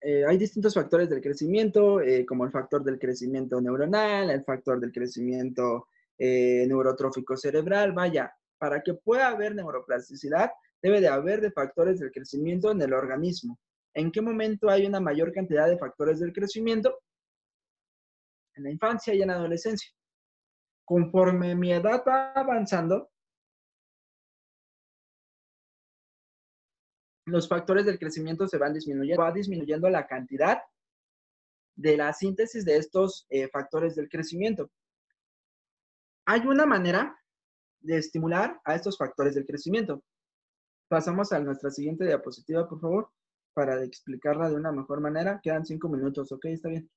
eh, 0.00 0.24
hay 0.26 0.36
distintos 0.36 0.74
factores 0.74 1.08
del 1.08 1.20
crecimiento, 1.20 2.00
eh, 2.00 2.26
como 2.26 2.44
el 2.44 2.50
factor 2.50 2.82
del 2.82 2.98
crecimiento 2.98 3.60
neuronal, 3.60 4.30
el 4.30 4.42
factor 4.42 4.80
del 4.80 4.90
crecimiento 4.90 5.86
neurotrófico 6.18 7.36
cerebral. 7.36 7.92
Vaya, 7.92 8.34
para 8.58 8.82
que 8.82 8.94
pueda 8.94 9.28
haber 9.28 9.54
neuroplasticidad, 9.54 10.50
debe 10.82 11.00
de 11.00 11.06
haber 11.06 11.40
de 11.40 11.52
factores 11.52 12.00
del 12.00 12.10
crecimiento 12.10 12.72
en 12.72 12.82
el 12.82 12.92
organismo. 12.92 13.60
¿En 13.94 14.10
qué 14.10 14.20
momento 14.20 14.68
hay 14.68 14.86
una 14.86 15.00
mayor 15.00 15.32
cantidad 15.32 15.68
de 15.68 15.78
factores 15.78 16.20
del 16.20 16.32
crecimiento? 16.32 16.98
En 18.54 18.64
la 18.64 18.70
infancia 18.70 19.14
y 19.14 19.22
en 19.22 19.28
la 19.28 19.34
adolescencia. 19.34 19.90
Conforme 20.84 21.54
mi 21.54 21.72
edad 21.72 22.02
va 22.06 22.32
avanzando, 22.32 23.10
los 27.26 27.48
factores 27.48 27.84
del 27.84 27.98
crecimiento 27.98 28.48
se 28.48 28.58
van 28.58 28.74
disminuyendo, 28.74 29.22
va 29.22 29.32
disminuyendo 29.32 29.88
la 29.88 30.06
cantidad 30.06 30.58
de 31.76 31.96
la 31.96 32.12
síntesis 32.12 32.64
de 32.64 32.76
estos 32.76 33.26
eh, 33.30 33.48
factores 33.48 33.94
del 33.94 34.08
crecimiento. 34.08 34.70
Hay 36.26 36.40
una 36.46 36.66
manera 36.66 37.16
de 37.80 37.96
estimular 37.96 38.60
a 38.64 38.74
estos 38.74 38.98
factores 38.98 39.34
del 39.34 39.46
crecimiento. 39.46 40.02
Pasamos 40.88 41.32
a 41.32 41.40
nuestra 41.40 41.70
siguiente 41.70 42.04
diapositiva, 42.04 42.68
por 42.68 42.80
favor, 42.80 43.10
para 43.54 43.82
explicarla 43.82 44.50
de 44.50 44.56
una 44.56 44.72
mejor 44.72 45.00
manera. 45.00 45.40
Quedan 45.42 45.64
cinco 45.64 45.88
minutos, 45.88 46.30
¿ok? 46.32 46.46
Está 46.46 46.68
bien. 46.68 46.90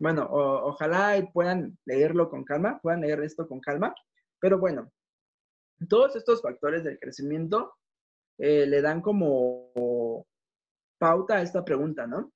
Bueno, 0.00 0.28
ojalá 0.30 1.28
puedan 1.32 1.76
leerlo 1.84 2.30
con 2.30 2.44
calma, 2.44 2.78
puedan 2.80 3.00
leer 3.00 3.20
esto 3.22 3.48
con 3.48 3.60
calma, 3.60 3.92
pero 4.38 4.58
bueno, 4.58 4.92
todos 5.88 6.14
estos 6.14 6.40
factores 6.40 6.84
del 6.84 7.00
crecimiento 7.00 7.74
eh, 8.38 8.66
le 8.66 8.80
dan 8.80 9.00
como 9.00 10.24
pauta 10.98 11.36
a 11.36 11.42
esta 11.42 11.64
pregunta, 11.64 12.06
¿no? 12.06 12.32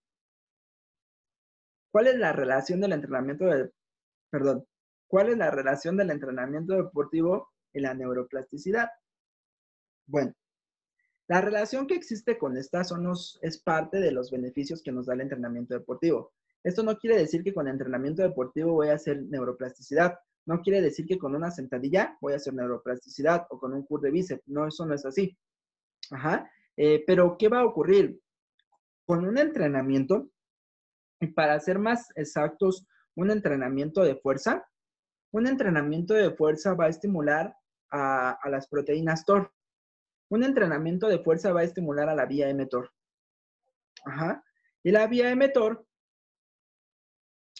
¿Cuál 1.92 2.08
es 2.08 2.16
la 2.16 2.32
relación 2.32 2.80
del 2.80 2.92
entrenamiento 2.92 3.44
de, 3.44 3.70
perdón, 4.30 4.66
cuál 5.06 5.28
es 5.28 5.38
la 5.38 5.50
relación 5.50 5.96
del 5.96 6.10
entrenamiento 6.10 6.74
deportivo 6.74 7.50
y 7.72 7.80
la 7.80 7.94
neuroplasticidad? 7.94 8.88
Bueno, 10.06 10.34
la 11.28 11.40
relación 11.40 11.86
que 11.86 11.94
existe 11.94 12.38
con 12.38 12.56
estas 12.56 12.88
son 12.88 13.10
es 13.40 13.58
parte 13.62 14.00
de 14.00 14.10
los 14.10 14.30
beneficios 14.30 14.82
que 14.82 14.92
nos 14.92 15.06
da 15.06 15.14
el 15.14 15.20
entrenamiento 15.20 15.74
deportivo. 15.74 16.32
Esto 16.64 16.82
no 16.82 16.98
quiere 16.98 17.16
decir 17.16 17.42
que 17.42 17.54
con 17.54 17.68
entrenamiento 17.68 18.22
deportivo 18.22 18.72
voy 18.72 18.88
a 18.88 18.94
hacer 18.94 19.22
neuroplasticidad. 19.22 20.18
No 20.46 20.60
quiere 20.60 20.80
decir 20.80 21.06
que 21.06 21.18
con 21.18 21.34
una 21.34 21.50
sentadilla 21.50 22.16
voy 22.20 22.32
a 22.32 22.36
hacer 22.36 22.54
neuroplasticidad 22.54 23.46
o 23.50 23.58
con 23.58 23.72
un 23.72 23.84
curl 23.84 24.02
de 24.02 24.10
bíceps. 24.10 24.42
No, 24.46 24.66
eso 24.66 24.84
no 24.86 24.94
es 24.94 25.04
así. 25.04 25.36
Ajá. 26.10 26.50
Eh, 26.76 27.04
pero, 27.06 27.36
¿qué 27.38 27.48
va 27.48 27.60
a 27.60 27.66
ocurrir? 27.66 28.20
Con 29.06 29.26
un 29.26 29.38
entrenamiento, 29.38 30.30
y 31.20 31.28
para 31.28 31.58
ser 31.60 31.78
más 31.78 32.08
exactos, 32.16 32.86
un 33.14 33.30
entrenamiento 33.30 34.02
de 34.02 34.16
fuerza, 34.16 34.66
un 35.32 35.46
entrenamiento 35.46 36.14
de 36.14 36.30
fuerza 36.34 36.74
va 36.74 36.86
a 36.86 36.90
estimular 36.90 37.56
a, 37.90 38.38
las 38.48 38.68
proteínas 38.68 39.24
TOR. 39.24 39.52
Un 40.30 40.44
entrenamiento 40.44 41.08
de 41.08 41.22
fuerza 41.22 41.52
va 41.52 41.60
a 41.60 41.64
estimular 41.64 42.08
a 42.08 42.14
la 42.14 42.26
vía 42.26 42.52
mTOR. 42.52 42.90
Ajá. 44.04 44.44
Y 44.82 44.90
la 44.90 45.06
vía 45.06 45.34
mTOR 45.34 45.86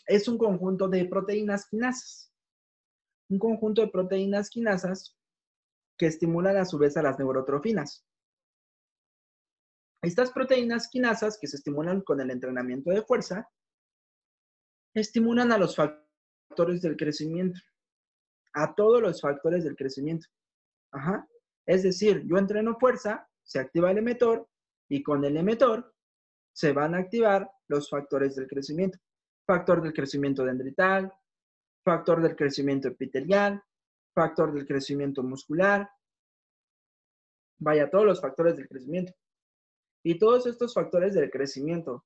es 0.07 0.29
un 0.29 0.39
conjunto 0.39 0.89
de 0.89 1.05
proteínas 1.07 1.67
quinasas. 1.69 2.33
Un 3.29 3.39
conjunto 3.39 3.83
de 3.83 3.89
proteínas 3.89 4.51
quinasas 4.51 5.17
que 5.97 6.07
estimulan 6.07 6.57
a 6.57 6.65
su 6.65 6.79
vez 6.79 6.97
a 6.97 7.03
las 7.03 7.19
neurotrofinas. 7.19 8.05
Estas 10.03 10.33
proteínas 10.33 10.89
quinasas 10.89 11.39
que 11.41 11.47
se 11.47 11.57
estimulan 11.57 12.01
con 12.01 12.21
el 12.21 12.31
entrenamiento 12.31 12.91
de 12.91 13.03
fuerza, 13.03 13.49
estimulan 14.95 15.53
a 15.53 15.59
los 15.59 15.77
factores 15.77 16.83
del 16.83 16.97
crecimiento, 16.97 17.61
a 18.53 18.75
todos 18.75 19.01
los 19.01 19.21
factores 19.21 19.63
del 19.63 19.77
crecimiento. 19.77 20.27
Ajá. 20.91 21.27
Es 21.65 21.85
decir, 21.85 22.25
yo 22.27 22.37
entreno 22.37 22.77
fuerza, 22.79 23.29
se 23.45 23.61
activa 23.61 23.93
el 23.93 23.99
emetor 23.99 24.49
y 24.89 25.03
con 25.03 25.25
el 25.25 25.37
emetor 25.37 25.95
se 26.53 26.73
van 26.73 26.95
a 26.95 26.99
activar 26.99 27.49
los 27.69 27.89
factores 27.89 28.35
del 28.35 28.49
crecimiento. 28.49 28.99
Factor 29.47 29.83
del 29.83 29.93
crecimiento 29.93 30.45
dendrital, 30.45 31.13
factor 31.85 32.21
del 32.21 32.37
crecimiento 32.37 32.89
epitelial, 32.89 33.63
factor 34.15 34.53
del 34.53 34.67
crecimiento 34.67 35.23
muscular, 35.23 35.89
vaya, 37.59 37.89
todos 37.89 38.05
los 38.05 38.21
factores 38.21 38.57
del 38.57 38.69
crecimiento. 38.69 39.13
Y 40.05 40.19
todos 40.19 40.47
estos 40.47 40.75
factores 40.75 41.15
del 41.15 41.31
crecimiento, 41.31 42.05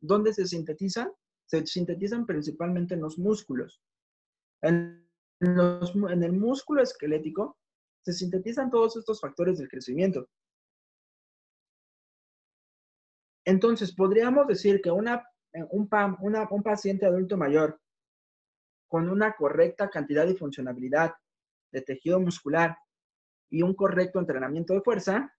¿dónde 0.00 0.32
se 0.32 0.46
sintetizan? 0.46 1.10
Se 1.46 1.66
sintetizan 1.66 2.26
principalmente 2.26 2.94
en 2.94 3.00
los 3.00 3.18
músculos. 3.18 3.80
En, 4.62 5.06
el 5.40 6.32
músculo 6.32 6.82
esquelético 6.82 7.56
se 8.04 8.12
sintetizan 8.12 8.70
todos 8.70 8.96
estos 8.96 9.20
factores 9.20 9.58
del 9.58 9.68
crecimiento. 9.68 10.28
Entonces, 13.44 13.94
podríamos 13.94 14.46
decir 14.46 14.82
que 14.82 14.90
una, 14.90 15.24
un, 15.70 15.88
un 16.50 16.62
paciente 16.62 17.06
adulto 17.06 17.36
mayor 17.36 17.80
con 18.88 19.08
una 19.08 19.34
correcta 19.36 19.88
cantidad 19.88 20.26
y 20.26 20.36
funcionabilidad 20.36 21.14
de 21.72 21.82
tejido 21.82 22.20
muscular 22.20 22.76
y 23.50 23.62
un 23.62 23.74
correcto 23.74 24.18
entrenamiento 24.18 24.74
de 24.74 24.80
fuerza, 24.80 25.34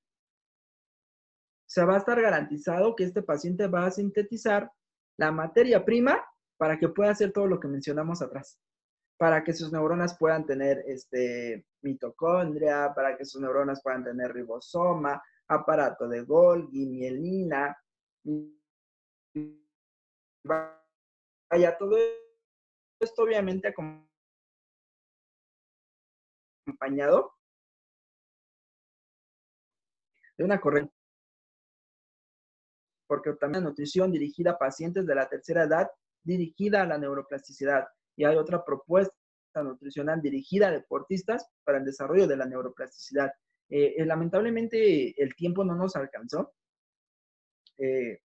se 1.70 1.86
va 1.86 1.94
a 1.94 1.98
estar 2.00 2.20
garantizado 2.20 2.96
que 2.96 3.04
este 3.04 3.22
paciente 3.22 3.68
va 3.68 3.86
a 3.86 3.92
sintetizar 3.92 4.72
la 5.20 5.32
materia 5.32 5.86
prima 5.86 6.26
para 6.58 6.80
que 6.80 6.90
pueda 6.90 7.12
hacer 7.12 7.32
todo 7.32 7.46
lo 7.46 7.60
que 7.60 7.68
mencionamos 7.68 8.24
atrás, 8.24 8.60
para 9.18 9.44
que 9.44 9.54
sus 9.54 9.72
neuronas 9.72 10.18
puedan 10.18 10.48
tener 10.48 10.84
este, 10.88 11.68
mitocondria, 11.84 12.92
para 12.96 13.16
que 13.16 13.24
sus 13.24 13.40
neuronas 13.40 13.84
puedan 13.84 14.04
tener 14.04 14.34
ribosoma, 14.34 15.22
aparato 15.48 16.08
de 16.08 16.24
Golgi, 16.24 16.88
mielina, 16.88 17.78
vaya, 20.44 21.78
todo 21.78 21.98
esto 23.00 23.22
obviamente 23.22 23.72
acompañado 26.66 27.36
de 30.36 30.44
una 30.44 30.60
correcta 30.60 30.99
porque 33.10 33.34
también 33.34 33.64
la 33.64 33.72
nutrición 33.72 34.12
dirigida 34.12 34.52
a 34.52 34.58
pacientes 34.60 35.08
de 35.08 35.16
la 35.16 35.28
tercera 35.28 35.64
edad 35.64 35.90
dirigida 36.24 36.84
a 36.84 36.86
la 36.86 37.00
neuroplasticidad 37.00 37.88
y 38.16 38.24
hay 38.24 38.36
otra 38.38 38.64
propuesta 38.64 39.16
nutricional 39.56 40.22
dirigida 40.22 40.68
a 40.68 40.72
deportistas 40.72 41.50
para 41.64 41.80
el 41.80 41.86
desarrollo 41.86 42.28
de 42.28 42.38
la 42.38 42.46
neuroplasticidad. 42.46 43.32
Eh, 43.68 43.96
eh, 43.98 44.06
lamentablemente 44.06 45.20
el 45.22 45.34
tiempo 45.34 45.64
no 45.64 45.74
nos 45.74 45.96
alcanzó. 45.96 46.54
Eh, 47.80 48.20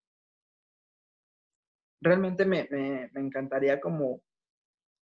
realmente 2.02 2.44
me, 2.44 2.68
encantaría 3.14 3.80
como 3.80 4.20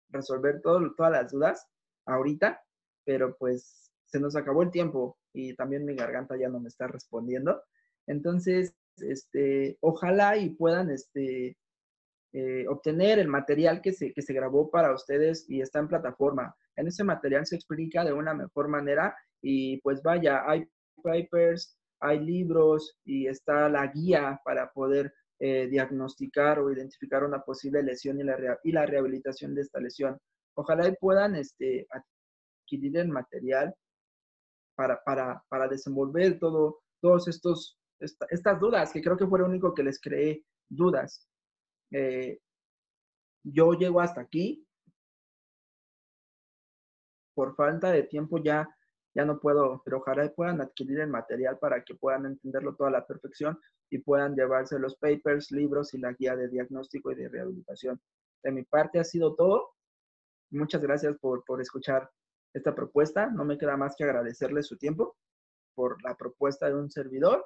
resolver 0.09 0.61
todo, 0.61 0.93
todas 0.93 1.11
las 1.11 1.31
dudas 1.31 1.67
ahorita, 2.05 2.61
pero 3.03 3.35
pues 3.35 3.91
se 4.05 4.19
nos 4.19 4.35
acabó 4.35 4.61
el 4.61 4.69
tiempo 4.69 5.17
y 5.33 5.55
también 5.55 5.85
mi 5.85 5.95
garganta 5.95 6.37
ya 6.37 6.49
no 6.49 6.59
me 6.59 6.67
está 6.67 6.85
respondiendo. 6.85 7.63
Entonces, 8.05 8.75
este, 9.01 9.77
ojalá 9.81 10.37
y 10.37 10.49
puedan 10.51 10.89
este, 10.89 11.57
eh, 12.33 12.65
obtener 12.67 13.19
el 13.19 13.27
material 13.27 13.81
que 13.81 13.91
se, 13.91 14.13
que 14.13 14.21
se 14.21 14.33
grabó 14.33 14.69
para 14.69 14.93
ustedes 14.93 15.45
y 15.49 15.61
está 15.61 15.79
en 15.79 15.87
plataforma. 15.87 16.55
En 16.75 16.87
ese 16.87 17.03
material 17.03 17.45
se 17.45 17.55
explica 17.55 18.05
de 18.05 18.13
una 18.13 18.33
mejor 18.33 18.67
manera 18.67 19.15
y 19.41 19.81
pues 19.81 20.01
vaya, 20.01 20.43
hay 20.49 20.65
papers, 21.03 21.77
hay 21.99 22.19
libros 22.19 22.97
y 23.03 23.27
está 23.27 23.69
la 23.69 23.87
guía 23.87 24.39
para 24.45 24.71
poder 24.71 25.13
eh, 25.39 25.67
diagnosticar 25.67 26.59
o 26.59 26.71
identificar 26.71 27.23
una 27.23 27.41
posible 27.41 27.81
lesión 27.81 28.19
y 28.19 28.23
la, 28.23 28.59
y 28.63 28.71
la 28.71 28.85
rehabilitación 28.85 29.55
de 29.55 29.61
esta 29.61 29.79
lesión. 29.79 30.17
Ojalá 30.55 30.87
y 30.87 30.95
puedan 30.99 31.35
este, 31.35 31.87
adquirir 31.89 32.97
el 32.97 33.09
material 33.09 33.73
para, 34.75 35.01
para, 35.03 35.43
para 35.49 35.67
desenvolver 35.67 36.39
todo, 36.39 36.81
todos 37.01 37.27
estos, 37.27 37.77
estas 38.01 38.59
dudas, 38.59 38.91
que 38.91 39.01
creo 39.01 39.17
que 39.17 39.27
fue 39.27 39.39
lo 39.39 39.45
único 39.45 39.73
que 39.73 39.83
les 39.83 39.99
creé 39.99 40.43
dudas. 40.69 41.27
Eh, 41.91 42.39
yo 43.43 43.73
llego 43.73 44.01
hasta 44.01 44.21
aquí. 44.21 44.65
Por 47.33 47.55
falta 47.55 47.91
de 47.91 48.03
tiempo 48.03 48.37
ya, 48.43 48.67
ya 49.15 49.25
no 49.25 49.39
puedo, 49.39 49.81
pero 49.83 49.97
ojalá 49.97 50.29
puedan 50.33 50.61
adquirir 50.61 50.99
el 50.99 51.09
material 51.09 51.57
para 51.59 51.83
que 51.83 51.95
puedan 51.95 52.25
entenderlo 52.25 52.75
toda 52.75 52.91
la 52.91 53.05
perfección 53.05 53.59
y 53.89 53.99
puedan 53.99 54.35
llevarse 54.35 54.79
los 54.79 54.95
papers, 54.97 55.51
libros 55.51 55.93
y 55.93 55.99
la 55.99 56.13
guía 56.13 56.35
de 56.35 56.49
diagnóstico 56.49 57.11
y 57.11 57.15
de 57.15 57.29
rehabilitación. 57.29 58.01
De 58.43 58.51
mi 58.51 58.63
parte 58.63 58.99
ha 58.99 59.03
sido 59.03 59.35
todo. 59.35 59.71
Muchas 60.51 60.81
gracias 60.81 61.17
por, 61.19 61.43
por 61.45 61.61
escuchar 61.61 62.09
esta 62.53 62.75
propuesta. 62.75 63.27
No 63.27 63.45
me 63.45 63.57
queda 63.57 63.77
más 63.77 63.95
que 63.95 64.03
agradecerles 64.03 64.67
su 64.67 64.77
tiempo 64.77 65.17
por 65.75 66.01
la 66.03 66.15
propuesta 66.15 66.67
de 66.67 66.75
un 66.75 66.91
servidor. 66.91 67.45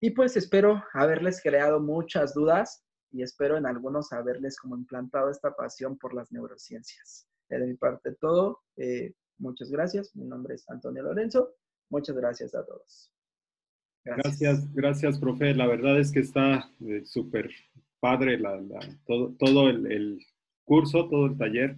Y 0.00 0.10
pues 0.10 0.36
espero 0.36 0.82
haberles 0.94 1.42
creado 1.42 1.80
muchas 1.80 2.34
dudas 2.34 2.84
y 3.12 3.22
espero 3.22 3.56
en 3.56 3.66
algunos 3.66 4.12
haberles 4.12 4.56
como 4.56 4.76
implantado 4.76 5.30
esta 5.30 5.54
pasión 5.54 5.98
por 5.98 6.14
las 6.14 6.32
neurociencias. 6.32 7.28
De 7.48 7.58
mi 7.66 7.74
parte 7.74 8.14
todo. 8.14 8.60
Eh, 8.76 9.12
muchas 9.38 9.70
gracias. 9.70 10.14
Mi 10.14 10.24
nombre 10.24 10.54
es 10.54 10.68
Antonio 10.70 11.02
Lorenzo. 11.02 11.54
Muchas 11.90 12.16
gracias 12.16 12.54
a 12.54 12.64
todos. 12.64 13.12
Gracias, 14.04 14.72
gracias, 14.72 15.18
profe. 15.18 15.54
La 15.54 15.66
verdad 15.66 15.98
es 15.98 16.10
que 16.10 16.20
está 16.20 16.70
eh, 16.86 17.02
súper 17.04 17.50
padre 17.98 18.40
todo, 19.04 19.34
todo 19.38 19.68
el, 19.68 20.18
curso, 20.64 21.08
todo 21.08 21.26
el 21.26 21.36
taller 21.36 21.76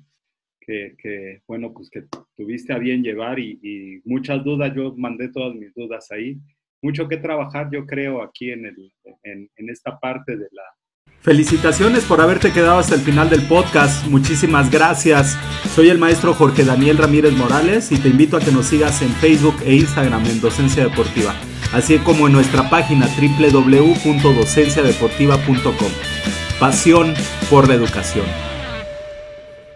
que, 0.60 1.42
bueno, 1.48 1.72
pues 1.72 1.90
que 1.90 2.06
tuviste 2.36 2.72
a 2.72 2.78
bien 2.78 3.02
llevar 3.02 3.40
y, 3.40 4.00
muchas 4.04 4.44
dudas. 4.44 4.72
Yo 4.76 4.94
mandé 4.96 5.28
todas 5.28 5.54
mis 5.54 5.74
dudas 5.74 6.10
ahí. 6.12 6.38
Mucho 6.82 7.08
que 7.08 7.16
trabajar, 7.16 7.70
yo 7.72 7.86
creo, 7.86 8.22
aquí 8.22 8.50
en, 8.50 8.66
el, 8.66 8.92
en, 9.22 9.48
en 9.56 9.70
esta 9.70 9.98
parte 9.98 10.36
de 10.36 10.48
la, 10.50 10.62
Felicitaciones 11.20 12.04
por 12.04 12.20
haberte 12.20 12.52
quedado 12.52 12.80
hasta 12.80 12.96
el 12.96 13.00
final 13.00 13.30
del 13.30 13.42
podcast. 13.42 14.08
Muchísimas 14.08 14.72
gracias. 14.72 15.38
Soy 15.72 15.88
el 15.88 15.98
maestro 15.98 16.34
Jorge 16.34 16.64
Daniel 16.64 16.98
Ramírez 16.98 17.32
Morales 17.34 17.92
y 17.92 17.98
te 17.98 18.08
invito 18.08 18.36
a 18.36 18.40
que 18.40 18.50
nos 18.50 18.66
sigas 18.66 19.02
en 19.02 19.10
Facebook 19.10 19.54
e 19.64 19.76
Instagram 19.76 20.26
en 20.26 20.40
Docencia 20.40 20.82
Deportiva 20.82 21.32
así 21.72 21.98
como 21.98 22.26
en 22.26 22.32
nuestra 22.34 22.68
página 22.70 23.06
www.docenciadeportiva.com. 23.06 25.92
Pasión 26.60 27.14
por 27.50 27.68
la 27.68 27.74
educación. 27.74 28.51